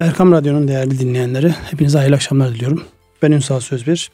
Erkam 0.00 0.32
Radyo'nun 0.32 0.68
değerli 0.68 0.98
dinleyenleri, 0.98 1.50
hepinize 1.50 1.98
hayırlı 1.98 2.16
akşamlar 2.16 2.54
diliyorum. 2.54 2.82
Ben 3.22 3.32
Ünsal 3.32 3.60
Sözbir. 3.60 4.10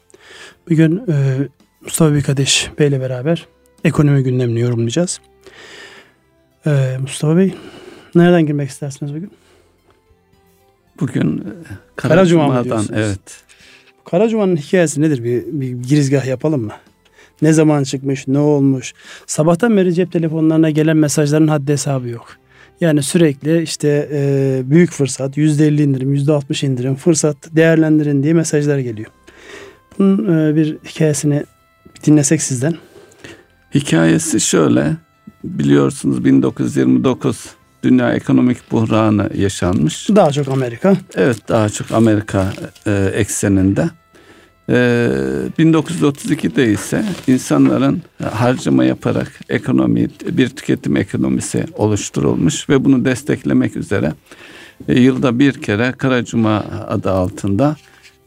Bugün 0.71 1.03
e, 1.09 1.37
Mustafa 1.81 2.13
Büyükadeş 2.13 2.71
Bey 2.79 2.89
ile 2.89 3.01
beraber 3.01 3.47
ekonomi 3.85 4.23
gündemini 4.23 4.61
yorumlayacağız. 4.61 5.21
E, 6.67 6.97
Mustafa 7.01 7.37
Bey, 7.37 7.55
nereden 8.15 8.47
girmek 8.47 8.71
istersiniz 8.71 9.15
bugün? 9.15 9.31
Bugün 11.01 11.39
e, 11.39 11.51
Kara 11.97 12.27
Cuma'dan, 12.27 12.85
evet. 12.95 13.43
Kara 14.05 14.29
Cuma'nın 14.29 14.57
hikayesi 14.57 15.01
nedir? 15.01 15.25
Bir, 15.25 15.45
bir 15.47 15.71
girizgah 15.71 16.27
yapalım 16.27 16.63
mı? 16.63 16.73
Ne 17.43 17.53
zaman 17.53 17.83
çıkmış, 17.83 18.29
ne 18.29 18.39
olmuş? 18.39 18.95
Sabahtan 19.27 19.77
beri 19.77 19.95
cep 19.95 20.13
telefonlarına 20.13 20.71
gelen 20.71 20.97
mesajların 20.97 21.49
haddi 21.49 21.73
hesabı 21.73 22.09
yok. 22.09 22.37
Yani 22.81 23.03
sürekli 23.03 23.63
işte 23.63 24.09
e, 24.13 24.63
büyük 24.65 24.91
fırsat, 24.91 25.37
yüzde 25.37 25.67
elli 25.67 25.83
indirim, 25.83 26.13
yüzde 26.13 26.33
altmış 26.33 26.63
indirim, 26.63 26.95
fırsat 26.95 27.37
değerlendirin 27.51 28.23
diye 28.23 28.33
mesajlar 28.33 28.79
geliyor. 28.79 29.11
Bunun 29.99 30.49
e, 30.49 30.57
bir 30.57 30.77
hikayesini 30.87 31.45
dinlesek 32.07 32.43
sizden. 32.43 32.75
Hikayesi 33.75 34.41
şöyle, 34.41 34.97
biliyorsunuz 35.45 36.25
1929 36.25 37.45
dünya 37.83 38.13
ekonomik 38.13 38.73
buhranı 38.73 39.31
yaşanmış. 39.35 40.09
Daha 40.09 40.33
çok 40.33 40.49
Amerika. 40.49 40.97
Evet, 41.15 41.37
daha 41.49 41.69
çok 41.69 41.93
Amerika 41.93 42.53
e, 42.87 43.11
ekseninde. 43.15 43.91
1932'de 44.69 46.65
ee, 46.65 46.73
ise 46.73 47.05
insanların 47.27 48.03
harcama 48.33 48.85
yaparak 48.85 49.41
ekonomi 49.49 50.09
bir 50.31 50.49
tüketim 50.49 50.97
ekonomisi 50.97 51.65
oluşturulmuş 51.75 52.69
ve 52.69 52.85
bunu 52.85 53.05
desteklemek 53.05 53.77
üzere 53.77 54.13
e, 54.89 55.01
yılda 55.01 55.39
bir 55.39 55.53
kere 55.53 55.93
Karacuma 55.93 56.65
adı 56.89 57.11
altında 57.11 57.77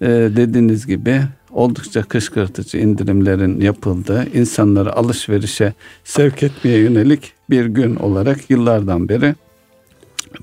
e, 0.01 0.07
dediğiniz 0.07 0.87
gibi 0.87 1.21
oldukça 1.51 2.03
kışkırtıcı 2.03 2.77
indirimlerin 2.77 3.61
yapıldığı, 3.61 4.27
insanları 4.33 4.93
alışverişe 4.93 5.73
sevk 6.03 6.43
etmeye 6.43 6.77
yönelik 6.77 7.33
bir 7.49 7.65
gün 7.65 7.95
olarak 7.95 8.49
yıllardan 8.49 9.09
beri 9.09 9.35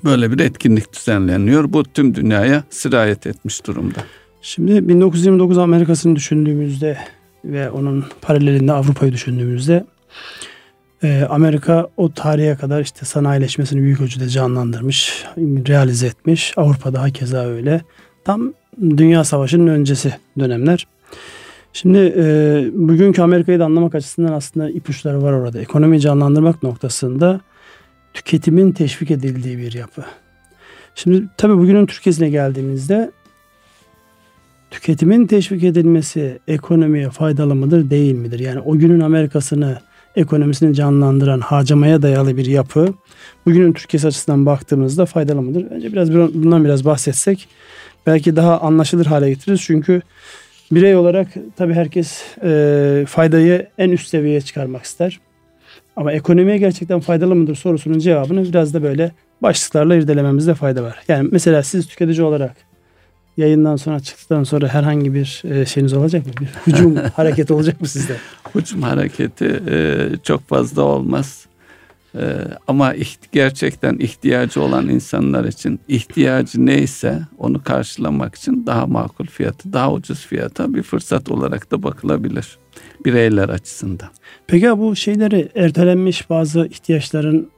böyle 0.04 0.32
bir 0.32 0.38
etkinlik 0.38 0.92
düzenleniyor. 0.92 1.72
Bu 1.72 1.84
tüm 1.84 2.14
dünyaya 2.14 2.64
sirayet 2.70 3.26
etmiş 3.26 3.66
durumda. 3.66 4.00
Şimdi 4.46 4.88
1929 4.88 5.58
Amerika'sını 5.58 6.16
düşündüğümüzde 6.16 6.98
ve 7.44 7.70
onun 7.70 8.04
paralelinde 8.22 8.72
Avrupa'yı 8.72 9.12
düşündüğümüzde 9.12 9.84
e, 11.02 11.26
Amerika 11.30 11.88
o 11.96 12.12
tarihe 12.12 12.54
kadar 12.54 12.80
işte 12.80 13.06
sanayileşmesini 13.06 13.80
büyük 13.80 14.00
ölçüde 14.00 14.28
canlandırmış, 14.28 15.24
realize 15.38 16.06
etmiş. 16.06 16.52
Avrupa 16.56 16.92
daha 16.92 17.10
keza 17.10 17.46
öyle. 17.46 17.80
Tam 18.24 18.52
Dünya 18.80 19.24
Savaşı'nın 19.24 19.66
öncesi 19.66 20.14
dönemler. 20.38 20.86
Şimdi 21.72 22.14
e, 22.16 22.24
bugünkü 22.72 23.22
Amerika'yı 23.22 23.58
da 23.58 23.64
anlamak 23.64 23.94
açısından 23.94 24.32
aslında 24.32 24.70
ipuçları 24.70 25.22
var 25.22 25.32
orada. 25.32 25.60
Ekonomiyi 25.60 26.00
canlandırmak 26.00 26.62
noktasında 26.62 27.40
tüketimin 28.14 28.72
teşvik 28.72 29.10
edildiği 29.10 29.58
bir 29.58 29.72
yapı. 29.72 30.04
Şimdi 30.94 31.24
tabii 31.36 31.58
bugünün 31.58 31.86
Türkiye'sine 31.86 32.28
geldiğimizde 32.30 33.10
tüketimin 34.74 35.26
teşvik 35.26 35.64
edilmesi 35.64 36.38
ekonomiye 36.48 37.10
faydalı 37.10 37.54
mıdır 37.54 37.90
değil 37.90 38.14
midir? 38.14 38.38
Yani 38.38 38.60
o 38.60 38.78
günün 38.78 39.00
Amerika'sını 39.00 39.78
ekonomisini 40.16 40.74
canlandıran 40.74 41.40
harcamaya 41.40 42.02
dayalı 42.02 42.36
bir 42.36 42.46
yapı 42.46 42.94
bugünün 43.46 43.72
Türkiye 43.72 44.02
açısından 44.06 44.46
baktığımızda 44.46 45.06
faydalı 45.06 45.42
mıdır? 45.42 45.70
Önce 45.70 45.92
biraz 45.92 46.14
bundan 46.14 46.64
biraz 46.64 46.84
bahsetsek 46.84 47.48
belki 48.06 48.36
daha 48.36 48.60
anlaşılır 48.60 49.06
hale 49.06 49.30
getiririz. 49.30 49.60
Çünkü 49.60 50.02
birey 50.72 50.96
olarak 50.96 51.28
tabii 51.56 51.74
herkes 51.74 52.22
e, 52.44 53.04
faydayı 53.08 53.66
en 53.78 53.90
üst 53.90 54.08
seviyeye 54.08 54.40
çıkarmak 54.40 54.84
ister. 54.84 55.20
Ama 55.96 56.12
ekonomiye 56.12 56.58
gerçekten 56.58 57.00
faydalı 57.00 57.34
mıdır 57.34 57.54
sorusunun 57.54 57.98
cevabını 57.98 58.44
biraz 58.44 58.74
da 58.74 58.82
böyle 58.82 59.12
başlıklarla 59.42 59.96
irdelememizde 59.96 60.54
fayda 60.54 60.82
var. 60.82 60.98
Yani 61.08 61.28
mesela 61.32 61.62
siz 61.62 61.86
tüketici 61.86 62.22
olarak 62.22 62.56
yayından 63.36 63.76
sonra 63.76 64.00
çıktıktan 64.00 64.44
sonra 64.44 64.68
herhangi 64.68 65.14
bir 65.14 65.42
e, 65.44 65.66
şeyiniz 65.66 65.92
olacak 65.92 66.26
mı? 66.26 66.32
Bir 66.40 66.72
hücum 66.72 66.96
hareketi 67.16 67.52
olacak 67.52 67.80
mı 67.80 67.88
sizde? 67.88 68.16
Hücum 68.54 68.82
hareketi 68.82 69.62
e, 69.68 70.08
çok 70.22 70.48
fazla 70.48 70.82
olmaz. 70.82 71.46
E, 72.14 72.36
ama 72.66 72.94
gerçekten 73.32 73.98
ihtiyacı 73.98 74.62
olan 74.62 74.88
insanlar 74.88 75.44
için 75.44 75.80
ihtiyacı 75.88 76.66
neyse 76.66 77.22
onu 77.38 77.62
karşılamak 77.62 78.34
için 78.34 78.66
daha 78.66 78.86
makul 78.86 79.26
fiyatı, 79.26 79.72
daha 79.72 79.92
ucuz 79.92 80.26
fiyata 80.26 80.74
bir 80.74 80.82
fırsat 80.82 81.30
olarak 81.30 81.70
da 81.70 81.82
bakılabilir 81.82 82.58
bireyler 83.04 83.48
açısından. 83.48 84.08
Peki 84.46 84.78
bu 84.78 84.96
şeyleri 84.96 85.48
ertelenmiş 85.54 86.30
bazı 86.30 86.66
ihtiyaçların 86.66 87.50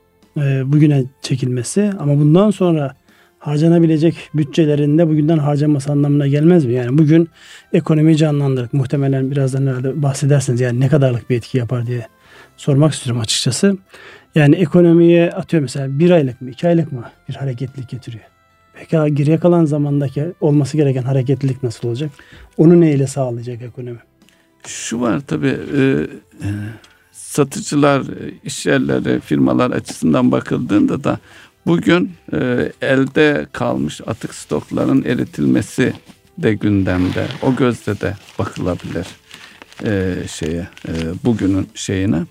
bugüne 0.65 1.05
çekilmesi 1.23 1.93
ama 1.99 2.19
bundan 2.19 2.51
sonra 2.51 2.97
harcanabilecek 3.47 4.31
bütçelerinde 4.35 5.09
bugünden 5.09 5.39
harcaması 5.39 5.93
anlamına 5.93 6.27
gelmez 6.27 6.65
mi? 6.65 6.73
Yani 6.73 6.99
bugün 6.99 7.29
ekonomiyi 7.73 8.17
canlandırdık. 8.17 8.73
Muhtemelen 8.73 9.31
birazdan 9.31 9.67
herhalde 9.67 10.03
bahsedersiniz 10.03 10.61
yani 10.61 10.81
ne 10.81 10.89
kadarlık 10.89 11.31
bir 11.31 11.37
etki 11.37 11.59
yapar 11.59 11.87
diye 11.87 12.07
sormak 12.57 12.93
istiyorum 12.93 13.21
açıkçası. 13.21 13.79
Yani 14.35 14.57
ekonomiye 14.57 15.31
atıyor 15.31 15.63
mesela 15.63 15.99
bir 15.99 16.11
aylık 16.11 16.41
mı 16.41 16.51
iki 16.51 16.69
aylık 16.69 16.93
mı 16.93 17.05
bir 17.29 17.35
hareketlilik 17.35 17.89
getiriyor. 17.89 18.25
Peki 18.75 19.15
geriye 19.15 19.39
kalan 19.39 19.65
zamandaki 19.65 20.33
olması 20.41 20.77
gereken 20.77 21.03
hareketlilik 21.03 21.63
nasıl 21.63 21.89
olacak? 21.89 22.11
Onu 22.57 22.81
neyle 22.81 23.07
sağlayacak 23.07 23.63
ekonomi? 23.63 23.99
Şu 24.67 25.01
var 25.01 25.21
tabii 25.27 25.57
e, 25.77 25.81
e 25.81 26.49
satıcılar, 27.13 28.03
iş 28.45 28.67
yerleri, 28.67 29.21
firmalar 29.21 29.71
açısından 29.71 30.33
bakıldığında 30.33 31.05
da 31.05 31.19
Bugün 31.67 32.13
e, 32.33 32.73
elde 32.83 33.47
kalmış 33.53 34.01
atık 34.07 34.35
stokların 34.35 35.05
eritilmesi 35.05 35.93
de 36.39 36.55
gündemde. 36.55 37.27
O 37.43 37.57
gözle 37.57 38.01
de 38.01 38.15
bakılabilir 38.39 39.07
e, 39.85 40.15
şeye, 40.29 40.69
e, 40.89 40.93
bugünün 41.25 41.69
şeyine. 41.75 42.23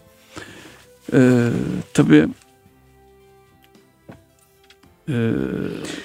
E, 1.14 1.50
tabii 1.94 2.28
e, 5.10 5.16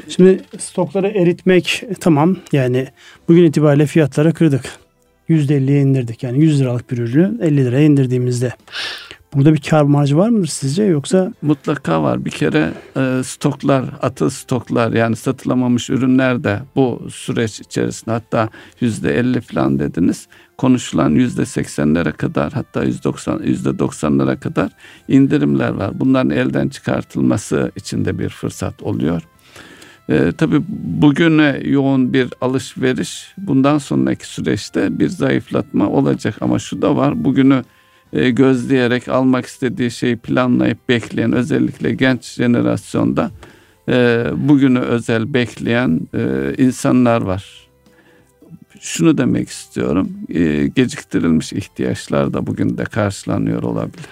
Şimdi 0.09 0.45
stokları 0.59 1.09
eritmek 1.09 1.85
tamam 2.01 2.37
yani 2.53 2.89
bugün 3.29 3.45
itibariyle 3.45 3.87
fiyatları 3.87 4.35
kırdık. 4.35 4.65
%50'ye 5.29 5.81
indirdik. 5.81 6.23
Yani 6.23 6.41
100 6.41 6.61
liralık 6.61 6.91
bir 6.91 6.99
ürünü 6.99 7.45
50 7.45 7.65
liraya 7.65 7.85
indirdiğimizde 7.85 8.53
Burada 9.35 9.55
bir 9.55 9.61
kar 9.61 9.83
marjı 9.83 10.17
var 10.17 10.29
mıdır 10.29 10.47
sizce 10.47 10.83
yoksa? 10.83 11.33
Mutlaka 11.43 12.03
var. 12.03 12.25
Bir 12.25 12.31
kere 12.31 12.73
e, 12.97 13.23
stoklar, 13.25 13.85
atıl 14.03 14.31
stoklar 14.31 14.93
yani 14.93 15.17
satılamamış 15.17 15.91
ürünler 15.91 16.45
de 16.45 16.61
bu 16.77 17.03
süreç 17.11 17.61
içerisinde 17.61 18.11
hatta 18.11 18.49
yüzde 18.81 19.19
elli 19.19 19.41
falan 19.41 19.79
dediniz. 19.79 20.29
Konuşulan 20.59 21.11
yüzde 21.11 21.47
seksenlere 21.47 22.13
kadar 22.13 22.53
hatta 22.53 22.85
yüzde 22.85 23.03
doksan, 23.05 23.41
yüzde 23.45 23.79
doksanlara 23.79 24.41
kadar 24.41 24.71
indirimler 25.09 25.71
var. 25.71 25.91
Bunların 26.01 26.31
elden 26.31 26.69
çıkartılması 26.69 27.73
için 27.77 28.05
de 28.05 28.19
bir 28.19 28.29
fırsat 28.29 28.83
oluyor. 28.83 29.23
E, 30.09 30.33
tabii 30.33 30.63
bugüne 31.03 31.61
yoğun 31.65 32.13
bir 32.13 32.29
alışveriş 32.41 33.35
bundan 33.39 33.79
sonraki 33.79 34.27
süreçte 34.27 34.99
bir 34.99 35.09
zayıflatma 35.09 35.89
olacak 35.89 36.35
ama 36.41 36.59
şu 36.59 36.83
da 36.83 36.97
var 36.97 37.25
bugünü 37.25 37.63
e, 38.13 38.31
gözleyerek 38.31 39.09
almak 39.09 39.47
istediği 39.47 39.91
şeyi 39.91 40.17
planlayıp 40.17 40.89
bekleyen 40.89 41.33
özellikle 41.33 41.95
genç 41.95 42.25
jenerasyonda 42.25 43.31
e, 43.89 44.25
bugünü 44.37 44.79
özel 44.79 45.35
bekleyen 45.35 46.01
e, 46.15 46.55
insanlar 46.59 47.23
var. 47.23 47.69
Şunu 48.81 49.19
demek 49.19 49.49
istiyorum. 49.49 50.09
E, 50.29 50.67
geciktirilmiş 50.67 51.53
ihtiyaçlar 51.53 52.33
da 52.33 52.47
bugün 52.47 52.79
de 52.79 52.85
karşılanıyor 52.85 53.63
olabilir. 53.63 54.07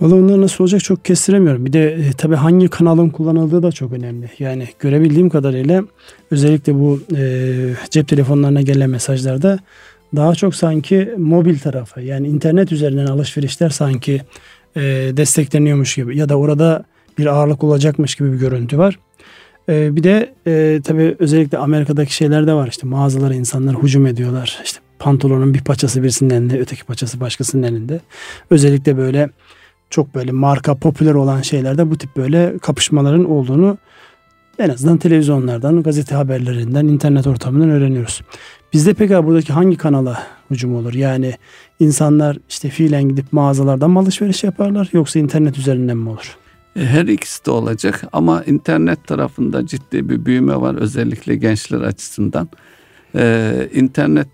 Valla 0.00 0.14
onlar 0.14 0.40
nasıl 0.40 0.64
olacak 0.64 0.84
çok 0.84 1.04
kestiremiyorum. 1.04 1.66
Bir 1.66 1.72
de 1.72 1.92
e, 1.92 2.12
tabii 2.18 2.34
hangi 2.34 2.68
kanalın 2.68 3.10
kullanıldığı 3.10 3.62
da 3.62 3.72
çok 3.72 3.92
önemli. 3.92 4.30
Yani 4.38 4.68
görebildiğim 4.78 5.28
kadarıyla 5.28 5.84
özellikle 6.30 6.74
bu 6.74 7.00
e, 7.16 7.74
cep 7.90 8.08
telefonlarına 8.08 8.62
gelen 8.62 8.90
mesajlarda 8.90 9.58
daha 10.16 10.34
çok 10.34 10.54
sanki 10.54 11.14
mobil 11.18 11.58
tarafı 11.58 12.00
yani 12.00 12.28
internet 12.28 12.72
üzerinden 12.72 13.06
alışverişler 13.06 13.70
sanki 13.70 14.22
e, 14.76 14.80
destekleniyormuş 15.16 15.94
gibi 15.94 16.18
ya 16.18 16.28
da 16.28 16.36
orada 16.36 16.84
bir 17.18 17.26
ağırlık 17.26 17.64
olacakmış 17.64 18.14
gibi 18.14 18.32
bir 18.32 18.38
görüntü 18.38 18.78
var. 18.78 18.98
E, 19.68 19.96
bir 19.96 20.02
de 20.02 20.34
e, 20.46 20.80
tabii 20.84 21.16
özellikle 21.18 21.58
Amerika'daki 21.58 22.14
şeyler 22.14 22.46
de 22.46 22.52
var 22.52 22.68
işte 22.68 22.86
mağazalara 22.86 23.34
insanlar 23.34 23.82
hücum 23.82 24.06
ediyorlar. 24.06 24.60
İşte 24.64 24.78
pantolonun 24.98 25.54
bir 25.54 25.64
paçası 25.64 26.02
birisinin 26.02 26.30
elinde 26.30 26.60
öteki 26.60 26.84
paçası 26.84 27.20
başkasının 27.20 27.62
elinde. 27.62 28.00
Özellikle 28.50 28.96
böyle 28.96 29.30
çok 29.90 30.14
böyle 30.14 30.32
marka 30.32 30.74
popüler 30.74 31.14
olan 31.14 31.42
şeylerde 31.42 31.90
bu 31.90 31.98
tip 31.98 32.16
böyle 32.16 32.58
kapışmaların 32.58 33.30
olduğunu 33.30 33.78
en 34.58 34.68
azından 34.68 34.98
televizyonlardan, 34.98 35.82
gazete 35.82 36.14
haberlerinden, 36.14 36.86
internet 36.86 37.26
ortamından 37.26 37.70
öğreniyoruz. 37.70 38.22
Bizde 38.72 38.94
peki 38.94 39.14
buradaki 39.14 39.52
hangi 39.52 39.76
kanala 39.76 40.26
hücum 40.50 40.76
olur? 40.76 40.94
Yani 40.94 41.34
insanlar 41.80 42.38
işte 42.48 42.68
fiilen 42.68 43.08
gidip 43.08 43.32
mağazalardan 43.32 43.90
mı 43.90 43.98
alışveriş 43.98 44.44
yaparlar 44.44 44.88
yoksa 44.92 45.18
internet 45.18 45.58
üzerinden 45.58 45.96
mi 45.96 46.08
olur? 46.08 46.36
E, 46.76 46.84
her 46.84 47.04
ikisi 47.04 47.46
de 47.46 47.50
olacak 47.50 48.04
ama 48.12 48.42
internet 48.44 49.06
tarafında 49.06 49.66
ciddi 49.66 50.08
bir 50.08 50.24
büyüme 50.24 50.60
var 50.60 50.74
özellikle 50.74 51.36
gençler 51.36 51.80
açısından. 51.80 52.48
Ee, 53.14 53.68
internet 53.74 54.28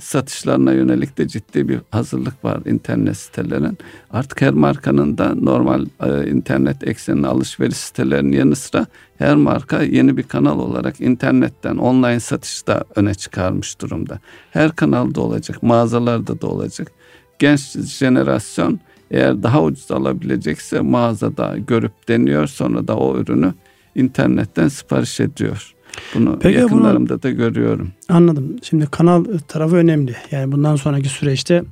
satışlarına 0.00 0.72
yönelik 0.72 1.18
de 1.18 1.28
ciddi 1.28 1.68
bir 1.68 1.80
hazırlık 1.90 2.44
var 2.44 2.60
internet 2.66 3.16
sitelerinin. 3.16 3.78
Artık 4.10 4.42
her 4.42 4.54
markanın 4.54 5.18
da 5.18 5.34
normal 5.34 5.86
e, 6.02 6.30
internet 6.30 6.88
eksenli 6.88 7.26
alışveriş 7.26 7.76
sitelerinin 7.76 8.32
yanı 8.32 8.56
sıra 8.56 8.86
her 9.18 9.36
marka 9.36 9.82
yeni 9.82 10.16
bir 10.16 10.22
kanal 10.22 10.58
olarak 10.58 11.00
internetten 11.00 11.76
online 11.76 12.20
satışta 12.20 12.84
öne 12.96 13.14
çıkarmış 13.14 13.80
durumda. 13.80 14.20
Her 14.50 14.72
kanalda 14.72 15.20
olacak, 15.20 15.62
mağazalarda 15.62 16.40
da 16.40 16.46
olacak. 16.46 16.92
Genç 17.38 17.60
jenerasyon 17.78 18.80
eğer 19.10 19.42
daha 19.42 19.62
ucuz 19.62 19.90
alabilecekse 19.90 20.80
mağazada 20.80 21.56
görüp 21.66 22.08
deniyor 22.08 22.46
sonra 22.46 22.88
da 22.88 22.96
o 22.96 23.18
ürünü 23.18 23.54
internetten 23.94 24.68
sipariş 24.68 25.20
ediyor. 25.20 25.75
Bunu 26.14 26.38
Peki 26.38 26.58
yakınlarımda 26.58 27.10
bunu, 27.10 27.22
da 27.22 27.30
görüyorum. 27.30 27.92
Anladım. 28.08 28.56
Şimdi 28.62 28.86
kanal 28.86 29.24
tarafı 29.48 29.76
önemli. 29.76 30.16
Yani 30.30 30.52
bundan 30.52 30.76
sonraki 30.76 31.08
süreçte 31.08 31.62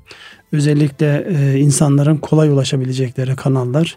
özellikle 0.53 1.27
e, 1.29 1.59
insanların 1.59 2.17
kolay 2.17 2.49
ulaşabilecekleri 2.49 3.37
kanallar 3.37 3.97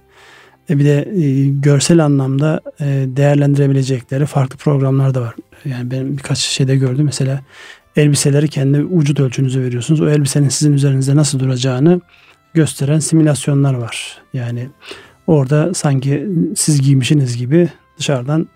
e, 0.70 0.80
bir 0.80 0.86
de 0.86 1.10
e, 1.16 1.48
görsel 1.48 2.06
anlamda 2.06 2.62
e, 2.80 2.86
değerlendirebilecekleri 3.08 4.26
farklı 4.26 4.58
programlar 4.58 5.14
da 5.14 5.22
var. 5.22 5.36
Yani 5.66 5.92
ben 5.92 6.18
birkaç 6.18 6.38
şeyde 6.38 6.76
gördüm. 6.76 7.06
Mesela 7.06 7.42
elbiseleri 7.96 8.48
kendi 8.48 8.90
vücut 8.90 9.20
ölçünüze 9.20 9.62
veriyorsunuz. 9.62 10.02
O 10.02 10.10
elbisenin 10.10 10.50
sizin 10.50 10.74
üzerinizde 10.74 11.16
nasıl 11.16 11.40
duracağını 11.40 12.02
gösteren 12.54 13.00
simülasyonlar 13.00 13.74
var. 13.74 14.18
Yani 14.34 14.70
orada 15.28 15.74
sanki 15.74 16.28
siz 16.56 16.82
giymişsiniz 16.82 17.38
gibi 17.38 17.70
dışarıdan 17.98 18.48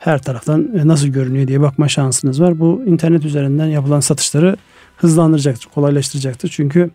her 0.00 0.22
taraftan 0.22 0.78
e, 0.78 0.88
nasıl 0.88 1.08
görünüyor 1.08 1.48
diye 1.48 1.60
bakma 1.60 1.88
şansınız 1.88 2.40
var. 2.40 2.60
Bu 2.60 2.82
internet 2.86 3.24
üzerinden 3.24 3.66
yapılan 3.66 4.00
satışları 4.00 4.56
hızlandıracaktır, 4.96 5.68
kolaylaştıracaktır. 5.74 6.48
Çünkü 6.48 6.90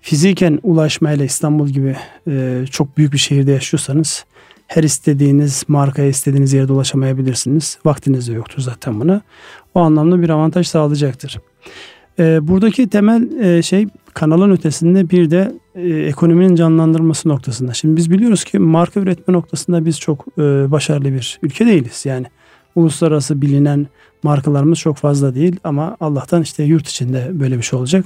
fiziken 0.00 0.58
ulaşmayla 0.62 1.24
İstanbul 1.24 1.68
gibi 1.68 1.96
e, 2.30 2.64
çok 2.70 2.96
büyük 2.96 3.12
bir 3.12 3.18
şehirde 3.18 3.52
yaşıyorsanız 3.52 4.24
her 4.66 4.82
istediğiniz 4.82 5.64
markaya 5.68 6.08
istediğiniz 6.08 6.52
yerde 6.52 6.72
ulaşamayabilirsiniz. 6.72 7.78
Vaktiniz 7.84 8.28
de 8.28 8.32
yoktur 8.32 8.62
zaten 8.62 9.00
buna. 9.00 9.20
O 9.74 9.80
anlamda 9.80 10.22
bir 10.22 10.28
avantaj 10.28 10.68
sağlayacaktır. 10.68 11.38
E, 12.18 12.48
buradaki 12.48 12.88
temel 12.88 13.62
şey 13.62 13.86
kanalın 14.14 14.50
ötesinde 14.50 15.10
bir 15.10 15.30
de 15.30 15.52
ekonominin 16.08 16.54
canlandırılması 16.54 17.28
noktasında. 17.28 17.74
Şimdi 17.74 17.96
biz 17.96 18.10
biliyoruz 18.10 18.44
ki 18.44 18.58
marka 18.58 19.00
üretme 19.00 19.34
noktasında 19.34 19.84
biz 19.84 20.00
çok 20.00 20.36
başarılı 20.70 21.12
bir 21.12 21.38
ülke 21.42 21.66
değiliz. 21.66 22.06
Yani 22.06 22.26
uluslararası 22.74 23.42
bilinen 23.42 23.86
markalarımız 24.22 24.78
çok 24.78 24.96
fazla 24.96 25.34
değil 25.34 25.56
ama 25.64 25.96
Allah'tan 26.00 26.42
işte 26.42 26.62
yurt 26.64 26.88
içinde 26.88 27.30
böyle 27.32 27.58
bir 27.58 27.62
şey 27.62 27.78
olacak. 27.78 28.04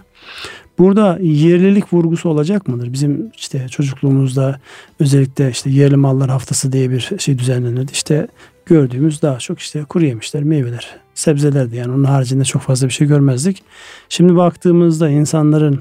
Burada 0.78 1.18
yerlilik 1.22 1.92
vurgusu 1.92 2.28
olacak 2.28 2.68
mıdır? 2.68 2.92
Bizim 2.92 3.30
işte 3.36 3.68
çocukluğumuzda 3.68 4.60
özellikle 5.00 5.50
işte 5.50 5.70
yerli 5.70 5.96
mallar 5.96 6.30
haftası 6.30 6.72
diye 6.72 6.90
bir 6.90 7.10
şey 7.18 7.38
düzenlenirdi. 7.38 7.92
İşte 7.92 8.28
gördüğümüz 8.66 9.22
daha 9.22 9.38
çok 9.38 9.58
işte 9.58 9.84
kuru 9.84 10.04
yemişler, 10.04 10.42
meyveler, 10.42 10.96
sebzelerdi. 11.22 11.76
Yani 11.76 11.92
onun 11.92 12.04
haricinde 12.04 12.44
çok 12.44 12.62
fazla 12.62 12.88
bir 12.88 12.92
şey 12.92 13.06
görmezdik. 13.06 13.62
Şimdi 14.08 14.36
baktığımızda 14.36 15.08
insanların 15.08 15.80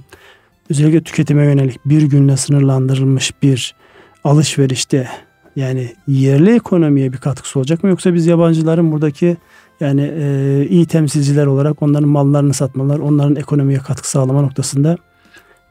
özellikle 0.69 1.03
tüketime 1.03 1.45
yönelik 1.45 1.85
bir 1.85 2.01
günle 2.01 2.37
sınırlandırılmış 2.37 3.31
bir 3.41 3.75
alışverişte 4.23 5.07
yani 5.55 5.93
yerli 6.07 6.55
ekonomiye 6.55 7.13
bir 7.13 7.17
katkısı 7.17 7.59
olacak 7.59 7.83
mı 7.83 7.89
yoksa 7.89 8.13
biz 8.13 8.27
yabancıların 8.27 8.91
buradaki 8.91 9.37
yani 9.79 10.13
e, 10.17 10.65
iyi 10.69 10.85
temsilciler 10.85 11.45
olarak 11.45 11.81
onların 11.81 12.09
mallarını 12.09 12.53
satmalar, 12.53 12.99
onların 12.99 13.35
ekonomiye 13.35 13.79
katkı 13.79 14.09
sağlama 14.09 14.41
noktasında 14.41 14.97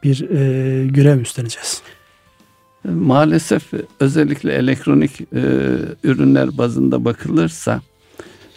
bir 0.02 0.30
e, 0.30 0.86
görev 0.86 1.20
üstleneceğiz. 1.20 1.82
Maalesef 2.84 3.72
özellikle 4.00 4.52
elektronik 4.52 5.20
e, 5.20 5.42
ürünler 6.04 6.58
bazında 6.58 7.04
bakılırsa 7.04 7.80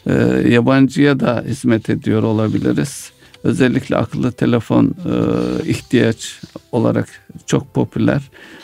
e, 0.08 0.14
yabancıya 0.50 1.20
da 1.20 1.44
hizmet 1.48 1.90
ediyor 1.90 2.24
olabiliriz. 2.24 3.12
Özellikle 3.44 3.96
akıllı 3.96 4.32
telefon 4.32 4.86
e, 4.86 5.16
ihtiyaç 5.70 6.42
olarak 6.72 7.08
çok 7.46 7.74
popüler. 7.74 8.22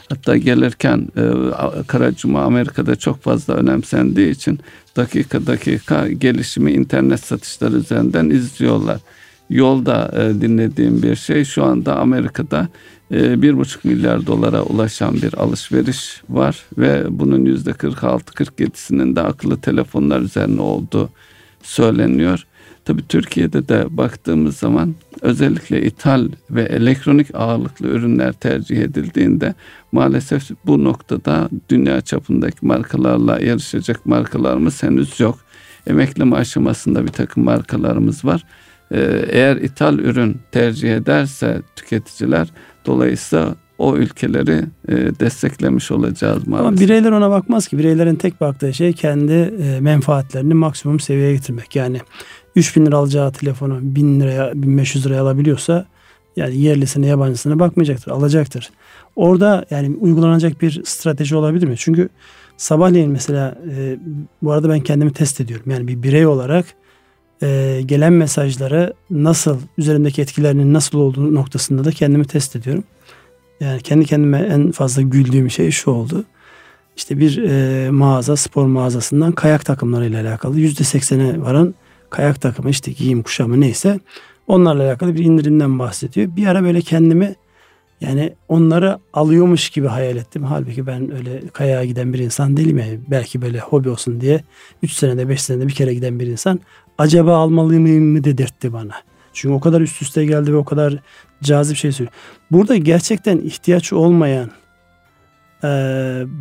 Hatta 0.10 0.38
gelirken 0.38 1.08
e, 1.18 1.24
Karacuma 1.88 2.42
Amerika'da 2.42 2.96
çok 2.96 3.22
fazla 3.22 3.54
önemsendiği 3.54 4.30
için 4.30 4.60
dakika 4.96 5.48
dakika 5.48 6.08
gelişimi 6.08 6.72
internet 6.72 7.20
satışları 7.20 7.76
üzerinden 7.76 8.30
izliyorlar. 8.30 9.00
Yolda 9.50 10.12
e, 10.18 10.42
dinlediğim 10.42 11.04
bir 11.04 11.16
şey 11.16 11.46
şu 11.46 11.64
anda 11.64 11.96
Amerika'da 12.00 12.68
e, 13.12 13.42
bir 13.42 13.58
buçuk 13.58 13.86
milyar 13.86 14.28
dolara 14.28 14.64
ulaşan 14.64 15.14
bir 15.14 15.34
alışveriş 15.34 16.22
var 16.30 16.64
ve 16.78 17.04
bunun 17.10 17.46
yüzde 17.46 17.72
46-47'sinin 17.72 19.16
de 19.16 19.22
akıllı 19.22 19.62
telefonlar 19.62 20.22
üzerine 20.22 20.62
olduğu 20.62 21.10
söyleniyor. 21.64 22.46
Tabii 22.86 23.08
Türkiye'de 23.08 23.68
de 23.68 23.98
baktığımız 23.98 24.58
zaman 24.58 24.96
özellikle 25.22 25.82
ithal 25.82 26.30
ve 26.52 26.64
elektronik 26.64 27.36
ağırlıklı 27.36 27.88
ürünler 27.88 28.34
tercih 28.34 28.78
edildiğinde 28.78 29.54
maalesef 29.92 30.50
bu 30.66 30.84
noktada 30.84 31.50
dünya 31.70 32.02
çapındaki 32.02 32.66
markalarla 32.66 33.40
yarışacak 33.40 34.06
markalarımız 34.06 34.84
henüz 34.84 35.20
yok. 35.20 35.40
Emekleme 35.88 36.36
aşamasında 36.36 37.04
bir 37.04 37.12
takım 37.12 37.44
markalarımız 37.44 38.26
var. 38.26 38.44
Ee, 38.92 39.26
eğer 39.30 39.56
ithal 39.56 40.00
ürün 40.00 40.38
tercih 40.52 40.96
ederse 40.96 41.62
tüketiciler 41.76 42.48
dolayısıyla 42.86 43.56
o 43.80 43.96
ülkeleri 43.96 44.64
e, 44.88 44.96
desteklemiş 44.96 45.92
olacağız 45.92 46.48
maalesef. 46.48 46.68
Ama 46.68 46.80
bireyler 46.80 47.12
ona 47.12 47.30
bakmaz 47.30 47.68
ki. 47.68 47.78
Bireylerin 47.78 48.16
tek 48.16 48.42
baktığı 48.42 48.74
şey 48.74 48.94
kendi 48.94 49.34
e, 49.34 49.80
menfaatlerini 49.80 50.54
maksimum 50.54 51.00
seviyeye 51.00 51.34
getirmek. 51.34 51.76
Yani 51.76 52.00
3000 52.56 52.86
lira 52.86 52.98
alacağı 52.98 53.32
telefonu 53.32 53.80
1000 53.82 54.20
liraya 54.20 54.52
1500 54.56 55.06
liraya 55.06 55.22
alabiliyorsa 55.22 55.86
yani 56.36 56.58
yerlisine 56.58 57.08
yabancısına 57.08 57.60
bakmayacaktır 57.60 58.12
alacaktır. 58.12 58.70
Orada 59.16 59.66
yani 59.70 59.96
uygulanacak 60.00 60.62
bir 60.62 60.82
strateji 60.86 61.36
olabilir 61.36 61.68
mi? 61.68 61.76
Çünkü 61.78 62.10
sabahleyin 62.58 63.12
mesela 63.12 63.58
e, 63.78 63.98
bu 64.42 64.52
arada 64.52 64.70
ben 64.70 64.80
kendimi 64.80 65.14
test 65.14 65.42
ediyorum. 65.42 65.72
Yani 65.72 65.88
bir 65.88 66.04
birey 66.04 66.28
olarak 66.28 66.66
e, 67.44 67.82
gelen 67.86 68.14
mesajları 68.14 68.94
nasıl 69.10 69.58
üzerindeki 69.78 70.22
etkilerinin 70.22 70.74
nasıl 70.74 71.00
olduğu 71.00 71.36
noktasında 71.36 71.84
da 71.84 71.92
kendimi 71.92 72.26
test 72.26 72.56
ediyorum. 72.56 72.84
Yani 73.60 73.82
kendi 73.82 74.06
kendime 74.06 74.38
en 74.38 74.72
fazla 74.72 75.02
güldüğüm 75.02 75.52
şey 75.52 75.72
şu 75.72 75.92
oldu. 75.92 76.26
İşte 76.98 77.20
bir 77.20 77.44
e, 77.44 77.90
mağaza, 77.92 78.36
spor 78.36 78.66
mağazasından 78.66 79.32
kayak 79.32 79.66
takımlarıyla 79.66 80.22
alakalı 80.22 80.60
yüzde 80.60 80.84
seksene 80.84 81.42
varan 81.42 81.76
kayak 82.10 82.42
takımı 82.42 82.70
işte 82.70 82.92
giyim 82.92 83.24
kuşamı 83.24 83.62
neyse 83.62 84.00
onlarla 84.48 84.84
alakalı 84.84 85.16
bir 85.16 85.24
indirimden 85.24 85.80
bahsediyor. 85.80 86.36
Bir 86.36 86.48
ara 86.48 86.64
böyle 86.64 86.82
kendimi 86.82 87.36
yani 88.02 88.34
onları 88.48 89.00
alıyormuş 89.14 89.70
gibi 89.70 89.88
hayal 89.88 90.16
ettim. 90.18 90.44
Halbuki 90.44 90.88
ben 90.88 91.16
öyle 91.16 91.48
kayağa 91.48 91.86
giden 91.86 92.14
bir 92.14 92.20
insan 92.20 92.58
değilim 92.58 92.78
yani. 92.78 93.00
Belki 93.08 93.42
böyle 93.42 93.60
hobi 93.60 93.90
olsun 93.90 94.22
diye 94.22 94.44
3 94.84 94.92
senede 94.92 95.30
5 95.30 95.42
senede 95.42 95.68
bir 95.68 95.74
kere 95.74 95.94
giden 95.94 96.20
bir 96.20 96.28
insan. 96.28 96.60
Acaba 96.98 97.38
almalıyım 97.38 98.04
mı 98.06 98.24
dedirtti 98.24 98.74
bana. 98.74 98.94
Çünkü 99.34 99.54
o 99.54 99.60
kadar 99.60 99.82
üst 99.82 100.02
üste 100.02 100.26
geldi 100.26 100.54
ve 100.54 100.58
o 100.58 100.66
kadar 100.66 101.00
cazip 101.44 101.78
şey 101.78 101.92
söylüyor. 101.92 102.14
Burada 102.52 102.78
gerçekten 102.78 103.38
ihtiyaç 103.38 103.94
olmayan 103.94 104.50
e, 105.64 105.68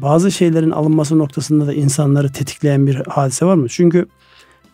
bazı 0.03 0.33
şeylerin 0.33 0.71
alınması 0.71 1.19
noktasında 1.19 1.67
da 1.67 1.75
insanları 1.75 2.33
tetikleyen 2.33 2.87
bir 2.87 2.95
hadise 2.95 3.47
var 3.47 3.55
mı? 3.55 3.69
Çünkü 3.69 4.07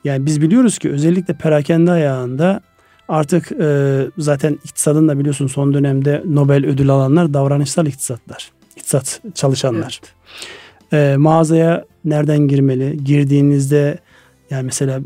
yani 0.04 0.26
biz 0.26 0.42
biliyoruz 0.42 0.78
ki 0.78 0.90
özellikle 0.90 1.34
perakende 1.34 1.90
ayağında 1.90 2.60
artık 3.08 3.52
e, 3.52 4.00
zaten 4.18 4.58
iktisadın 4.64 5.08
da 5.08 5.18
biliyorsun 5.18 5.46
son 5.46 5.74
dönemde 5.74 6.22
Nobel 6.26 6.66
ödül 6.66 6.90
alanlar 6.90 7.34
davranışsal 7.34 7.86
iktisatlar. 7.86 8.50
İktisat 8.76 9.20
çalışanlar. 9.34 10.00
Evet. 10.92 11.12
E, 11.12 11.16
mağazaya 11.16 11.84
nereden 12.04 12.38
girmeli? 12.38 13.04
Girdiğinizde 13.04 13.98
yani 14.50 14.64
mesela 14.64 15.00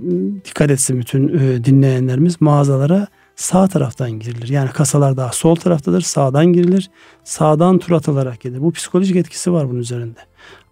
dikkat 0.45 0.71
etsin 0.71 1.01
bütün 1.01 1.29
e, 1.29 1.65
dinleyenlerimiz 1.65 2.41
mağazalara 2.41 3.07
sağ 3.39 3.69
taraftan 3.69 4.11
girilir. 4.11 4.49
Yani 4.49 4.71
kasalar 4.71 5.17
daha 5.17 5.33
sol 5.33 5.55
taraftadır. 5.55 6.01
Sağdan 6.01 6.47
girilir. 6.47 6.91
Sağdan 7.25 7.79
tur 7.79 7.93
atılarak 7.93 8.41
gelir. 8.41 8.61
Bu 8.61 8.73
psikolojik 8.73 9.17
etkisi 9.17 9.53
var 9.53 9.69
bunun 9.69 9.79
üzerinde. 9.79 10.19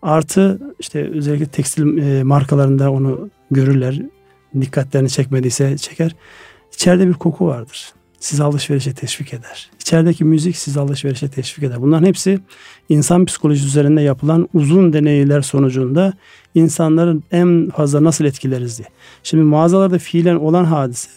Artı 0.02 0.60
işte 0.78 1.10
özellikle 1.10 1.46
tekstil 1.46 1.98
e, 1.98 2.22
markalarında 2.22 2.90
onu 2.90 3.30
görürler. 3.50 4.02
Dikkatlerini 4.60 5.10
çekmediyse 5.10 5.78
çeker. 5.78 6.16
İçeride 6.72 7.08
bir 7.08 7.14
koku 7.14 7.46
vardır. 7.46 7.92
Sizi 8.20 8.42
alışverişe 8.42 8.94
teşvik 8.94 9.34
eder. 9.34 9.70
İçerideki 9.80 10.24
müzik 10.24 10.56
sizi 10.56 10.80
alışverişe 10.80 11.28
teşvik 11.28 11.64
eder. 11.64 11.82
Bunların 11.82 12.06
hepsi 12.06 12.40
insan 12.88 13.24
psikolojisi 13.24 13.66
üzerinde 13.66 14.02
yapılan 14.02 14.48
uzun 14.54 14.92
deneyler 14.92 15.40
sonucunda 15.40 16.12
insanların 16.54 17.24
en 17.32 17.70
fazla 17.76 18.04
nasıl 18.04 18.24
etkileriz 18.24 18.78
diye. 18.78 18.88
Şimdi 19.22 19.44
mağazalarda 19.44 19.98
fiilen 19.98 20.36
olan 20.36 20.64
hadise 20.64 21.08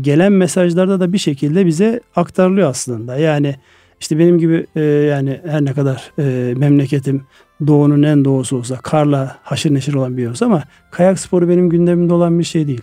gelen 0.00 0.32
mesajlarda 0.32 1.00
da 1.00 1.12
bir 1.12 1.18
şekilde 1.18 1.66
bize 1.66 2.00
aktarılıyor 2.16 2.70
aslında. 2.70 3.16
Yani 3.16 3.56
işte 4.00 4.18
benim 4.18 4.38
gibi 4.38 4.66
e, 4.76 4.80
yani 4.82 5.40
her 5.46 5.64
ne 5.64 5.72
kadar 5.72 6.12
e, 6.18 6.54
memleketim 6.54 7.22
doğunun 7.66 8.02
en 8.02 8.24
doğusu 8.24 8.56
olsa 8.56 8.76
karla 8.76 9.36
haşır 9.42 9.74
neşir 9.74 9.94
olan 9.94 10.16
bir 10.16 10.42
ama 10.42 10.62
kayak 10.90 11.18
sporu 11.18 11.48
benim 11.48 11.70
gündemimde 11.70 12.14
olan 12.14 12.38
bir 12.38 12.44
şey 12.44 12.66
değil. 12.66 12.82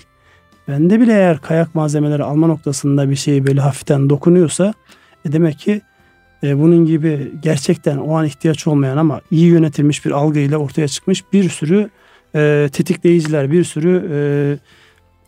Bende 0.67 0.99
bile 0.99 1.13
eğer 1.13 1.41
kayak 1.41 1.75
malzemeleri 1.75 2.23
alma 2.23 2.47
noktasında 2.47 3.09
bir 3.09 3.15
şey 3.15 3.47
böyle 3.47 3.61
hafiften 3.61 4.09
dokunuyorsa 4.09 4.73
e 5.25 5.31
demek 5.31 5.59
ki 5.59 5.81
e, 6.43 6.59
bunun 6.59 6.85
gibi 6.85 7.31
gerçekten 7.41 7.97
o 7.97 8.17
an 8.17 8.25
ihtiyaç 8.25 8.67
olmayan 8.67 8.97
ama 8.97 9.21
iyi 9.31 9.47
yönetilmiş 9.47 10.05
bir 10.05 10.11
algıyla 10.11 10.57
ortaya 10.57 10.87
çıkmış 10.87 11.23
bir 11.33 11.49
sürü 11.49 11.89
e, 12.35 12.69
tetikleyiciler, 12.71 13.51
bir 13.51 13.63
sürü 13.63 14.09
e, 14.11 14.19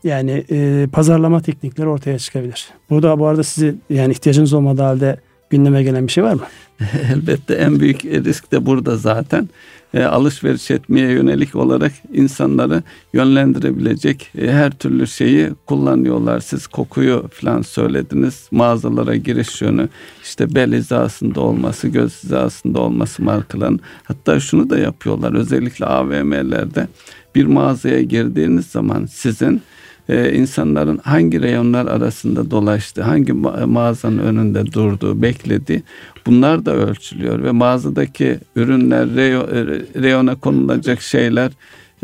yani 0.04 0.46
e, 0.52 0.88
pazarlama 0.92 1.42
teknikleri 1.42 1.88
ortaya 1.88 2.20
çıkabilir. 2.20 2.70
Burada 2.90 3.20
bu 3.20 3.28
arada 3.28 3.44
sizi 3.44 3.76
yani 3.90 4.12
ihtiyacınız 4.12 4.54
olmadığı 4.54 4.82
halde 4.82 5.20
gündeme 5.50 5.84
gelen 5.84 6.08
bir 6.08 6.12
şey 6.12 6.24
var 6.24 6.34
mı? 6.34 6.42
Elbette 7.14 7.54
en 7.54 7.80
büyük 7.80 8.06
risk 8.06 8.52
de 8.52 8.66
burada 8.66 8.98
zaten. 8.98 9.50
E, 9.94 10.04
alışveriş 10.04 10.72
etmeye 10.72 11.12
yönelik 11.12 11.56
olarak 11.56 11.92
insanları 12.14 12.84
yönlendirebilecek 13.14 14.32
e, 14.38 14.52
her 14.52 14.72
türlü 14.72 15.08
şeyi 15.08 15.50
kullanıyorlar. 15.66 16.40
Siz 16.40 16.68
kokuyu 16.68 17.30
falan 17.34 17.62
söylediniz. 17.62 18.48
Mağazalara 18.52 19.16
giriş 19.16 19.62
yönü 19.62 19.90
işte 20.24 20.56
bel 20.56 20.74
hizasında 20.74 21.42
olması, 21.42 21.88
göz 21.88 22.24
hizasında 22.24 22.80
olması 22.80 23.24
markaların. 23.24 23.80
Hatta 24.04 24.40
şunu 24.40 24.70
da 24.70 24.80
yapıyorlar. 24.80 25.34
Özellikle 25.34 25.86
AVM'lerde 25.86 26.88
bir 27.36 27.46
mağazaya 27.46 28.02
girdiğiniz 28.02 28.66
zaman 28.66 29.06
sizin 29.06 29.62
e, 30.10 30.34
insanların 30.34 31.00
hangi 31.04 31.42
reyonlar 31.42 31.86
arasında 31.86 32.52
dolaştı, 32.52 33.02
hangi 33.02 33.34
mağazanın 33.34 34.18
önünde 34.18 34.66
durdu, 34.66 35.22
bekledi 35.22 35.84
bunlar 36.26 36.66
da 36.66 36.76
ölçülüyor 36.76 37.44
ve 37.44 37.52
mağazadaki 37.52 38.40
ürünler, 38.56 39.08
e, 39.08 40.02
reyona 40.02 40.36
konulacak 40.36 41.02
şeyler 41.02 41.52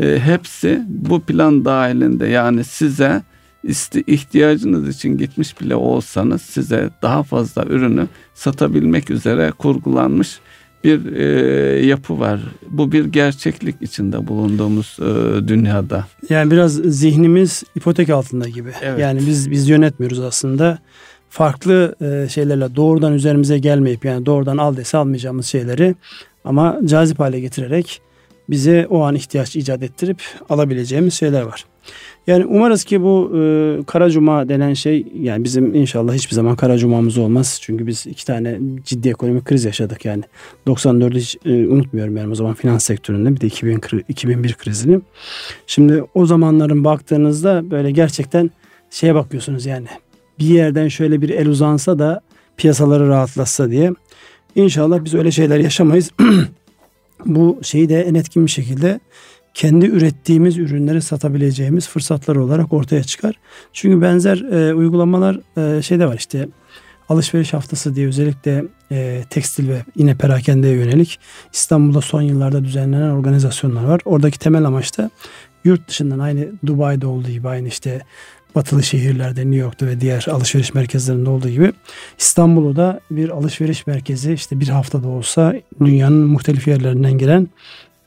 e, 0.00 0.18
hepsi 0.18 0.82
bu 0.88 1.20
plan 1.20 1.64
dahilinde. 1.64 2.26
Yani 2.26 2.64
size 2.64 3.22
ihtiyacınız 4.06 4.88
için 4.88 5.18
gitmiş 5.18 5.60
bile 5.60 5.74
olsanız 5.74 6.42
size 6.42 6.90
daha 7.02 7.22
fazla 7.22 7.64
ürünü 7.64 8.06
satabilmek 8.34 9.10
üzere 9.10 9.52
kurgulanmış 9.58 10.38
bir 10.84 11.12
e, 11.12 11.86
yapı 11.86 12.20
var. 12.20 12.40
Bu 12.70 12.92
bir 12.92 13.04
gerçeklik 13.04 13.82
içinde 13.82 14.26
bulunduğumuz 14.26 14.96
e, 15.00 15.04
dünyada. 15.48 16.06
Yani 16.28 16.50
biraz 16.50 16.72
zihnimiz 16.74 17.62
ipotek 17.74 18.10
altında 18.10 18.48
gibi. 18.48 18.70
Evet. 18.82 18.98
Yani 18.98 19.20
biz 19.26 19.50
biz 19.50 19.68
yönetmiyoruz 19.68 20.20
aslında. 20.20 20.78
Farklı 21.28 21.94
e, 22.00 22.28
şeylerle 22.28 22.76
doğrudan 22.76 23.12
üzerimize 23.12 23.58
gelmeyip 23.58 24.04
yani 24.04 24.26
doğrudan 24.26 24.56
al 24.56 24.76
dese 24.76 24.96
almayacağımız 24.96 25.46
şeyleri 25.46 25.94
ama 26.44 26.78
cazip 26.84 27.20
hale 27.20 27.40
getirerek 27.40 28.00
bize 28.50 28.86
o 28.90 29.02
an 29.02 29.14
ihtiyaç 29.14 29.56
icat 29.56 29.82
ettirip 29.82 30.22
alabileceğimiz 30.48 31.14
şeyler 31.14 31.42
var. 31.42 31.64
Yani 32.26 32.46
umarız 32.46 32.84
ki 32.84 33.02
bu 33.02 33.32
e, 33.34 33.78
Kara 33.86 34.10
Cuma 34.10 34.48
denen 34.48 34.74
şey 34.74 35.06
yani 35.20 35.44
bizim 35.44 35.74
inşallah 35.74 36.14
hiçbir 36.14 36.34
zaman 36.34 36.56
Kara 36.56 36.78
Cuma'mız 36.78 37.18
olmaz. 37.18 37.58
Çünkü 37.62 37.86
biz 37.86 38.06
iki 38.06 38.26
tane 38.26 38.58
ciddi 38.84 39.08
ekonomik 39.08 39.44
kriz 39.44 39.64
yaşadık 39.64 40.04
yani. 40.04 40.22
94'ü 40.66 41.14
hiç 41.14 41.36
e, 41.44 41.68
unutmuyorum 41.68 42.16
yani 42.16 42.32
o 42.32 42.34
zaman 42.34 42.54
finans 42.54 42.84
sektöründe 42.84 43.34
bir 43.34 43.40
de 43.40 43.46
2000, 43.46 43.80
2001 44.08 44.54
krizini. 44.54 45.00
Şimdi 45.66 46.04
o 46.14 46.26
zamanların 46.26 46.84
baktığınızda 46.84 47.70
böyle 47.70 47.90
gerçekten 47.90 48.50
şeye 48.90 49.14
bakıyorsunuz 49.14 49.66
yani 49.66 49.86
bir 50.38 50.46
yerden 50.46 50.88
şöyle 50.88 51.22
bir 51.22 51.28
el 51.28 51.48
uzansa 51.48 51.98
da 51.98 52.20
piyasaları 52.56 53.08
rahatlatsa 53.08 53.70
diye. 53.70 53.92
İnşallah 54.54 55.04
biz 55.04 55.14
öyle 55.14 55.30
şeyler 55.30 55.58
yaşamayız. 55.58 56.10
bu 57.26 57.58
şeyi 57.62 57.88
de 57.88 58.02
en 58.02 58.14
etkin 58.14 58.46
bir 58.46 58.50
şekilde 58.50 59.00
kendi 59.56 59.86
ürettiğimiz 59.86 60.58
ürünleri 60.58 61.02
satabileceğimiz 61.02 61.88
fırsatlar 61.88 62.36
olarak 62.36 62.72
ortaya 62.72 63.04
çıkar. 63.04 63.34
Çünkü 63.72 64.02
benzer 64.02 64.38
e, 64.38 64.74
uygulamalar 64.74 65.40
e, 65.56 65.82
şeyde 65.82 66.06
var 66.06 66.16
işte 66.18 66.48
alışveriş 67.08 67.52
haftası 67.52 67.94
diye 67.94 68.06
özellikle 68.06 68.64
e, 68.92 69.24
tekstil 69.30 69.68
ve 69.68 69.82
yine 69.96 70.14
perakendeye 70.14 70.74
yönelik 70.74 71.18
İstanbul'da 71.52 72.00
son 72.00 72.22
yıllarda 72.22 72.64
düzenlenen 72.64 73.10
organizasyonlar 73.10 73.84
var. 73.84 74.00
Oradaki 74.04 74.38
temel 74.38 74.64
amaç 74.64 74.98
da 74.98 75.10
yurt 75.64 75.88
dışından 75.88 76.18
aynı 76.18 76.48
Dubai'de 76.66 77.06
olduğu 77.06 77.30
gibi 77.30 77.48
aynı 77.48 77.68
işte 77.68 78.02
batılı 78.54 78.82
şehirlerde 78.82 79.40
New 79.40 79.56
York'ta 79.56 79.86
ve 79.86 80.00
diğer 80.00 80.26
alışveriş 80.30 80.74
merkezlerinde 80.74 81.30
olduğu 81.30 81.48
gibi 81.48 81.72
İstanbul'da 82.18 82.76
da 82.76 83.00
bir 83.10 83.28
alışveriş 83.28 83.86
merkezi 83.86 84.32
işte 84.32 84.60
bir 84.60 84.68
haftada 84.68 85.08
olsa 85.08 85.54
dünyanın 85.84 86.26
muhtelif 86.26 86.68
yerlerinden 86.68 87.18
gelen 87.18 87.48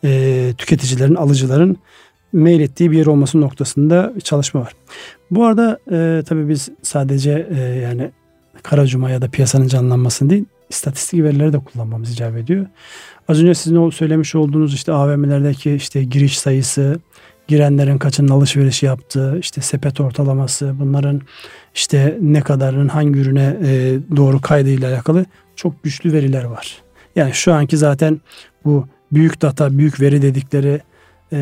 e, 0.03 0.53
tüketicilerin, 0.57 1.15
alıcıların 1.15 1.77
mail 2.33 2.59
ettiği 2.59 2.91
bir 2.91 2.97
yer 2.97 3.05
olması 3.05 3.41
noktasında 3.41 4.13
çalışma 4.23 4.61
var. 4.61 4.73
Bu 5.31 5.45
arada 5.45 5.79
e, 5.91 6.23
tabii 6.23 6.49
biz 6.49 6.69
sadece 6.81 7.47
e, 7.51 7.59
yani 7.59 8.11
Kara 8.63 8.85
Cuma 8.85 9.09
ya 9.09 9.21
da 9.21 9.27
piyasanın 9.29 9.67
canlanmasını 9.67 10.29
değil 10.29 10.45
istatistik 10.69 11.23
verileri 11.23 11.53
de 11.53 11.59
kullanmamız 11.59 12.11
icap 12.11 12.37
ediyor. 12.37 12.65
Az 13.27 13.41
önce 13.41 13.53
sizin 13.55 13.75
o 13.75 13.91
söylemiş 13.91 14.35
olduğunuz 14.35 14.73
işte 14.73 14.91
AVM'lerdeki 14.91 15.73
işte 15.73 16.03
giriş 16.03 16.39
sayısı, 16.39 16.99
girenlerin 17.47 17.97
kaçının 17.97 18.29
alışveriş 18.29 18.83
yaptığı, 18.83 19.39
işte 19.39 19.61
sepet 19.61 19.99
ortalaması, 19.99 20.75
bunların 20.79 21.21
işte 21.75 22.17
ne 22.21 22.41
kadarının 22.41 22.87
hangi 22.87 23.19
ürüne 23.19 23.57
e, 23.63 23.97
doğru 24.15 24.41
kaydıyla 24.41 24.89
alakalı 24.89 25.25
çok 25.55 25.83
güçlü 25.83 26.13
veriler 26.13 26.43
var. 26.43 26.81
Yani 27.15 27.33
şu 27.33 27.53
anki 27.53 27.77
zaten 27.77 28.21
bu 28.65 28.87
büyük 29.11 29.41
data, 29.41 29.77
büyük 29.77 30.01
veri 30.01 30.21
dedikleri 30.21 30.81
e, 31.31 31.37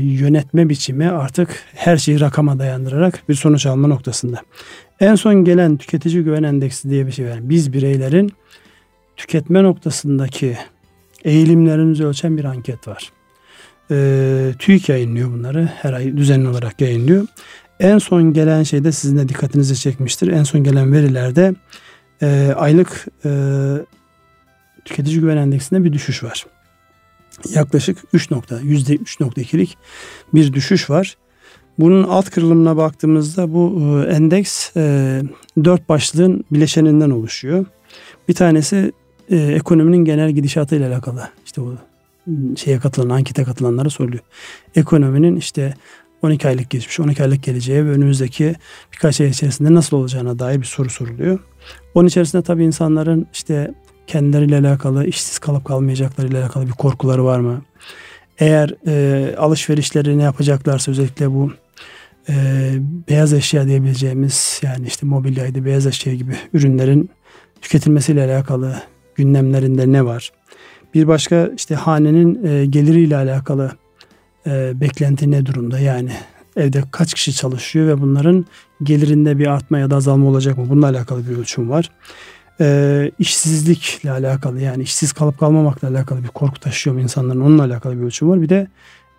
yönetme 0.00 0.68
biçimi 0.68 1.10
artık 1.10 1.64
her 1.74 1.96
şeyi 1.96 2.20
rakama 2.20 2.58
dayandırarak 2.58 3.28
bir 3.28 3.34
sonuç 3.34 3.66
alma 3.66 3.88
noktasında. 3.88 4.42
En 5.00 5.14
son 5.14 5.44
gelen 5.44 5.76
tüketici 5.76 6.24
güven 6.24 6.42
endeksi 6.42 6.90
diye 6.90 7.06
bir 7.06 7.12
şey 7.12 7.26
var. 7.26 7.38
Biz 7.40 7.72
bireylerin 7.72 8.32
tüketme 9.16 9.62
noktasındaki 9.62 10.58
eğilimlerimizi 11.24 12.06
ölçen 12.06 12.36
bir 12.36 12.44
anket 12.44 12.88
var. 12.88 13.12
E, 13.90 14.54
TÜİK 14.58 14.88
yayınlıyor 14.88 15.32
bunları. 15.32 15.70
Her 15.82 15.92
ay 15.92 16.16
düzenli 16.16 16.48
olarak 16.48 16.80
yayınlıyor. 16.80 17.26
En 17.80 17.98
son 17.98 18.32
gelen 18.32 18.62
şeyde 18.62 18.92
sizin 18.92 19.18
de 19.18 19.28
dikkatinizi 19.28 19.76
çekmiştir. 19.76 20.28
En 20.28 20.42
son 20.42 20.64
gelen 20.64 20.92
verilerde 20.92 21.54
e, 22.22 22.54
aylık 22.56 23.06
e, 23.24 23.30
tüketici 24.84 25.20
güven 25.20 25.36
endeksinde 25.36 25.84
bir 25.84 25.92
düşüş 25.92 26.24
var 26.24 26.46
yaklaşık 27.54 27.98
3 28.12 28.30
nokta, 28.30 28.60
%3.2'lik 28.60 29.76
bir 30.34 30.52
düşüş 30.52 30.90
var. 30.90 31.16
Bunun 31.78 32.04
alt 32.04 32.30
kırılımına 32.30 32.76
baktığımızda 32.76 33.52
bu 33.52 33.80
e, 33.82 34.12
endeks 34.14 34.76
e, 34.76 35.22
dört 35.64 35.88
başlığın 35.88 36.44
bileşeninden 36.52 37.10
oluşuyor. 37.10 37.66
Bir 38.28 38.34
tanesi 38.34 38.92
e, 39.30 39.36
ekonominin 39.36 40.04
genel 40.04 40.30
gidişatıyla 40.30 40.88
alakalı. 40.88 41.28
İşte 41.46 41.62
bu 41.62 41.76
şeye 42.56 42.78
katılan, 42.78 43.08
ankete 43.08 43.44
katılanlara 43.44 43.90
soruluyor. 43.90 44.22
Ekonominin 44.76 45.36
işte 45.36 45.74
12 46.22 46.48
aylık 46.48 46.70
geçmiş, 46.70 47.00
12 47.00 47.22
aylık 47.22 47.42
geleceği 47.42 47.84
ve 47.84 47.90
önümüzdeki 47.90 48.54
birkaç 48.92 49.20
ay 49.20 49.28
içerisinde 49.28 49.74
nasıl 49.74 49.96
olacağına 49.96 50.38
dair 50.38 50.60
bir 50.60 50.66
soru 50.66 50.90
soruluyor. 50.90 51.38
Onun 51.94 52.08
içerisinde 52.08 52.42
tabii 52.42 52.64
insanların 52.64 53.26
işte 53.32 53.74
kendileriyle 54.06 54.58
alakalı, 54.58 55.06
işsiz 55.06 55.38
kalıp 55.38 55.64
kalmayacaklarıyla 55.64 56.42
alakalı 56.42 56.66
bir 56.66 56.72
korkuları 56.72 57.24
var 57.24 57.40
mı? 57.40 57.62
Eğer 58.38 58.74
e, 58.86 59.36
alışverişleri 59.36 60.18
ne 60.18 60.22
yapacaklarsa 60.22 60.90
özellikle 60.90 61.30
bu 61.30 61.52
e, 62.28 62.34
beyaz 63.08 63.32
eşya 63.32 63.66
diyebileceğimiz 63.66 64.60
yani 64.62 64.86
işte 64.86 65.06
mobilyaydı, 65.06 65.64
beyaz 65.64 65.86
eşya 65.86 66.14
gibi 66.14 66.36
ürünlerin 66.52 67.10
tüketilmesiyle 67.60 68.24
alakalı 68.24 68.76
gündemlerinde 69.14 69.92
ne 69.92 70.04
var? 70.04 70.32
Bir 70.94 71.08
başka 71.08 71.50
işte 71.56 71.74
hanenin 71.74 72.44
e, 72.44 72.66
geliriyle 72.66 73.16
alakalı 73.16 73.72
e, 74.46 74.80
beklenti 74.80 75.30
ne 75.30 75.46
durumda? 75.46 75.78
Yani 75.78 76.12
evde 76.56 76.82
kaç 76.90 77.14
kişi 77.14 77.34
çalışıyor 77.34 77.86
ve 77.86 78.00
bunların 78.00 78.46
gelirinde 78.82 79.38
bir 79.38 79.46
artma 79.46 79.78
ya 79.78 79.90
da 79.90 79.96
azalma 79.96 80.28
olacak 80.28 80.58
mı? 80.58 80.66
Bununla 80.68 80.88
alakalı 80.88 81.28
bir 81.28 81.36
ölçüm 81.36 81.70
var. 81.70 81.90
E, 82.60 83.10
işsizlikle 83.18 84.10
alakalı 84.10 84.60
yani 84.60 84.82
işsiz 84.82 85.12
kalıp 85.12 85.38
kalmamakla 85.38 85.88
alakalı 85.88 86.22
bir 86.22 86.28
korku 86.28 86.60
taşıyor 86.60 86.98
insanların 86.98 87.40
onunla 87.40 87.64
alakalı 87.64 88.00
bir 88.00 88.04
ölçüm 88.04 88.30
var. 88.30 88.42
Bir 88.42 88.48
de 88.48 88.68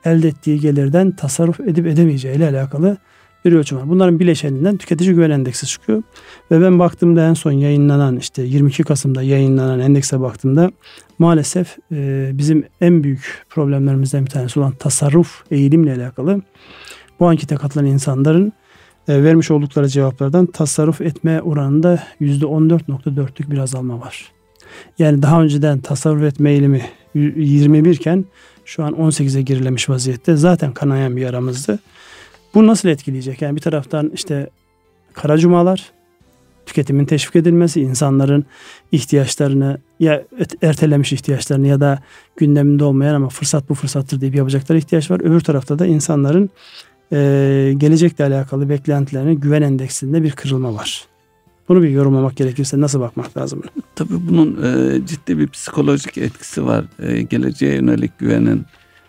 elde 0.05 0.27
ettiği 0.27 0.59
gelirden 0.59 1.11
tasarruf 1.11 1.59
edip 1.59 1.87
edemeyeceği 1.87 2.35
ile 2.35 2.49
alakalı 2.49 2.97
bir 3.45 3.53
ölçüm 3.53 3.77
var. 3.77 3.89
Bunların 3.89 4.19
bileşeninden 4.19 4.77
tüketici 4.77 5.13
güven 5.13 5.29
endeksi 5.29 5.67
çıkıyor. 5.67 6.03
Ve 6.51 6.61
ben 6.61 6.79
baktığımda 6.79 7.27
en 7.27 7.33
son 7.33 7.51
yayınlanan 7.51 8.17
işte 8.17 8.43
22 8.43 8.83
Kasım'da 8.83 9.23
yayınlanan 9.23 9.79
endekse 9.79 10.21
baktığımda 10.21 10.71
maalesef 11.19 11.77
e, 11.91 12.29
bizim 12.33 12.63
en 12.81 13.03
büyük 13.03 13.45
problemlerimizden 13.49 14.25
bir 14.25 14.31
tanesi 14.31 14.59
olan 14.59 14.71
tasarruf 14.71 15.43
eğilimle 15.51 15.93
alakalı 15.93 16.41
bu 17.19 17.27
ankete 17.27 17.55
katılan 17.55 17.85
insanların 17.85 18.53
vermiş 19.09 19.51
oldukları 19.51 19.87
cevaplardan 19.87 20.45
tasarruf 20.45 21.01
etme 21.01 21.41
oranında 21.41 22.03
%14.4'lük 22.21 23.51
bir 23.51 23.57
azalma 23.57 24.01
var. 24.01 24.31
Yani 24.99 25.21
daha 25.21 25.41
önceden 25.43 25.79
tasarruf 25.79 26.23
etme 26.23 26.51
eğilimi 26.51 26.81
21 27.15 27.91
iken 27.91 28.25
şu 28.65 28.83
an 28.83 28.93
18'e 28.93 29.41
gerilemiş 29.41 29.89
vaziyette. 29.89 30.35
Zaten 30.35 30.73
kanayan 30.73 31.15
bir 31.15 31.21
yaramızdı. 31.21 31.79
Bu 32.53 32.67
nasıl 32.67 32.89
etkileyecek? 32.89 33.41
Yani 33.41 33.55
bir 33.55 33.61
taraftan 33.61 34.11
işte 34.13 34.49
kara 35.13 35.37
cumalar, 35.37 35.91
tüketimin 36.65 37.05
teşvik 37.05 37.35
edilmesi, 37.35 37.81
insanların 37.81 38.45
ihtiyaçlarını 38.91 39.77
ya 39.99 40.23
ertelemiş 40.61 41.13
ihtiyaçlarını 41.13 41.67
ya 41.67 41.79
da 41.79 41.99
gündeminde 42.37 42.83
olmayan 42.83 43.15
ama 43.15 43.29
fırsat 43.29 43.69
bu 43.69 43.73
fırsattır 43.73 44.21
deyip 44.21 44.35
yapacakları 44.35 44.77
ihtiyaç 44.77 45.11
var. 45.11 45.19
Öbür 45.19 45.39
tarafta 45.39 45.79
da 45.79 45.85
insanların 45.85 46.49
e, 47.11 47.73
gelecekle 47.77 48.25
alakalı 48.25 48.69
beklentilerine 48.69 49.33
güven 49.33 49.61
endeksinde 49.61 50.23
bir 50.23 50.31
kırılma 50.31 50.73
var. 50.73 51.05
Bunu 51.69 51.83
bir 51.83 51.89
yorumlamak 51.89 52.35
gerekirse 52.35 52.81
nasıl 52.81 52.99
bakmak 52.99 53.37
lazım? 53.37 53.61
Tabii 53.95 54.27
bunun 54.29 54.63
e, 54.63 55.05
ciddi 55.05 55.37
bir 55.37 55.47
psikolojik 55.47 56.17
etkisi 56.17 56.65
var. 56.65 56.85
E, 56.99 57.21
geleceğe 57.21 57.75
yönelik 57.75 58.19
güvenin 58.19 58.65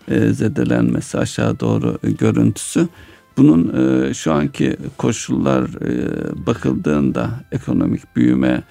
e, 0.08 0.20
zedelenmesi, 0.20 1.18
aşağı 1.18 1.60
doğru 1.60 1.98
e, 2.04 2.10
görüntüsü. 2.10 2.88
Bunun 3.36 3.74
e, 4.08 4.14
şu 4.14 4.32
anki 4.32 4.76
koşullar 4.98 5.64
e, 5.64 6.46
bakıldığında 6.46 7.30
ekonomik 7.52 8.16
büyüme 8.16 8.62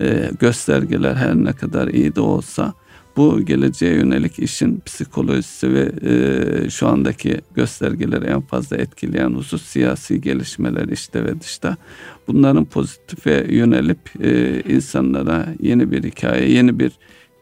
e, 0.00 0.30
göstergeler 0.40 1.14
her 1.14 1.34
ne 1.34 1.52
kadar 1.52 1.88
iyi 1.88 2.14
de 2.14 2.20
olsa 2.20 2.74
bu 3.16 3.42
geleceğe 3.42 3.94
yönelik 3.94 4.38
işin 4.38 4.82
psikolojisi 4.86 5.74
ve 5.74 5.92
e, 6.02 6.70
şu 6.70 6.88
andaki 6.88 7.40
göstergeleri 7.54 8.24
en 8.24 8.40
fazla 8.40 8.76
etkileyen 8.76 9.30
husus 9.30 9.62
siyasi 9.62 10.20
gelişmeler 10.20 10.88
işte 10.88 11.24
ve 11.24 11.40
dışta. 11.40 11.76
Bunların 12.28 12.64
pozitife 12.64 13.46
yönelip 13.50 14.24
e, 14.24 14.60
insanlara 14.60 15.46
yeni 15.60 15.90
bir 15.90 16.04
hikaye, 16.04 16.50
yeni 16.50 16.78
bir 16.78 16.92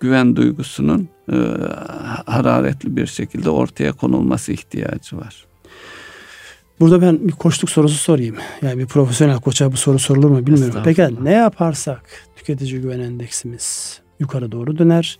güven 0.00 0.37
duygusunun 0.37 1.09
e, 1.33 1.37
hararetli 2.26 2.97
bir 2.97 3.07
şekilde 3.07 3.50
ortaya 3.50 3.93
konulması 3.93 4.52
ihtiyacı 4.52 5.17
var. 5.17 5.47
Burada 6.81 7.02
ben 7.02 7.29
bir 7.29 7.33
koçluk 7.33 7.71
sorusu 7.71 7.95
sorayım. 7.95 8.37
Yani 8.62 8.79
bir 8.79 8.87
profesyonel 8.87 9.41
koça 9.41 9.73
bu 9.73 9.76
soru 9.76 9.99
sorulur 9.99 10.31
mu 10.31 10.47
bilmiyorum. 10.47 10.81
Peki 10.85 11.09
ne 11.23 11.33
yaparsak 11.33 12.02
tüketici 12.37 12.81
güven 12.81 13.00
endeksimiz 13.00 14.00
yukarı 14.21 14.52
doğru 14.52 14.79
döner. 14.79 15.19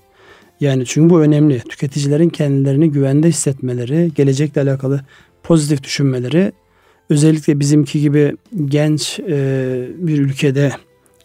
Yani 0.63 0.87
çünkü 0.87 1.11
bu 1.11 1.21
önemli. 1.21 1.61
Tüketicilerin 1.61 2.29
kendilerini 2.29 2.91
güvende 2.91 3.29
hissetmeleri, 3.29 4.11
gelecekle 4.15 4.61
alakalı 4.61 5.01
pozitif 5.43 5.83
düşünmeleri 5.83 6.53
özellikle 7.11 7.61
bizimki 7.61 8.01
gibi 8.01 8.37
genç 8.65 9.21
e, 9.21 9.89
bir 9.97 10.19
ülkede 10.19 10.73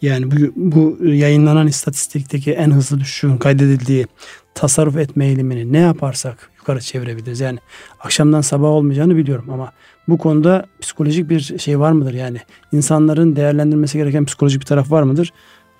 yani 0.02 0.30
bu, 0.30 0.36
bu 0.56 1.04
yayınlanan 1.04 1.66
istatistikteki 1.66 2.52
en 2.52 2.70
hızlı 2.70 3.00
düşüşün 3.00 3.36
kaydedildiği 3.36 4.06
tasarruf 4.54 4.96
etme 4.96 5.26
eğilimini 5.26 5.72
ne 5.72 5.78
yaparsak 5.78 6.50
yukarı 6.58 6.80
çevirebiliriz. 6.80 7.40
Yani 7.40 7.58
akşamdan 8.00 8.40
sabah 8.40 8.68
olmayacağını 8.68 9.16
biliyorum 9.16 9.50
ama 9.50 9.72
bu 10.08 10.18
konuda 10.18 10.66
psikolojik 10.80 11.30
bir 11.30 11.58
şey 11.58 11.78
var 11.80 11.92
mıdır? 11.92 12.14
Yani 12.14 12.38
insanların 12.72 13.36
değerlendirmesi 13.36 13.98
gereken 13.98 14.24
psikolojik 14.24 14.60
bir 14.60 14.66
taraf 14.66 14.90
var 14.90 15.02
mıdır? 15.02 15.32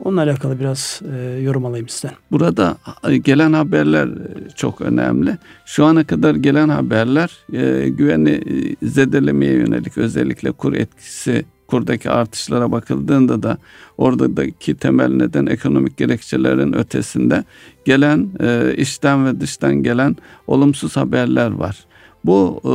Onunla 0.05 0.23
alakalı 0.23 0.61
biraz 0.61 1.03
e, 1.15 1.41
yorum 1.41 1.67
alayım 1.67 1.89
sizden. 1.89 2.13
Burada 2.31 2.77
e, 3.09 3.17
gelen 3.17 3.53
haberler 3.53 4.07
e, 4.07 4.51
çok 4.57 4.81
önemli. 4.81 5.39
Şu 5.67 5.85
ana 5.85 6.05
kadar 6.05 6.35
gelen 6.35 6.69
haberler 6.69 7.31
e, 7.53 7.89
güveni 7.89 8.31
e, 8.31 8.87
zedelemeye 8.87 9.53
yönelik 9.53 9.99
özellikle 9.99 10.53
kur 10.53 10.73
etkisi 10.73 11.45
kurdaki 11.67 12.11
artışlara 12.11 12.73
bakıldığında 12.73 13.43
da 13.43 13.59
oradaki 13.99 14.75
temel 14.75 15.09
neden 15.09 15.47
ekonomik 15.47 15.97
gerekçelerin 15.97 16.73
ötesinde 16.73 17.45
gelen 17.85 18.31
e, 18.41 18.75
içten 18.77 19.27
ve 19.27 19.41
dıştan 19.41 19.75
gelen 19.83 20.17
olumsuz 20.47 20.97
haberler 20.97 21.51
var. 21.51 21.85
Bu 22.25 22.61
e, 22.65 22.69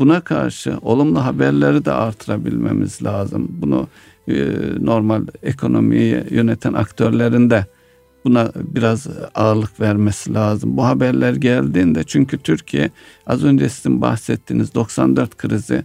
buna 0.00 0.20
karşı 0.20 0.78
olumlu 0.82 1.24
haberleri 1.24 1.84
de 1.84 1.92
artırabilmemiz 1.92 3.02
lazım. 3.02 3.48
Bunu 3.50 3.88
normal 4.80 5.22
ekonomiyi 5.42 6.24
yöneten 6.30 6.72
aktörlerin 6.72 7.50
de 7.50 7.66
buna 8.24 8.52
biraz 8.56 9.06
ağırlık 9.34 9.80
vermesi 9.80 10.34
lazım. 10.34 10.76
Bu 10.76 10.84
haberler 10.84 11.34
geldiğinde 11.34 12.04
çünkü 12.04 12.38
Türkiye 12.38 12.90
az 13.26 13.44
önce 13.44 13.68
sizin 13.68 14.00
bahsettiğiniz 14.00 14.74
94 14.74 15.36
krizi 15.36 15.84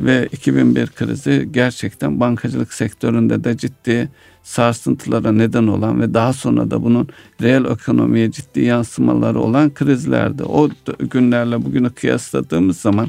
ve 0.00 0.28
2001 0.32 0.86
krizi 0.86 1.48
gerçekten 1.50 2.20
bankacılık 2.20 2.72
sektöründe 2.72 3.44
de 3.44 3.56
ciddi 3.56 4.08
sarsıntılara 4.42 5.32
neden 5.32 5.66
olan 5.66 6.00
ve 6.00 6.14
daha 6.14 6.32
sonra 6.32 6.70
da 6.70 6.82
bunun 6.82 7.08
reel 7.42 7.64
ekonomiye 7.64 8.30
ciddi 8.30 8.60
yansımaları 8.60 9.40
olan 9.40 9.74
krizlerdi. 9.74 10.44
O 10.44 10.68
günlerle 10.98 11.64
bugünü 11.64 11.90
kıyasladığımız 11.90 12.76
zaman 12.76 13.08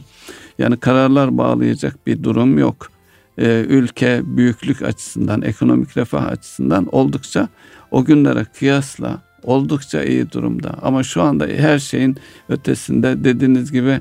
yani 0.60 0.78
kararlar 0.78 1.38
bağlayacak 1.38 2.08
bir 2.08 2.23
durum 2.23 2.58
yok. 2.58 2.96
Ee, 3.39 3.65
ülke 3.69 4.21
büyüklük 4.23 4.82
açısından, 4.82 5.41
ekonomik 5.41 5.97
refah 5.97 6.26
açısından 6.26 6.88
oldukça 6.91 7.47
o 7.91 8.06
günlere 8.06 8.45
kıyasla 8.60 9.21
oldukça 9.43 10.04
iyi 10.04 10.32
durumda. 10.32 10.76
Ama 10.82 11.04
şu 11.04 11.21
anda 11.21 11.47
her 11.47 11.80
şeyin 11.80 12.17
ötesinde 12.50 13.23
dediğiniz 13.23 13.71
gibi 13.71 14.00